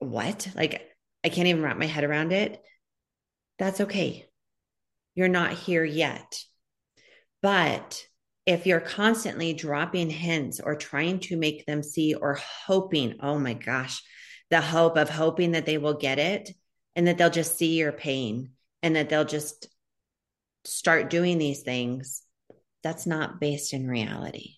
what? 0.00 0.48
Like, 0.56 0.90
I 1.22 1.28
can't 1.28 1.46
even 1.46 1.62
wrap 1.62 1.76
my 1.76 1.86
head 1.86 2.02
around 2.02 2.32
it. 2.32 2.60
That's 3.60 3.80
okay. 3.80 4.26
You're 5.14 5.28
not 5.28 5.52
here 5.52 5.84
yet. 5.84 6.36
But 7.42 8.04
if 8.50 8.66
you're 8.66 8.80
constantly 8.80 9.52
dropping 9.52 10.10
hints 10.10 10.58
or 10.58 10.74
trying 10.74 11.20
to 11.20 11.36
make 11.36 11.66
them 11.66 11.84
see 11.84 12.14
or 12.14 12.34
hoping, 12.66 13.14
oh 13.20 13.38
my 13.38 13.54
gosh, 13.54 14.02
the 14.50 14.60
hope 14.60 14.96
of 14.96 15.08
hoping 15.08 15.52
that 15.52 15.66
they 15.66 15.78
will 15.78 15.94
get 15.94 16.18
it 16.18 16.50
and 16.96 17.06
that 17.06 17.16
they'll 17.16 17.30
just 17.30 17.56
see 17.56 17.78
your 17.78 17.92
pain 17.92 18.50
and 18.82 18.96
that 18.96 19.08
they'll 19.08 19.24
just 19.24 19.68
start 20.64 21.10
doing 21.10 21.38
these 21.38 21.62
things, 21.62 22.22
that's 22.82 23.06
not 23.06 23.40
based 23.40 23.72
in 23.72 23.86
reality. 23.86 24.54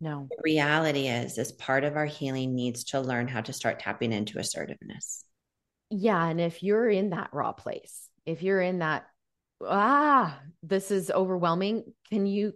No. 0.00 0.28
The 0.30 0.42
reality 0.44 1.08
is, 1.08 1.38
as 1.38 1.50
part 1.50 1.82
of 1.82 1.96
our 1.96 2.06
healing 2.06 2.54
needs 2.54 2.84
to 2.84 3.00
learn 3.00 3.26
how 3.26 3.40
to 3.40 3.52
start 3.52 3.80
tapping 3.80 4.12
into 4.12 4.38
assertiveness. 4.38 5.24
Yeah. 5.90 6.24
And 6.24 6.40
if 6.40 6.62
you're 6.62 6.88
in 6.88 7.10
that 7.10 7.30
raw 7.32 7.50
place, 7.50 8.08
if 8.24 8.44
you're 8.44 8.60
in 8.60 8.78
that 8.78 9.06
ah, 9.64 10.38
this 10.62 10.92
is 10.92 11.10
overwhelming. 11.10 11.84
Can 12.10 12.26
you 12.26 12.54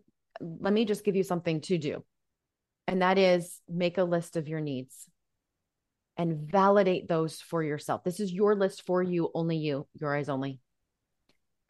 let 0.61 0.73
me 0.73 0.85
just 0.85 1.05
give 1.05 1.17
you 1.17 1.23
something 1.23 1.61
to 1.63 1.79
do? 1.79 2.05
And 2.87 3.03
that 3.03 3.19
is 3.19 3.61
make 3.69 3.99
a 3.99 4.05
list 4.05 4.37
of 4.37 4.49
your 4.49 4.61
needs 4.61 5.07
and 6.17 6.51
validate 6.51 7.09
those 7.09 7.41
for 7.41 7.63
yourself. 7.63 8.05
This 8.05 8.21
is 8.21 8.33
your 8.33 8.55
list 8.55 8.83
for 8.85 9.03
you, 9.03 9.31
only 9.35 9.57
you, 9.57 9.87
your 9.95 10.17
eyes 10.17 10.29
only. 10.29 10.61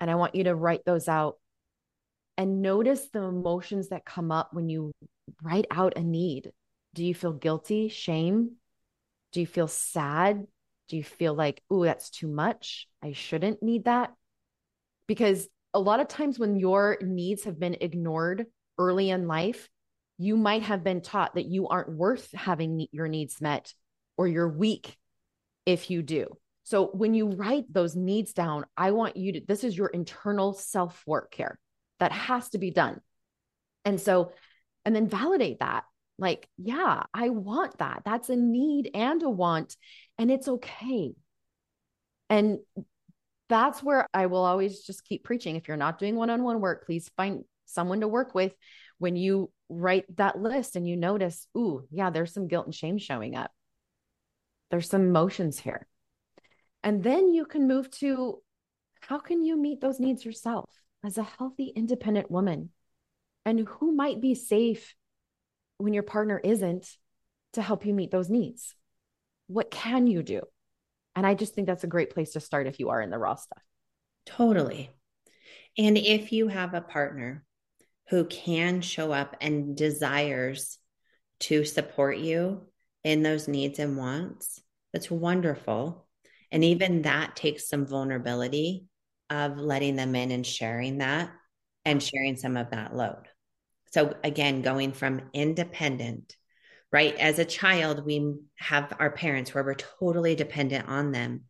And 0.01 0.11
I 0.11 0.17
want 0.17 0.35
you 0.35 0.45
to 0.45 0.55
write 0.55 0.85
those 0.85 1.07
out 1.07 1.37
and 2.37 2.63
notice 2.63 3.09
the 3.11 3.23
emotions 3.23 3.91
that 3.91 4.05
come 4.05 4.33
up 4.33 4.51
when 4.53 4.69
you 4.69 4.93
write 5.43 5.67
out 5.71 5.97
a 5.97 6.03
need. 6.03 6.51
Do 6.95 7.05
you 7.05 7.15
feel 7.15 7.33
guilty, 7.33 7.89
shame? 7.89 8.53
Do 9.33 9.41
you 9.41 9.47
feel 9.47 9.69
sad? 9.69 10.47
Do 10.89 10.97
you 10.97 11.05
feel 11.05 11.35
like, 11.35 11.63
oh, 11.71 11.85
that's 11.85 12.11
too 12.11 12.27
much? 12.27 12.89
I 13.03 13.13
shouldn't 13.13 13.63
need 13.63 13.85
that? 13.85 14.13
because 15.07 15.49
a 15.75 15.81
lot 15.81 16.01
of 16.01 16.09
times 16.09 16.39
when 16.39 16.57
your 16.57 16.99
needs 17.03 17.45
have 17.45 17.59
been 17.59 17.77
ignored 17.81 18.47
early 18.79 19.11
in 19.11 19.27
life, 19.27 19.69
you 20.19 20.37
might 20.37 20.63
have 20.63 20.85
been 20.85 21.01
taught 21.01 21.35
that 21.35 21.47
you 21.47 21.69
aren't 21.69 21.93
worth 21.93 22.31
having 22.33 22.87
your 22.93 23.09
needs 23.09 23.41
met 23.41 23.73
or 24.17 24.29
you're 24.29 24.49
weak 24.49 24.97
if 25.67 25.91
you 25.91 26.03
do. 26.03 26.37
So 26.65 26.87
when 26.87 27.15
you 27.15 27.31
write 27.31 27.65
those 27.71 27.97
needs 27.97 28.33
down, 28.33 28.65
I 28.77 28.93
want 28.93 29.17
you 29.17 29.33
to, 29.33 29.41
this 29.47 29.65
is 29.65 29.77
your 29.77 29.89
internal 29.89 30.53
self 30.53 31.03
work 31.07 31.35
here 31.35 31.59
that 31.99 32.13
has 32.13 32.51
to 32.51 32.59
be 32.59 32.71
done. 32.71 33.01
And 33.85 34.01
so, 34.01 34.33
and 34.85 34.95
then 34.95 35.09
validate 35.09 35.61
that. 35.61 35.85
Like, 36.19 36.49
yeah, 36.57 37.03
I 37.13 37.31
want 37.31 37.79
that. 37.79 38.03
That's 38.05 38.29
a 38.29 38.37
need 38.37 38.91
and 38.95 39.23
a 39.23 39.31
want, 39.31 39.77
and 40.19 40.31
it's 40.31 40.47
okay. 40.47 41.15
And 42.31 42.59
that's 43.49 43.83
where 43.83 44.07
I 44.15 44.27
will 44.27 44.45
always 44.45 44.83
just 44.83 45.05
keep 45.05 45.25
preaching. 45.25 45.57
If 45.57 45.69
you're 45.69 45.77
not 45.77 45.99
doing 45.99 46.17
one 46.17 46.31
on 46.31 46.43
one 46.43 46.61
work, 46.61 46.87
please 46.87 47.11
find 47.17 47.45
someone 47.73 48.01
to 48.01 48.09
work 48.09 48.35
with 48.35 48.53
when 48.99 49.17
you 49.17 49.51
write 49.69 50.05
that 50.17 50.39
list 50.39 50.77
and 50.77 50.87
you 50.87 50.97
notice, 50.97 51.47
ooh, 51.57 51.85
yeah, 51.91 52.11
there's 52.11 52.33
some 52.33 52.49
guilt 52.49 52.67
and 52.67 52.75
shame 52.75 52.99
showing 52.99 53.35
up. 53.35 53.51
There's 54.71 54.89
some 54.89 55.03
emotions 55.03 55.59
here. 55.59 55.87
And 56.83 57.03
then 57.03 57.33
you 57.33 57.45
can 57.45 57.69
move 57.69 57.91
to 57.99 58.43
how 59.01 59.19
can 59.19 59.43
you 59.43 59.57
meet 59.57 59.81
those 59.81 60.01
needs 60.01 60.25
yourself 60.25 60.71
as 61.05 61.19
a 61.19 61.23
healthy, 61.23 61.73
independent 61.75 62.31
woman? 62.31 62.71
And 63.45 63.67
who 63.67 63.93
might 63.93 64.21
be 64.21 64.35
safe 64.35 64.95
when 65.79 65.93
your 65.93 66.05
partner 66.05 66.39
isn't 66.39 66.87
to 67.55 67.63
help 67.63 67.85
you 67.85 67.93
meet 67.93 68.11
those 68.11 68.31
needs? 68.31 68.75
What 69.49 69.71
can 69.71 70.07
you 70.07 70.23
do? 70.23 70.43
And 71.15 71.27
I 71.27 71.35
just 71.35 71.55
think 71.55 71.67
that's 71.67 71.85
a 71.85 71.89
great 71.89 72.11
place 72.11 72.33
to 72.33 72.41
start 72.41 72.67
if 72.67 72.79
you 72.79 72.91
are 72.91 73.01
in 73.01 73.11
the 73.11 73.19
raw 73.19 73.35
stuff. 73.35 73.63
Totally. 74.25 74.91
And 75.77 75.99
if 75.99 76.33
you 76.33 76.49
have 76.49 76.75
a 76.75 76.81
partner 76.81 77.45
who 78.09 78.25
can 78.25 78.81
show 78.81 79.12
up 79.12 79.37
and 79.41 79.77
desires 79.77 80.79
to 81.41 81.65
support 81.65 82.19
you 82.19 82.62
in 83.05 83.23
those 83.23 83.49
needs 83.49 83.79
and 83.79 83.97
wants, 83.97 84.61
that's 84.93 85.11
wonderful. 85.11 86.07
And 86.51 86.62
even 86.65 87.03
that 87.03 87.37
takes 87.37 87.69
some 87.69 87.87
vulnerability 87.87 88.85
of 89.31 89.57
letting 89.57 89.97
them 89.97 90.15
in 90.15 90.31
and 90.31 90.47
sharing 90.47 90.99
that 90.99 91.31
and 91.85 92.03
sharing 92.03 92.37
some 92.37 92.57
of 92.57 92.71
that 92.71 92.95
load. 92.95 93.29
So, 93.93 94.15
again, 94.23 94.62
going 94.62 94.93
from 94.93 95.23
independent 95.33 96.37
right? 96.93 97.17
As 97.17 97.38
a 97.38 97.45
child, 97.45 98.05
we 98.05 98.35
have 98.57 98.93
our 98.99 99.11
parents 99.11 99.55
where 99.55 99.65
we're 99.65 99.75
totally 99.75 100.35
dependent 100.35 100.88
on 100.88 101.11
them. 101.11 101.45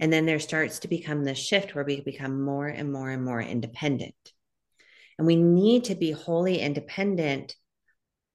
And 0.00 0.12
then 0.12 0.26
there 0.26 0.40
starts 0.40 0.80
to 0.80 0.88
become 0.88 1.22
this 1.22 1.38
shift 1.38 1.74
where 1.74 1.84
we 1.84 2.00
become 2.00 2.42
more 2.42 2.66
and 2.66 2.92
more 2.92 3.10
and 3.10 3.24
more 3.24 3.40
independent. 3.40 4.14
And 5.18 5.26
we 5.26 5.36
need 5.36 5.84
to 5.84 5.94
be 5.94 6.12
wholly 6.12 6.60
independent 6.60 7.54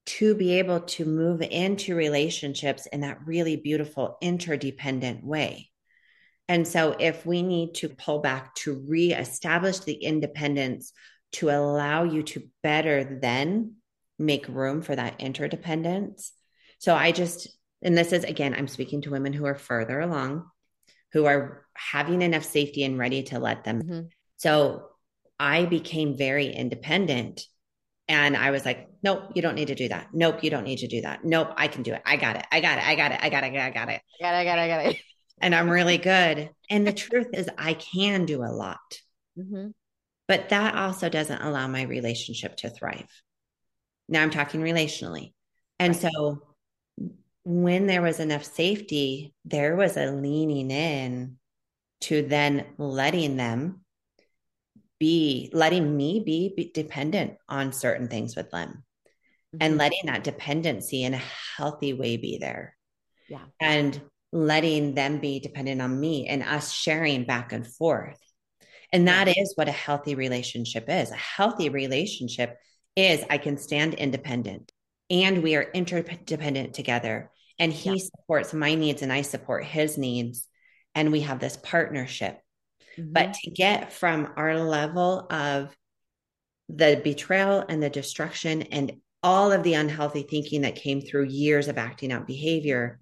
to 0.08 0.34
be 0.34 0.60
able 0.60 0.82
to 0.82 1.06
move 1.06 1.42
into 1.42 1.96
relationships 1.96 2.88
in 2.88 3.02
that 3.02 3.20
really 3.26 3.56
beautiful 3.56 4.18
interdependent 4.22 5.24
way. 5.24 5.70
And 6.48 6.68
so, 6.68 6.96
if 7.00 7.26
we 7.26 7.44
need 7.44 7.76
to 7.76 7.90
pull 7.90 8.20
back 8.20 8.56
to 8.56 8.84
reestablish 8.88 9.80
the 9.80 9.94
independence 9.94 10.92
to 11.34 11.50
allow 11.50 12.04
you 12.04 12.24
to 12.24 12.50
better 12.62 13.20
then 13.22 13.76
make 14.20 14.48
room 14.48 14.82
for 14.82 14.96
that 14.96 15.22
interdependence, 15.22 16.34
so 16.80 16.96
I 16.96 17.12
just, 17.12 17.48
and 17.82 17.98
this 17.98 18.12
is 18.12 18.24
again, 18.24 18.56
I'm 18.56 18.68
speaking 18.68 19.04
to 19.04 19.12
women 19.12 19.34
who 19.34 19.46
are 19.46 19.56
further 19.56 20.00
along, 20.00 20.46
who 21.14 21.26
are 21.26 21.66
having 21.74 22.22
enough 22.22 22.44
safety 22.44 22.84
and 22.84 22.98
ready 22.98 23.24
to 23.24 23.40
let 23.40 23.64
them. 23.64 23.82
Mm-hmm. 23.82 24.02
So 24.38 24.91
I 25.42 25.66
became 25.66 26.16
very 26.16 26.54
independent 26.54 27.42
And 28.08 28.38
I 28.38 28.52
was 28.52 28.64
like, 28.64 28.90
nope, 29.02 29.32
you 29.34 29.42
don't 29.42 29.56
need 29.56 29.70
to 29.70 29.76
do 29.76 29.88
that. 29.88 30.10
Nope, 30.14 30.44
you 30.44 30.50
don't 30.52 30.66
need 30.66 30.80
to 30.80 30.88
do 30.88 31.02
that. 31.02 31.24
Nope, 31.24 31.54
I 31.58 31.68
can 31.68 31.82
do 31.82 31.94
it. 31.94 32.02
I 32.06 32.16
got 32.18 32.36
it. 32.36 32.46
I 32.52 32.62
got 32.62 32.78
it. 32.78 32.84
I 32.84 32.96
got 32.96 33.12
it. 33.12 33.20
I 33.24 33.30
got 33.30 33.44
it. 33.44 33.48
I 33.48 33.72
got 33.72 33.90
it. 33.90 34.02
I 34.20 34.22
got 34.22 34.34
it. 34.36 34.38
I 34.38 34.44
got 34.44 34.60
it. 34.60 34.62
I 34.62 34.68
got 34.68 34.86
it. 34.86 34.98
And 35.44 35.56
I'm 35.56 35.72
really 35.72 35.98
good. 35.98 36.52
And 36.70 36.86
the 36.86 36.94
truth 36.94 37.30
is, 37.34 37.50
I 37.58 37.74
can 37.74 38.26
do 38.26 38.44
a 38.44 38.54
lot. 38.54 38.78
Mm-hmm. 39.36 39.70
But 40.28 40.50
that 40.50 40.76
also 40.76 41.10
doesn't 41.10 41.42
allow 41.42 41.68
my 41.68 41.82
relationship 41.82 42.58
to 42.58 42.70
thrive. 42.70 43.10
Now 44.08 44.22
I'm 44.22 44.30
talking 44.30 44.62
relationally. 44.62 45.34
And 45.80 45.96
right. 45.96 46.12
so 46.14 46.44
when 47.44 47.88
there 47.88 48.04
was 48.04 48.20
enough 48.20 48.44
safety, 48.44 49.34
there 49.46 49.76
was 49.76 49.98
a 49.98 50.12
leaning 50.12 50.70
in 50.70 51.38
to 52.02 52.22
then 52.22 52.66
letting 52.78 53.36
them 53.36 53.81
be, 55.02 55.50
letting 55.52 55.98
me 55.98 56.22
be, 56.24 56.54
be 56.56 56.72
dependent 56.72 57.34
on 57.50 57.74
certain 57.74 58.08
things 58.08 58.36
with 58.36 58.52
them 58.52 58.70
mm-hmm. 58.70 59.58
and 59.60 59.78
letting 59.78 60.06
that 60.06 60.24
dependency 60.24 61.04
in 61.04 61.16
a 61.16 61.22
healthy 61.58 61.92
way 61.92 62.18
be 62.18 62.38
there. 62.38 62.78
Yeah. 63.28 63.46
And 63.60 64.00
letting 64.32 64.94
them 64.94 65.18
be 65.18 65.40
dependent 65.40 65.82
on 65.82 66.00
me 66.00 66.28
and 66.28 66.44
us 66.44 66.72
sharing 66.72 67.24
back 67.24 67.52
and 67.52 67.66
forth. 67.66 68.20
And 68.94 69.08
that 69.08 69.26
yeah. 69.26 69.42
is 69.42 69.54
what 69.56 69.68
a 69.68 69.74
healthy 69.74 70.14
relationship 70.14 70.86
is. 70.88 71.10
A 71.10 71.16
healthy 71.16 71.70
relationship 71.70 72.56
is 72.96 73.26
I 73.28 73.40
can 73.40 73.58
stand 73.58 73.96
independent 73.96 74.72
and 75.10 75.42
we 75.42 75.56
are 75.56 75.72
interdependent 75.74 76.76
together. 76.76 77.32
And 77.58 77.74
he 77.74 77.90
yeah. 77.90 78.04
supports 78.04 78.54
my 78.54 78.76
needs 78.76 79.02
and 79.02 79.12
I 79.12 79.24
support 79.24 79.66
his 79.66 79.98
needs. 79.98 80.48
And 80.94 81.12
we 81.12 81.22
have 81.22 81.40
this 81.40 81.58
partnership. 81.58 82.40
Mm-hmm. 82.98 83.14
But 83.14 83.34
to 83.36 83.52
get 83.52 83.94
from 83.94 84.34
our 84.36 84.60
level 84.60 85.28
of 85.30 85.76
the 86.70 87.02
betrayal 87.04 87.66
and 87.68 87.82
the 87.82 87.90
destruction 87.90 88.64
and 88.64 88.94
all 89.24 89.52
of 89.52 89.64
the 89.64 89.76
unhealthy 89.76 90.24
thinking 90.24 90.62
that 90.62 90.76
came 90.76 91.02
through 91.02 91.26
years 91.26 91.68
of 91.68 91.78
acting 91.78 92.12
out 92.12 92.28
behavior 92.28 93.00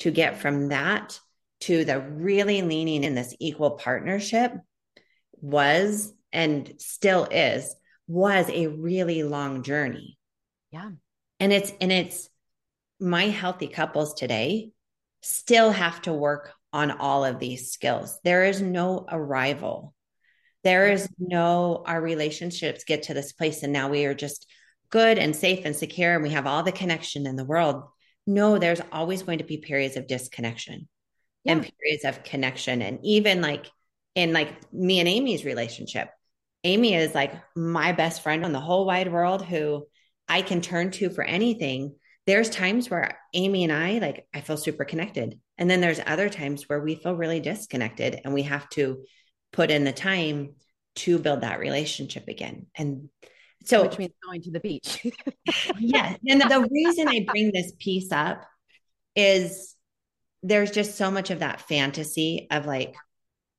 to 0.00 0.10
get 0.10 0.38
from 0.38 0.68
that 0.68 1.18
to 1.60 1.84
the 1.84 2.00
really 2.00 2.62
leaning 2.62 3.04
in 3.04 3.14
this 3.14 3.34
equal 3.40 3.72
partnership 3.72 4.52
was 5.40 6.12
and 6.32 6.74
still 6.78 7.24
is 7.30 7.74
was 8.06 8.48
a 8.48 8.68
really 8.68 9.22
long 9.22 9.62
journey. 9.62 10.18
Yeah. 10.70 10.90
And 11.40 11.52
it's 11.52 11.72
and 11.80 11.92
it's 11.92 12.28
my 13.00 13.24
healthy 13.24 13.68
couples 13.68 14.14
today 14.14 14.72
still 15.22 15.70
have 15.70 16.00
to 16.02 16.12
work 16.12 16.52
on 16.72 16.90
all 16.90 17.24
of 17.24 17.38
these 17.38 17.70
skills. 17.72 18.18
There 18.24 18.44
is 18.44 18.60
no 18.60 19.06
arrival. 19.10 19.94
There 20.64 20.90
is 20.90 21.08
no 21.18 21.82
our 21.86 22.00
relationships 22.00 22.84
get 22.84 23.04
to 23.04 23.14
this 23.14 23.32
place 23.32 23.62
and 23.62 23.72
now 23.72 23.88
we 23.88 24.04
are 24.04 24.14
just 24.14 24.46
good 24.90 25.18
and 25.18 25.34
safe 25.34 25.64
and 25.64 25.74
secure 25.74 26.14
and 26.14 26.22
we 26.22 26.30
have 26.30 26.46
all 26.46 26.62
the 26.62 26.72
connection 26.72 27.26
in 27.26 27.36
the 27.36 27.44
world 27.44 27.84
no, 28.28 28.58
there's 28.58 28.82
always 28.92 29.22
going 29.22 29.38
to 29.38 29.44
be 29.44 29.56
periods 29.56 29.96
of 29.96 30.06
disconnection 30.06 30.86
yeah. 31.44 31.52
and 31.52 31.62
periods 31.62 32.04
of 32.04 32.22
connection. 32.22 32.82
And 32.82 32.98
even 33.02 33.40
like 33.40 33.66
in 34.14 34.34
like 34.34 34.70
me 34.70 35.00
and 35.00 35.08
Amy's 35.08 35.46
relationship, 35.46 36.10
Amy 36.62 36.94
is 36.94 37.14
like 37.14 37.32
my 37.56 37.92
best 37.92 38.22
friend 38.22 38.44
on 38.44 38.52
the 38.52 38.60
whole 38.60 38.84
wide 38.84 39.10
world 39.10 39.42
who 39.42 39.86
I 40.28 40.42
can 40.42 40.60
turn 40.60 40.90
to 40.92 41.08
for 41.08 41.24
anything. 41.24 41.94
There's 42.26 42.50
times 42.50 42.90
where 42.90 43.18
Amy 43.32 43.64
and 43.64 43.72
I, 43.72 43.96
like, 43.96 44.26
I 44.34 44.42
feel 44.42 44.58
super 44.58 44.84
connected. 44.84 45.40
And 45.58 45.68
then 45.68 45.80
there's 45.80 46.00
other 46.06 46.28
times 46.28 46.68
where 46.68 46.80
we 46.80 46.94
feel 46.94 47.16
really 47.16 47.40
disconnected 47.40 48.20
and 48.24 48.32
we 48.32 48.42
have 48.44 48.68
to 48.70 49.04
put 49.52 49.70
in 49.70 49.84
the 49.84 49.92
time 49.92 50.54
to 50.96 51.18
build 51.18 51.40
that 51.40 51.58
relationship 51.58 52.28
again. 52.28 52.66
And 52.76 53.08
so, 53.64 53.82
which 53.82 53.98
means 53.98 54.12
going 54.24 54.42
to 54.42 54.52
the 54.52 54.60
beach. 54.60 55.04
yeah. 55.78 56.14
And 56.26 56.40
the 56.40 56.68
reason 56.70 57.08
I 57.08 57.26
bring 57.26 57.50
this 57.52 57.72
piece 57.78 58.12
up 58.12 58.44
is 59.16 59.74
there's 60.42 60.70
just 60.70 60.96
so 60.96 61.10
much 61.10 61.30
of 61.30 61.40
that 61.40 61.60
fantasy 61.62 62.46
of 62.50 62.66
like 62.66 62.94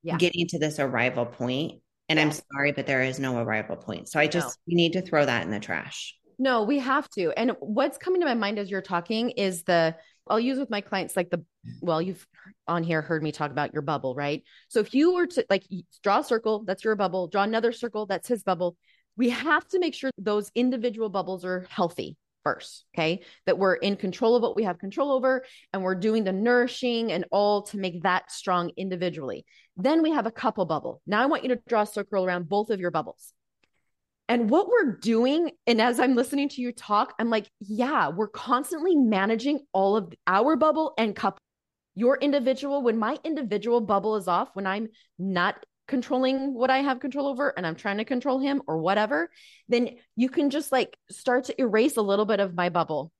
yeah. 0.02 0.16
getting 0.16 0.46
to 0.48 0.58
this 0.58 0.78
arrival 0.78 1.26
point. 1.26 1.80
And 2.08 2.18
yeah. 2.18 2.24
I'm 2.24 2.32
sorry, 2.32 2.72
but 2.72 2.86
there 2.86 3.02
is 3.02 3.20
no 3.20 3.38
arrival 3.38 3.76
point. 3.76 4.08
So 4.08 4.18
I 4.18 4.26
just, 4.26 4.48
no. 4.48 4.52
we 4.66 4.74
need 4.74 4.94
to 4.94 5.02
throw 5.02 5.24
that 5.24 5.44
in 5.44 5.50
the 5.50 5.60
trash. 5.60 6.16
No, 6.38 6.62
we 6.62 6.78
have 6.78 7.08
to. 7.10 7.32
And 7.38 7.52
what's 7.60 7.98
coming 7.98 8.20
to 8.22 8.26
my 8.26 8.34
mind 8.34 8.58
as 8.58 8.70
you're 8.70 8.80
talking 8.80 9.30
is 9.30 9.62
the, 9.64 9.94
I'll 10.28 10.40
use 10.40 10.58
with 10.58 10.70
my 10.70 10.80
clients 10.80 11.16
like 11.16 11.30
the, 11.30 11.44
well, 11.80 12.00
you've 12.00 12.26
on 12.68 12.82
here 12.82 13.02
heard 13.02 13.22
me 13.22 13.32
talk 13.32 13.50
about 13.50 13.72
your 13.72 13.82
bubble, 13.82 14.14
right? 14.14 14.42
So 14.68 14.80
if 14.80 14.94
you 14.94 15.14
were 15.14 15.26
to 15.26 15.44
like 15.50 15.64
draw 16.02 16.20
a 16.20 16.24
circle, 16.24 16.64
that's 16.64 16.84
your 16.84 16.94
bubble, 16.94 17.28
draw 17.28 17.42
another 17.42 17.72
circle, 17.72 18.06
that's 18.06 18.28
his 18.28 18.42
bubble 18.42 18.76
we 19.20 19.28
have 19.28 19.68
to 19.68 19.78
make 19.78 19.94
sure 19.94 20.10
those 20.16 20.50
individual 20.54 21.10
bubbles 21.10 21.44
are 21.44 21.66
healthy 21.68 22.16
first. 22.42 22.86
Okay. 22.94 23.20
That 23.44 23.58
we're 23.58 23.74
in 23.74 23.96
control 23.96 24.34
of 24.34 24.42
what 24.42 24.56
we 24.56 24.64
have 24.64 24.78
control 24.78 25.12
over 25.12 25.44
and 25.74 25.82
we're 25.82 25.94
doing 25.94 26.24
the 26.24 26.32
nourishing 26.32 27.12
and 27.12 27.26
all 27.30 27.62
to 27.64 27.76
make 27.76 28.02
that 28.02 28.30
strong 28.30 28.70
individually. 28.78 29.44
Then 29.76 30.02
we 30.02 30.10
have 30.12 30.24
a 30.24 30.30
couple 30.30 30.64
bubble. 30.64 31.02
Now 31.06 31.22
I 31.22 31.26
want 31.26 31.42
you 31.42 31.50
to 31.50 31.60
draw 31.68 31.82
a 31.82 31.86
circle 31.86 32.24
around 32.24 32.48
both 32.48 32.70
of 32.70 32.80
your 32.80 32.90
bubbles. 32.90 33.34
And 34.30 34.48
what 34.48 34.68
we're 34.68 34.92
doing, 34.92 35.50
and 35.66 35.80
as 35.80 35.98
I'm 35.98 36.14
listening 36.14 36.48
to 36.50 36.60
you 36.60 36.70
talk, 36.70 37.14
I'm 37.18 37.30
like, 37.30 37.50
yeah, 37.58 38.10
we're 38.10 38.28
constantly 38.28 38.94
managing 38.94 39.58
all 39.72 39.96
of 39.96 40.14
our 40.24 40.54
bubble 40.54 40.94
and 40.96 41.16
couple. 41.16 41.40
Your 41.96 42.16
individual, 42.16 42.80
when 42.80 42.96
my 42.96 43.18
individual 43.24 43.80
bubble 43.80 44.14
is 44.14 44.28
off, 44.28 44.50
when 44.54 44.68
I'm 44.68 44.90
not 45.18 45.56
controlling 45.88 46.54
what 46.54 46.70
I 46.70 46.78
have 46.78 47.00
control 47.00 47.26
over 47.26 47.48
and 47.48 47.66
I'm 47.66 47.74
trying 47.74 47.98
to 47.98 48.04
control 48.04 48.38
him 48.38 48.62
or 48.68 48.78
whatever, 48.78 49.30
then 49.68 49.96
you 50.14 50.28
can 50.28 50.50
just 50.50 50.70
like 50.70 50.96
start 51.10 51.46
to 51.46 51.60
erase 51.60 51.96
a 51.96 52.02
little 52.02 52.24
bit 52.24 52.38
of 52.38 52.54
my 52.54 52.68
bubble. 52.68 53.10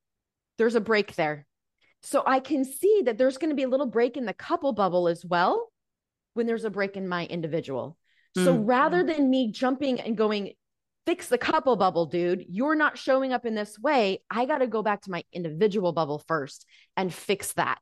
There's 0.57 0.75
a 0.75 0.81
break 0.81 1.15
there. 1.15 1.45
So 2.03 2.23
I 2.25 2.39
can 2.39 2.63
see 2.63 3.01
that 3.03 3.17
there's 3.17 3.37
going 3.37 3.49
to 3.49 3.55
be 3.57 3.63
a 3.63 3.69
little 3.69 3.85
break 3.85 4.15
in 4.15 4.25
the 4.25 4.33
couple 4.33 4.71
bubble 4.71 5.09
as 5.09 5.25
well 5.25 5.73
when 6.35 6.47
there's 6.47 6.63
a 6.63 6.69
break 6.69 6.95
in 6.95 7.09
my 7.09 7.25
individual. 7.25 7.97
So 8.37 8.53
mm-hmm. 8.53 8.65
rather 8.65 9.03
than 9.03 9.29
me 9.29 9.51
jumping 9.51 9.99
and 9.99 10.15
going, 10.15 10.53
fix 11.05 11.27
the 11.27 11.37
couple 11.37 11.75
bubble, 11.75 12.05
dude, 12.05 12.45
you're 12.47 12.75
not 12.75 12.97
showing 12.97 13.33
up 13.33 13.45
in 13.45 13.55
this 13.55 13.79
way. 13.79 14.21
I 14.29 14.45
got 14.45 14.59
to 14.59 14.67
go 14.67 14.83
back 14.83 15.01
to 15.03 15.11
my 15.11 15.23
individual 15.33 15.93
bubble 15.93 16.19
first 16.19 16.65
and 16.95 17.13
fix 17.13 17.53
that. 17.53 17.81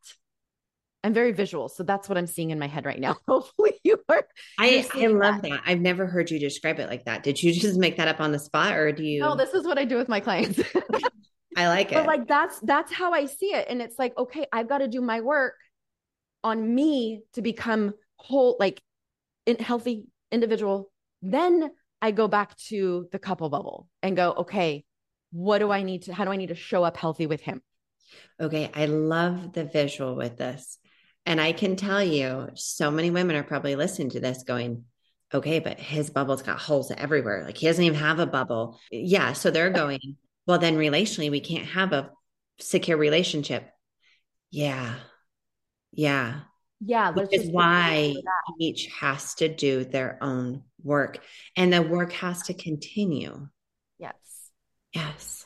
I'm 1.03 1.13
very 1.13 1.31
visual, 1.31 1.69
so 1.69 1.83
that's 1.83 2.09
what 2.09 2.17
I'm 2.17 2.27
seeing 2.27 2.49
in 2.49 2.59
my 2.59 2.67
head 2.67 2.85
right 2.85 2.99
now. 2.99 3.15
Hopefully, 3.27 3.79
you 3.83 3.97
are. 4.09 4.27
I 4.59 4.85
I 4.93 5.07
love 5.07 5.41
that. 5.43 5.49
that. 5.49 5.61
I've 5.65 5.79
never 5.79 6.05
heard 6.05 6.29
you 6.29 6.39
describe 6.39 6.79
it 6.79 6.89
like 6.89 7.05
that. 7.05 7.23
Did 7.23 7.41
you 7.41 7.53
just 7.53 7.79
make 7.79 7.97
that 7.97 8.09
up 8.09 8.19
on 8.19 8.33
the 8.33 8.39
spot, 8.39 8.75
or 8.75 8.91
do 8.91 9.03
you? 9.03 9.21
No, 9.21 9.35
this 9.35 9.53
is 9.53 9.65
what 9.65 9.77
I 9.77 9.85
do 9.85 9.95
with 9.95 10.09
my 10.09 10.19
clients. 10.19 10.59
I 11.55 11.67
like 11.67 11.91
it. 11.91 11.95
But 11.95 12.05
like 12.05 12.27
that's 12.27 12.59
that's 12.59 12.91
how 12.91 13.13
I 13.13 13.27
see 13.27 13.47
it, 13.47 13.67
and 13.69 13.81
it's 13.81 13.97
like, 13.97 14.17
okay, 14.17 14.45
I've 14.51 14.67
got 14.67 14.79
to 14.79 14.89
do 14.89 14.99
my 14.99 15.21
work 15.21 15.55
on 16.43 16.75
me 16.75 17.21
to 17.33 17.41
become 17.41 17.93
whole, 18.17 18.57
like 18.59 18.81
in 19.45 19.57
healthy 19.57 20.03
individual. 20.33 20.91
Then 21.21 21.71
I 22.01 22.11
go 22.11 22.27
back 22.27 22.55
to 22.69 23.07
the 23.11 23.19
couple 23.19 23.49
bubble 23.49 23.87
and 24.01 24.15
go, 24.15 24.31
okay, 24.31 24.85
what 25.31 25.59
do 25.59 25.71
I 25.71 25.83
need 25.83 26.03
to? 26.03 26.13
How 26.13 26.25
do 26.25 26.31
I 26.31 26.37
need 26.37 26.49
to 26.49 26.55
show 26.55 26.83
up 26.83 26.97
healthy 26.97 27.27
with 27.27 27.41
him? 27.41 27.61
Okay, 28.39 28.71
I 28.73 28.85
love 28.85 29.53
the 29.53 29.65
visual 29.65 30.15
with 30.15 30.37
this. 30.37 30.77
And 31.25 31.39
I 31.39 31.51
can 31.51 31.75
tell 31.75 32.03
you, 32.03 32.49
so 32.55 32.89
many 32.89 33.11
women 33.11 33.35
are 33.35 33.43
probably 33.43 33.75
listening 33.75 34.11
to 34.11 34.19
this 34.19 34.43
going, 34.43 34.85
okay, 35.33 35.59
but 35.59 35.79
his 35.79 36.09
bubble's 36.09 36.41
got 36.41 36.59
holes 36.59 36.91
everywhere. 36.91 37.43
Like 37.45 37.57
he 37.57 37.67
doesn't 37.67 37.83
even 37.83 37.99
have 37.99 38.19
a 38.19 38.25
bubble. 38.25 38.79
Yeah. 38.91 39.33
So 39.33 39.51
they're 39.51 39.69
going, 39.69 39.99
well, 40.47 40.57
then 40.57 40.77
relationally, 40.77 41.29
we 41.29 41.41
can't 41.41 41.67
have 41.67 41.93
a 41.93 42.11
secure 42.59 42.97
relationship. 42.97 43.69
Yeah. 44.49 44.95
Yeah. 45.91 46.39
Yeah. 46.79 47.11
Which 47.11 47.33
is 47.33 47.49
why 47.51 48.15
each 48.59 48.87
has 48.99 49.35
to 49.35 49.53
do 49.53 49.83
their 49.83 50.17
own 50.21 50.63
work 50.81 51.19
and 51.55 51.73
the 51.73 51.81
work 51.81 52.13
has 52.13 52.43
to 52.43 52.53
continue. 52.53 53.47
Yes. 53.97 54.15
Yes. 54.93 55.45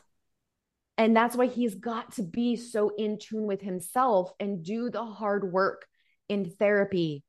And 0.98 1.16
that's 1.16 1.36
why 1.36 1.48
he's 1.48 1.76
got 1.76 2.14
to 2.14 2.24
be 2.24 2.56
so 2.56 2.92
in 2.96 3.18
tune 3.18 3.48
with 3.48 3.62
himself 3.62 4.32
and 4.40 4.64
do 4.64 4.90
the 4.90 5.04
hard 5.04 5.52
work 5.52 5.88
in 6.30 6.50
therapy 6.52 7.24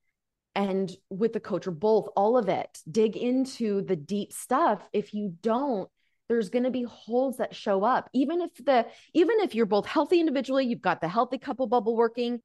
and 0.54 0.94
with 1.10 1.32
the 1.32 1.40
coach 1.40 1.66
or 1.66 1.72
both, 1.72 2.08
all 2.14 2.36
of 2.36 2.48
it. 2.48 2.78
Dig 2.88 3.16
into 3.16 3.82
the 3.82 3.96
deep 3.96 4.32
stuff. 4.32 4.86
If 4.92 5.14
you 5.14 5.34
don't, 5.40 5.88
there's 6.28 6.50
going 6.50 6.64
to 6.64 6.70
be 6.70 6.84
holes 6.84 7.38
that 7.38 7.54
show 7.54 7.84
up. 7.84 8.08
Even 8.12 8.40
if 8.40 8.50
the 8.64 8.86
even 9.12 9.40
if 9.40 9.54
you're 9.54 9.66
both 9.66 9.86
healthy 9.86 10.20
individually, 10.20 10.66
you've 10.66 10.80
got 10.80 11.00
the 11.00 11.08
healthy 11.08 11.38
couple 11.38 11.66
bubble 11.66 11.96
working. 11.96 12.40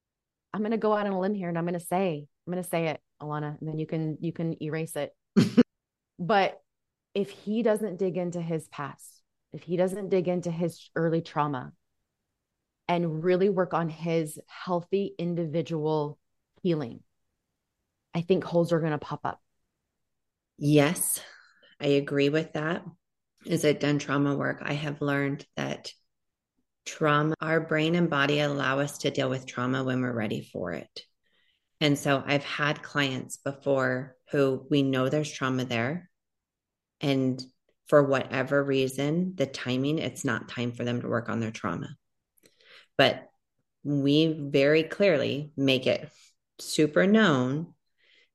I'm 0.53 0.61
going 0.61 0.71
to 0.71 0.77
go 0.77 0.93
out 0.93 1.05
on 1.05 1.13
a 1.13 1.19
limb 1.19 1.35
here 1.35 1.49
and 1.49 1.57
I'm 1.57 1.65
going 1.65 1.79
to 1.79 1.85
say, 1.85 2.25
I'm 2.47 2.53
going 2.53 2.63
to 2.63 2.69
say 2.69 2.87
it, 2.87 2.99
Alana, 3.21 3.59
and 3.59 3.69
then 3.69 3.77
you 3.77 3.85
can 3.85 4.17
you 4.19 4.33
can 4.33 4.61
erase 4.63 4.95
it. 4.95 5.15
but 6.19 6.59
if 7.13 7.29
he 7.29 7.63
doesn't 7.63 7.97
dig 7.97 8.17
into 8.17 8.41
his 8.41 8.67
past, 8.67 9.21
if 9.53 9.63
he 9.63 9.77
doesn't 9.77 10.09
dig 10.09 10.27
into 10.27 10.51
his 10.51 10.89
early 10.95 11.21
trauma 11.21 11.73
and 12.87 13.23
really 13.23 13.49
work 13.49 13.73
on 13.73 13.89
his 13.89 14.39
healthy 14.47 15.13
individual 15.17 16.17
healing, 16.61 17.01
I 18.13 18.21
think 18.21 18.43
holes 18.43 18.71
are 18.71 18.79
going 18.79 18.91
to 18.91 18.97
pop 18.97 19.21
up. 19.23 19.39
Yes, 20.57 21.19
I 21.79 21.87
agree 21.87 22.29
with 22.29 22.53
that. 22.53 22.83
as 23.49 23.63
I've 23.63 23.79
done 23.79 23.99
trauma 23.99 24.35
work, 24.35 24.61
I 24.61 24.73
have 24.73 25.01
learned 25.01 25.45
that 25.55 25.91
trauma, 26.89 27.35
our 27.39 27.59
brain 27.59 27.93
and 27.93 28.09
body 28.09 28.39
allow 28.39 28.79
us 28.79 28.97
to 28.99 29.11
deal 29.11 29.29
with 29.29 29.45
trauma 29.45 29.83
when 29.83 30.01
we're 30.01 30.11
ready 30.11 30.41
for 30.41 30.73
it. 30.73 31.03
And 31.79 31.97
so 31.97 32.21
I've 32.25 32.43
had 32.43 32.81
clients 32.81 33.37
before 33.37 34.15
who 34.31 34.65
we 34.69 34.81
know 34.81 35.07
there's 35.07 35.31
trauma 35.31 35.65
there. 35.65 36.09
And 36.99 37.41
for 37.87 38.03
whatever 38.03 38.63
reason, 38.63 39.33
the 39.35 39.45
timing, 39.45 39.99
it's 39.99 40.25
not 40.25 40.49
time 40.49 40.71
for 40.71 40.83
them 40.83 41.01
to 41.01 41.07
work 41.07 41.29
on 41.29 41.39
their 41.39 41.51
trauma. 41.51 41.89
But 42.97 43.29
we 43.83 44.27
very 44.27 44.83
clearly 44.83 45.51
make 45.55 45.87
it 45.87 46.09
super 46.59 47.05
known 47.05 47.73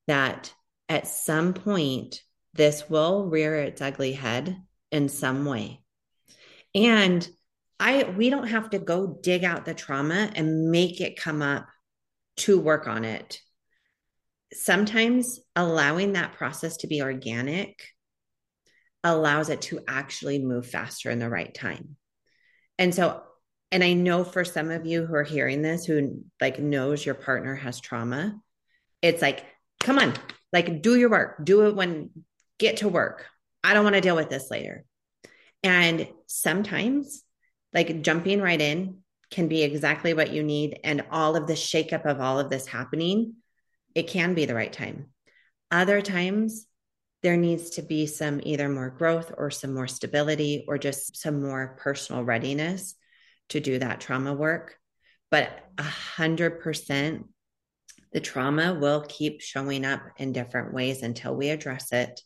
that 0.07 0.55
at 0.88 1.09
some 1.09 1.55
point, 1.55 2.20
this 2.55 2.88
will 2.88 3.26
rear 3.26 3.57
its 3.57 3.82
ugly 3.82 4.12
head 4.12 4.57
in 4.92 5.09
some 5.09 5.44
way. 5.44 5.82
And 6.74 7.28
I 7.81 8.05
we 8.05 8.31
don't 8.31 8.49
have 8.49 8.70
to 8.70 8.79
go 8.79 9.18
dig 9.22 9.45
out 9.45 9.64
the 9.64 9.75
trauma 9.75 10.31
and 10.35 10.70
make 10.70 11.01
it 11.01 11.20
come 11.20 11.43
up 11.43 11.66
to 12.39 12.59
work 12.59 12.87
on 12.87 13.05
it. 13.05 13.41
Sometimes 14.53 15.41
allowing 15.57 16.12
that 16.12 16.35
process 16.35 16.79
to 16.79 16.87
be 16.87 17.03
organic 17.03 17.83
allows 19.03 19.51
it 19.51 19.61
to 19.62 19.81
actually 19.87 20.39
move 20.39 20.66
faster 20.66 21.11
in 21.11 21.18
the 21.18 21.29
right 21.29 21.53
time. 21.53 21.97
And 22.79 22.95
so 22.95 23.22
and 23.72 23.83
I 23.83 23.95
know 23.95 24.22
for 24.22 24.45
some 24.45 24.70
of 24.70 24.87
you 24.87 25.05
who 25.05 25.16
are 25.16 25.25
hearing 25.25 25.61
this 25.61 25.85
who 25.85 26.22
like 26.41 26.61
knows 26.61 27.05
your 27.05 27.16
partner 27.16 27.57
has 27.57 27.81
trauma, 27.81 28.39
it's 29.03 29.20
like, 29.20 29.45
come 29.81 29.99
on, 29.99 30.14
like 30.53 30.81
do 30.81 30.97
your 30.97 31.11
work, 31.11 31.45
do 31.45 31.66
it 31.66 31.75
when 31.75 32.11
get 32.59 32.79
to 32.79 32.89
work. 32.89 33.27
I 33.64 33.75
don't 33.75 33.83
want 33.83 33.97
to 33.97 34.01
deal 34.01 34.14
with 34.14 34.31
this 34.31 34.49
later. 34.49 34.85
And 35.64 36.07
sometimes, 36.29 37.24
like 37.75 38.03
jumping 38.03 38.41
right 38.41 38.61
in 38.61 38.99
can 39.31 39.49
be 39.49 39.62
exactly 39.62 40.14
what 40.14 40.33
you 40.33 40.43
need. 40.43 40.79
And 40.85 41.05
all 41.11 41.37
of 41.37 41.47
the 41.47 41.55
shakeup 41.55 42.07
of 42.07 42.20
all 42.20 42.39
of 42.39 42.49
this 42.49 42.66
happening, 42.66 43.35
it 43.95 44.07
can 44.07 44.35
be 44.35 44.47
the 44.47 44.55
right 44.55 44.72
time. 44.72 45.11
Other 45.70 46.01
times, 46.01 46.66
there 47.22 47.37
needs 47.37 47.70
to 47.70 47.83
be 47.83 48.07
some 48.07 48.41
either 48.45 48.68
more 48.68 48.91
growth 48.91 49.33
or 49.37 49.51
some 49.51 49.75
more 49.75 49.89
stability 49.89 50.64
or 50.68 50.79
just 50.79 51.16
some 51.16 51.43
more 51.43 51.77
personal 51.81 52.22
readiness 52.22 52.95
to 53.49 53.61
do 53.61 53.79
that 53.79 54.01
trauma 54.01 54.35
work. 54.35 54.79
But 55.31 55.51
a 55.79 55.83
hundred 55.83 56.61
percent, 56.61 57.27
the 58.12 58.20
trauma 58.20 58.75
will 58.75 59.05
keep 59.09 59.41
showing 59.41 59.85
up 59.85 60.03
in 60.18 60.33
different 60.33 60.75
ways 60.75 61.03
until 61.03 61.35
we 61.35 61.49
address 61.49 61.93
it. 61.93 62.20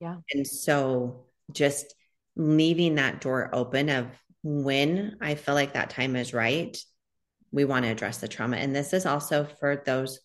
Yeah. 0.00 0.16
And 0.32 0.46
so 0.46 1.26
just 1.52 1.94
leaving 2.36 2.94
that 2.94 3.20
door 3.20 3.50
open 3.52 3.88
of 3.88 4.06
when 4.46 5.16
I 5.20 5.34
feel 5.34 5.54
like 5.54 5.72
that 5.72 5.90
time 5.90 6.14
is 6.14 6.32
right, 6.32 6.76
we 7.50 7.64
want 7.64 7.84
to 7.84 7.90
address 7.90 8.18
the 8.18 8.28
trauma. 8.28 8.56
And 8.58 8.74
this 8.74 8.92
is 8.92 9.04
also 9.04 9.48
for 9.58 9.82
those 9.84 10.20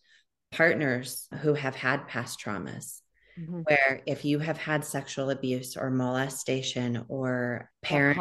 partners 0.51 1.27
who 1.41 1.55
have 1.55 1.75
had 1.75 2.07
past 2.07 2.39
traumas. 2.39 2.99
Mm-hmm. 3.39 3.61
Where 3.61 4.01
if 4.05 4.25
you 4.25 4.39
have 4.39 4.57
had 4.57 4.85
sexual 4.85 5.29
abuse 5.29 5.77
or 5.77 5.89
molestation 5.89 7.05
or 7.07 7.71
parent 7.81 8.19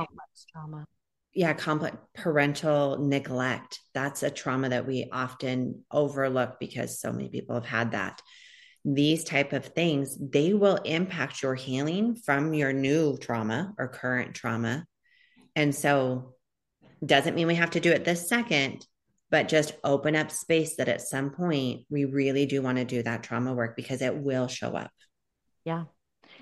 trauma, 0.52 0.86
yeah, 1.34 1.52
complex 1.52 1.96
parental 2.14 2.98
neglect. 2.98 3.80
That's 3.92 4.22
a 4.22 4.30
trauma 4.30 4.70
that 4.70 4.86
we 4.86 5.08
often 5.12 5.84
overlook 5.90 6.58
because 6.60 7.00
so 7.00 7.12
many 7.12 7.28
people 7.28 7.56
have 7.56 7.66
had 7.66 7.90
that. 7.90 8.22
These 8.84 9.24
type 9.24 9.52
of 9.52 9.66
things, 9.66 10.16
they 10.18 10.54
will 10.54 10.76
impact 10.76 11.42
your 11.42 11.56
healing 11.56 12.14
from 12.14 12.54
your 12.54 12.72
new 12.72 13.18
trauma 13.18 13.74
or 13.76 13.88
current 13.88 14.34
trauma. 14.34 14.86
And 15.56 15.74
so 15.74 16.34
doesn't 17.04 17.34
mean 17.34 17.46
we 17.46 17.54
have 17.54 17.70
to 17.70 17.80
do 17.80 17.90
it 17.90 18.04
this 18.04 18.28
second, 18.28 18.86
but 19.30 19.48
just 19.48 19.74
open 19.84 20.16
up 20.16 20.30
space 20.30 20.76
that 20.76 20.88
at 20.88 21.00
some 21.00 21.30
point 21.30 21.86
we 21.90 22.04
really 22.04 22.46
do 22.46 22.62
want 22.62 22.78
to 22.78 22.84
do 22.84 23.02
that 23.02 23.22
trauma 23.22 23.54
work 23.54 23.76
because 23.76 24.02
it 24.02 24.16
will 24.16 24.48
show 24.48 24.76
up. 24.76 24.90
Yeah. 25.64 25.84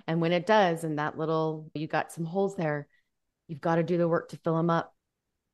And 0.07 0.21
when 0.21 0.33
it 0.33 0.47
does, 0.47 0.85
and 0.85 0.99
that 0.99 1.19
little, 1.19 1.71
you 1.75 1.87
got 1.87 2.13
some 2.13 2.25
holes 2.25 2.57
there, 2.57 2.89
You've 3.49 3.63
got 3.63 3.77
to 3.77 3.83
do 3.83 3.97
the 3.97 4.07
work 4.07 4.29
to 4.29 4.37
fill 4.37 4.57
them 4.57 4.71
up. 4.71 4.95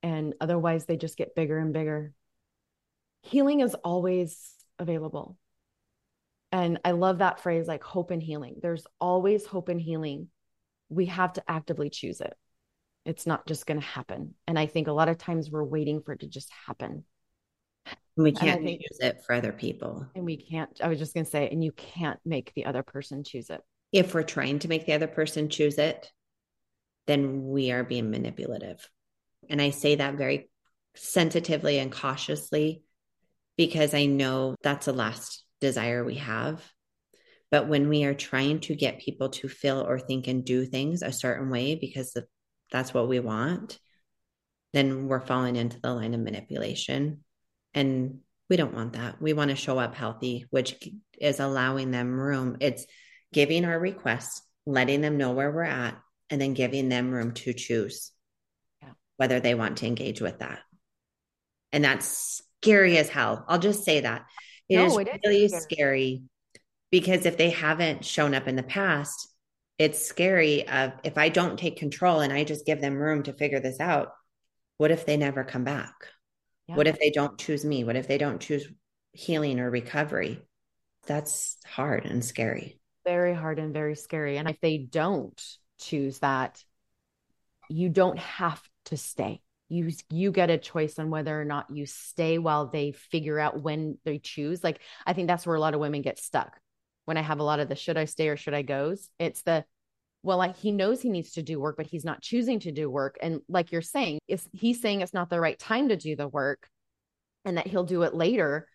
And 0.03 0.35
otherwise, 0.39 0.85
they 0.85 0.97
just 0.97 1.17
get 1.17 1.33
bigger 1.33 1.57
and 1.57 1.73
bigger. 1.73 2.13
Healing 3.23 3.61
is 3.61 3.73
always 3.73 4.53
available. 4.77 5.37
And 6.51 6.79
I 6.85 6.91
love 6.91 7.19
that 7.19 7.39
phrase 7.39 7.67
like 7.67 7.83
hope 7.83 8.11
and 8.11 8.21
healing. 8.21 8.57
There's 8.61 8.85
always 8.99 9.45
hope 9.45 9.69
and 9.69 9.81
healing. 9.81 10.27
We 10.89 11.07
have 11.07 11.33
to 11.33 11.43
actively 11.47 11.89
choose 11.89 12.21
it. 12.21 12.35
It's 13.05 13.27
not 13.27 13.45
just 13.45 13.65
going 13.65 13.79
to 13.79 13.85
happen. 13.85 14.33
And 14.47 14.57
I 14.57 14.65
think 14.65 14.87
a 14.87 14.93
lot 14.93 15.09
of 15.09 15.17
times 15.17 15.49
we're 15.49 15.63
waiting 15.63 16.01
for 16.01 16.13
it 16.13 16.21
to 16.21 16.27
just 16.27 16.51
happen. 16.65 17.05
And 17.85 18.23
We 18.23 18.31
can't 18.31 18.63
think, 18.63 18.81
choose 18.81 18.99
it 18.99 19.23
for 19.25 19.33
other 19.33 19.51
people. 19.51 20.07
And 20.15 20.25
we 20.25 20.37
can't, 20.37 20.69
I 20.81 20.87
was 20.87 20.99
just 20.99 21.13
going 21.13 21.25
to 21.25 21.31
say, 21.31 21.49
and 21.49 21.63
you 21.63 21.71
can't 21.71 22.19
make 22.25 22.53
the 22.55 22.65
other 22.65 22.81
person 22.81 23.23
choose 23.23 23.49
it. 23.49 23.61
If 23.91 24.13
we're 24.13 24.23
trying 24.23 24.59
to 24.59 24.67
make 24.67 24.85
the 24.85 24.93
other 24.93 25.07
person 25.07 25.49
choose 25.49 25.77
it, 25.77 26.11
then 27.07 27.45
we 27.47 27.71
are 27.71 27.83
being 27.83 28.09
manipulative. 28.09 28.89
And 29.49 29.61
I 29.61 29.69
say 29.69 29.95
that 29.95 30.15
very 30.15 30.49
sensitively 30.95 31.77
and 31.77 31.91
cautiously 31.91 32.81
because 33.57 33.93
I 33.93 34.05
know 34.05 34.55
that's 34.63 34.87
the 34.87 34.93
last 34.93 35.43
desire 35.61 36.03
we 36.03 36.15
have. 36.15 36.63
But 37.51 37.67
when 37.67 37.89
we 37.89 38.05
are 38.05 38.13
trying 38.13 38.59
to 38.61 38.75
get 38.75 38.99
people 38.99 39.29
to 39.29 39.47
feel 39.47 39.85
or 39.87 39.99
think 39.99 40.27
and 40.27 40.43
do 40.43 40.65
things 40.65 41.01
a 41.01 41.11
certain 41.11 41.49
way 41.49 41.75
because 41.75 42.17
that's 42.71 42.93
what 42.93 43.07
we 43.07 43.19
want, 43.19 43.79
then 44.73 45.07
we're 45.07 45.19
falling 45.19 45.55
into 45.55 45.79
the 45.79 45.93
line 45.93 46.13
of 46.13 46.19
manipulation. 46.19 47.23
And 47.73 48.19
we 48.49 48.57
don't 48.57 48.73
want 48.73 48.93
that. 48.93 49.21
We 49.21 49.33
want 49.33 49.49
to 49.49 49.55
show 49.55 49.79
up 49.79 49.95
healthy, 49.95 50.45
which 50.49 50.75
is 51.19 51.39
allowing 51.39 51.91
them 51.91 52.19
room. 52.19 52.57
It's 52.59 52.85
giving 53.33 53.65
our 53.65 53.79
requests, 53.79 54.41
letting 54.65 55.01
them 55.01 55.17
know 55.17 55.31
where 55.31 55.51
we're 55.51 55.63
at, 55.63 55.97
and 56.29 56.41
then 56.41 56.53
giving 56.53 56.89
them 56.89 57.11
room 57.11 57.33
to 57.33 57.53
choose 57.53 58.11
yeah. 58.81 58.89
whether 59.17 59.39
they 59.39 59.55
want 59.55 59.77
to 59.77 59.87
engage 59.87 60.21
with 60.21 60.39
that. 60.39 60.59
And 61.71 61.83
that's 61.83 62.41
scary 62.61 62.97
as 62.97 63.09
hell. 63.09 63.45
I'll 63.47 63.59
just 63.59 63.83
say 63.83 64.01
that. 64.01 64.25
It 64.69 64.77
no, 64.77 64.85
is 64.85 64.97
it 64.97 65.19
really 65.23 65.45
is 65.45 65.51
scary. 65.51 65.63
scary 65.71 66.23
because 66.91 67.25
if 67.25 67.37
they 67.37 67.49
haven't 67.49 68.05
shown 68.05 68.33
up 68.33 68.47
in 68.47 68.55
the 68.55 68.63
past, 68.63 69.27
it's 69.77 70.05
scary 70.05 70.67
of 70.67 70.93
if 71.03 71.17
I 71.17 71.29
don't 71.29 71.59
take 71.59 71.77
control 71.77 72.21
and 72.21 72.31
I 72.31 72.43
just 72.43 72.65
give 72.65 72.81
them 72.81 72.95
room 72.95 73.23
to 73.23 73.33
figure 73.33 73.59
this 73.59 73.79
out, 73.79 74.11
what 74.77 74.91
if 74.91 75.05
they 75.05 75.17
never 75.17 75.43
come 75.43 75.63
back? 75.63 75.93
Yeah. 76.67 76.75
What 76.75 76.87
if 76.87 76.99
they 76.99 77.11
don't 77.11 77.37
choose 77.37 77.63
me? 77.63 77.83
What 77.83 77.95
if 77.95 78.07
they 78.07 78.17
don't 78.17 78.39
choose 78.39 78.67
healing 79.11 79.59
or 79.59 79.69
recovery? 79.69 80.41
That's 81.07 81.57
hard 81.65 82.05
and 82.05 82.23
scary. 82.23 82.79
Very 83.05 83.35
hard 83.35 83.59
and 83.59 83.73
very 83.73 83.95
scary. 83.95 84.37
And 84.37 84.49
if 84.49 84.59
they 84.61 84.77
don't, 84.77 85.39
choose 85.77 86.19
that 86.19 86.63
you 87.69 87.89
don't 87.89 88.19
have 88.19 88.61
to 88.85 88.97
stay 88.97 89.41
you 89.67 89.91
you 90.11 90.31
get 90.31 90.49
a 90.49 90.57
choice 90.57 90.99
on 90.99 91.09
whether 91.09 91.39
or 91.39 91.45
not 91.45 91.65
you 91.71 91.85
stay 91.85 92.37
while 92.37 92.67
they 92.67 92.91
figure 92.91 93.39
out 93.39 93.61
when 93.61 93.97
they 94.05 94.19
choose 94.19 94.63
like 94.63 94.79
i 95.05 95.13
think 95.13 95.27
that's 95.27 95.45
where 95.45 95.55
a 95.55 95.59
lot 95.59 95.73
of 95.73 95.79
women 95.79 96.01
get 96.01 96.19
stuck 96.19 96.59
when 97.05 97.17
i 97.17 97.21
have 97.21 97.39
a 97.39 97.43
lot 97.43 97.59
of 97.59 97.69
the 97.69 97.75
should 97.75 97.97
i 97.97 98.05
stay 98.05 98.27
or 98.27 98.37
should 98.37 98.53
i 98.53 98.61
goes 98.61 99.09
it's 99.19 99.41
the 99.43 99.63
well 100.25 100.39
like 100.39 100.57
he 100.57 100.71
knows 100.71 101.01
he 101.01 101.09
needs 101.09 101.33
to 101.33 101.43
do 101.43 101.59
work 101.59 101.77
but 101.77 101.85
he's 101.85 102.03
not 102.03 102.21
choosing 102.21 102.59
to 102.59 102.71
do 102.71 102.89
work. 102.89 103.17
And 103.21 103.41
like 103.47 103.71
you're 103.71 103.81
saying 103.81 104.19
if 104.27 104.45
he's 104.51 104.81
saying 104.81 105.01
it's 105.01 105.13
not 105.13 105.29
the 105.29 105.39
right 105.39 105.57
time 105.57 105.89
to 105.89 105.95
do 105.95 106.15
the 106.15 106.27
work 106.27 106.67
and 107.45 107.57
that 107.57 107.67
he'll 107.67 107.83
do 107.83 108.01
it 108.01 108.15
later. 108.15 108.67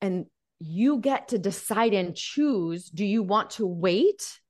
And 0.00 0.24
you 0.58 0.98
get 0.98 1.28
to 1.28 1.38
decide 1.38 1.92
and 1.92 2.16
choose 2.16 2.88
do 2.88 3.04
you 3.04 3.22
want 3.22 3.50
to 3.50 3.66
wait? 3.66 4.40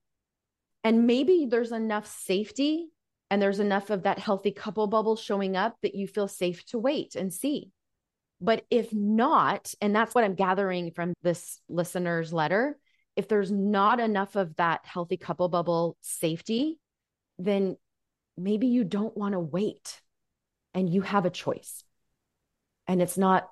And 0.84 1.06
maybe 1.06 1.48
there's 1.50 1.72
enough 1.72 2.06
safety 2.06 2.90
and 3.28 3.42
there's 3.42 3.58
enough 3.58 3.90
of 3.90 4.04
that 4.04 4.20
healthy 4.20 4.52
couple 4.52 4.86
bubble 4.86 5.16
showing 5.16 5.56
up 5.56 5.76
that 5.82 5.96
you 5.96 6.06
feel 6.06 6.28
safe 6.28 6.64
to 6.66 6.78
wait 6.78 7.16
and 7.16 7.34
see. 7.34 7.72
But 8.40 8.64
if 8.70 8.92
not, 8.92 9.74
and 9.80 9.94
that's 9.94 10.14
what 10.14 10.24
I'm 10.24 10.34
gathering 10.34 10.92
from 10.92 11.14
this 11.22 11.60
listener's 11.68 12.32
letter, 12.32 12.78
if 13.16 13.26
there's 13.26 13.50
not 13.50 13.98
enough 13.98 14.36
of 14.36 14.54
that 14.56 14.80
healthy 14.84 15.16
couple 15.16 15.48
bubble 15.48 15.96
safety, 16.00 16.78
then 17.38 17.76
maybe 18.36 18.68
you 18.68 18.84
don't 18.84 19.16
want 19.16 19.32
to 19.32 19.40
wait 19.40 20.00
and 20.72 20.88
you 20.88 21.00
have 21.02 21.24
a 21.24 21.30
choice. 21.30 21.82
And 22.86 23.02
it's 23.02 23.18
not 23.18 23.48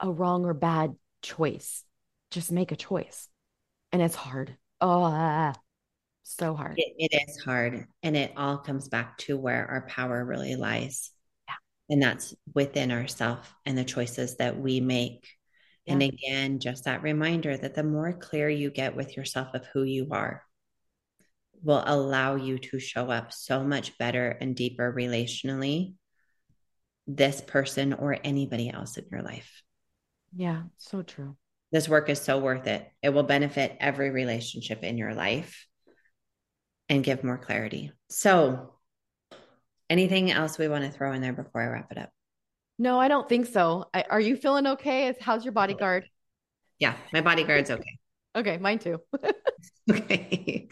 a 0.00 0.10
wrong 0.10 0.44
or 0.44 0.54
bad 0.54 0.96
choice. 1.22 1.84
Just 2.30 2.50
make 2.50 2.72
a 2.72 2.76
choice. 2.76 3.28
And 3.92 4.02
it's 4.02 4.16
hard. 4.16 4.56
Oh, 4.80 5.52
so 6.24 6.54
hard. 6.54 6.78
It, 6.78 7.12
it 7.12 7.28
is 7.28 7.40
hard. 7.44 7.86
And 8.02 8.16
it 8.16 8.32
all 8.36 8.58
comes 8.58 8.88
back 8.88 9.16
to 9.18 9.36
where 9.36 9.66
our 9.66 9.86
power 9.86 10.24
really 10.24 10.56
lies. 10.56 11.12
And 11.90 12.02
that's 12.02 12.34
within 12.54 12.90
ourself 12.90 13.54
and 13.66 13.76
the 13.76 13.84
choices 13.84 14.36
that 14.36 14.58
we 14.58 14.80
make. 14.80 15.28
Yeah. 15.84 15.94
And 15.94 16.02
again, 16.02 16.58
just 16.60 16.84
that 16.84 17.02
reminder 17.02 17.56
that 17.56 17.74
the 17.74 17.82
more 17.82 18.12
clear 18.12 18.48
you 18.48 18.70
get 18.70 18.96
with 18.96 19.16
yourself 19.16 19.48
of 19.54 19.66
who 19.72 19.82
you 19.82 20.08
are, 20.10 20.42
will 21.62 21.82
allow 21.84 22.36
you 22.36 22.58
to 22.58 22.78
show 22.78 23.10
up 23.10 23.32
so 23.32 23.62
much 23.62 23.96
better 23.98 24.28
and 24.28 24.56
deeper 24.56 24.92
relationally, 24.92 25.94
this 27.06 27.40
person 27.40 27.92
or 27.92 28.16
anybody 28.24 28.70
else 28.70 28.96
in 28.96 29.04
your 29.10 29.22
life. 29.22 29.62
Yeah, 30.34 30.62
so 30.78 31.02
true. 31.02 31.36
This 31.70 31.88
work 31.88 32.08
is 32.10 32.20
so 32.20 32.38
worth 32.38 32.66
it. 32.66 32.86
It 33.02 33.10
will 33.10 33.22
benefit 33.22 33.76
every 33.80 34.10
relationship 34.10 34.82
in 34.82 34.98
your 34.98 35.14
life 35.14 35.66
and 36.88 37.04
give 37.04 37.24
more 37.24 37.38
clarity. 37.38 37.92
So, 38.10 38.74
anything 39.90 40.30
else 40.30 40.58
we 40.58 40.68
want 40.68 40.84
to 40.84 40.90
throw 40.90 41.12
in 41.12 41.22
there 41.22 41.32
before 41.32 41.62
I 41.62 41.66
wrap 41.66 41.92
it 41.92 41.98
up? 41.98 42.10
No, 42.78 42.98
I 42.98 43.08
don't 43.08 43.28
think 43.28 43.46
so. 43.46 43.86
I, 43.92 44.04
are 44.08 44.20
you 44.20 44.36
feeling 44.36 44.66
okay? 44.66 45.14
How's 45.20 45.44
your 45.44 45.52
bodyguard? 45.52 46.04
Oh. 46.06 46.12
Yeah, 46.78 46.94
my 47.12 47.20
bodyguard's 47.20 47.70
okay. 47.70 47.98
Okay, 48.34 48.58
mine 48.58 48.78
too. 48.78 48.98
okay. 49.90 50.68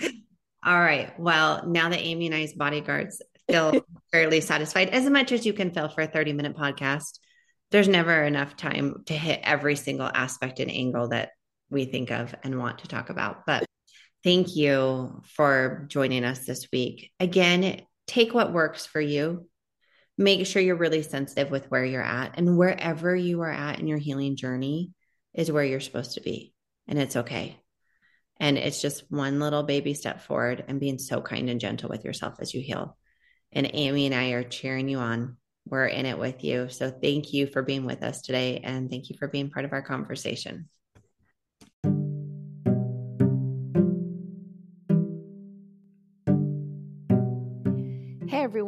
All 0.65 0.79
right. 0.79 1.19
Well, 1.19 1.67
now 1.69 1.89
that 1.89 2.01
Amy 2.01 2.27
and 2.27 2.35
I's 2.35 2.53
bodyguards 2.53 3.23
feel 3.49 3.85
fairly 4.13 4.41
satisfied, 4.41 4.91
as 4.91 5.09
much 5.09 5.33
as 5.33 5.47
you 5.47 5.53
can 5.53 5.73
feel 5.73 5.89
for 5.89 6.03
a 6.03 6.07
30 6.07 6.33
minute 6.33 6.57
podcast, 6.57 7.19
there's 7.71 7.89
never 7.89 8.25
enough 8.25 8.57
time 8.57 9.05
to 9.07 9.15
hit 9.15 9.41
every 9.43 9.77
single 9.77 10.11
aspect 10.13 10.59
and 10.59 10.71
angle 10.71 11.09
that 11.09 11.31
we 11.71 11.85
think 11.85 12.11
of 12.11 12.35
and 12.43 12.59
want 12.59 12.81
to 12.81 12.89
talk 12.89 13.11
about. 13.11 13.47
But 13.47 13.65
thank 14.25 14.57
you 14.57 15.23
for 15.35 15.87
joining 15.89 16.25
us 16.25 16.41
this 16.41 16.67
week. 16.73 17.13
Again, 17.21 17.83
take 18.11 18.35
what 18.35 18.53
works 18.53 18.85
for 18.87 19.01
you. 19.01 19.47
Make 20.19 20.45
sure 20.47 20.61
you're 20.61 20.75
really 20.75 21.03
sensitive 21.03 21.51
with 21.51 21.71
where 21.71 21.85
you're 21.85 22.03
at, 22.03 22.37
and 22.37 22.59
wherever 22.59 23.15
you 23.15 23.41
are 23.43 23.51
at 23.51 23.79
in 23.79 23.87
your 23.87 23.99
healing 23.99 24.37
journey 24.37 24.91
is 25.33 25.51
where 25.51 25.65
you're 25.65 25.81
supposed 25.81 26.15
to 26.15 26.21
be. 26.21 26.53
And 26.89 26.99
it's 26.99 27.15
okay. 27.17 27.57
And 28.41 28.59
it's 28.59 28.83
just 28.83 29.05
one 29.11 29.39
little 29.39 29.63
baby 29.63 29.95
step 29.95 30.23
forward 30.23 30.65
and 30.67 30.81
being 30.81 30.99
so 30.99 31.21
kind 31.21 31.49
and 31.49 31.61
gentle 31.61 31.89
with 31.89 32.05
yourself 32.05 32.35
as 32.41 32.53
you 32.53 32.61
heal. 32.61 32.99
And 33.53 33.71
Amy 33.73 34.07
and 34.07 34.15
I 34.15 34.31
are 34.31 34.43
cheering 34.43 34.89
you 34.89 34.99
on. 34.99 35.37
We're 35.67 35.87
in 35.87 36.05
it 36.05 36.19
with 36.19 36.43
you. 36.43 36.69
So 36.69 36.91
thank 36.91 37.33
you 37.33 37.47
for 37.47 37.63
being 37.63 37.85
with 37.85 38.03
us 38.03 38.23
today. 38.23 38.61
And 38.65 38.91
thank 38.91 39.09
you 39.09 39.17
for 39.19 39.29
being 39.29 39.51
part 39.51 39.65
of 39.65 39.73
our 39.73 39.83
conversation. 39.83 40.69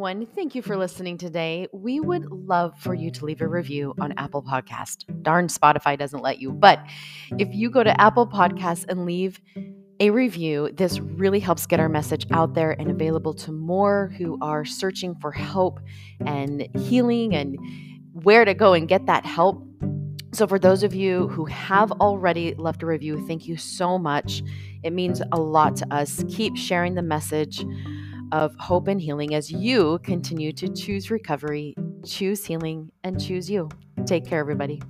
Everyone, 0.05 0.27
thank 0.35 0.57
you 0.57 0.63
for 0.63 0.71
mm-hmm. 0.71 0.81
listening 0.81 1.17
today. 1.17 1.69
We 1.73 2.01
would 2.01 2.23
mm-hmm. 2.23 2.49
love 2.49 2.77
for 2.77 2.93
you 2.93 3.13
to 3.13 3.25
leave 3.25 3.41
a 3.41 3.47
review 3.47 3.95
on 4.01 4.13
Apple 4.17 4.43
Podcast. 4.43 5.05
Darn 5.23 5.47
Spotify 5.47 5.97
doesn't 5.97 6.21
let 6.21 6.41
you, 6.41 6.51
but 6.51 6.81
if 7.39 7.55
you 7.55 7.71
go 7.71 7.85
to 7.85 8.01
Apple 8.01 8.27
Podcasts 8.27 8.85
and 8.89 9.05
leave 9.07 9.41
a 10.01 10.11
review, 10.11 10.71
this 10.75 10.99
really 10.99 11.39
helps 11.39 11.67
get 11.67 11.79
our 11.79 11.89
message 11.89 12.27
out 12.33 12.55
there 12.55 12.73
and 12.81 12.91
available 12.91 13.33
to 13.35 13.53
more 13.53 14.13
who 14.19 14.37
are 14.43 14.65
searching 14.65 15.15
for 15.21 15.31
help 15.31 15.79
and 16.27 16.69
healing 16.81 17.33
and 17.33 17.57
where 18.13 18.45
to 18.45 18.55
go 18.55 18.73
and 18.73 18.89
get 18.89 19.07
that 19.07 19.25
help. 19.25 19.65
So, 20.33 20.49
for 20.49 20.59
those 20.59 20.83
of 20.83 20.97
you 20.97 21.29
who 21.29 21.45
have 21.45 21.93
already 21.93 22.57
left 22.57 22.83
a 22.83 22.87
review, 22.87 23.25
thank 23.29 23.47
you 23.47 23.57
so 23.57 23.99
much. 23.99 24.43
It 24.83 24.93
means 24.93 25.23
a 25.31 25.39
lot 25.39 25.77
to 25.77 25.95
us. 25.95 26.25
Keep 26.29 26.57
sharing 26.57 26.97
the 26.97 27.03
message 27.03 27.65
of 28.33 28.57
hope 28.59 28.89
and 28.89 29.01
healing 29.01 29.35
as 29.35 29.51
you 29.51 30.01
continue 30.03 30.53
to 30.53 30.69
choose 30.69 31.11
recovery, 31.11 31.75
choose 32.05 32.45
healing, 32.45 32.91
and 33.05 33.23
choose 33.23 33.49
you. 33.49 33.69
Take 34.07 34.27
care, 34.27 34.41
everybody. 34.41 34.83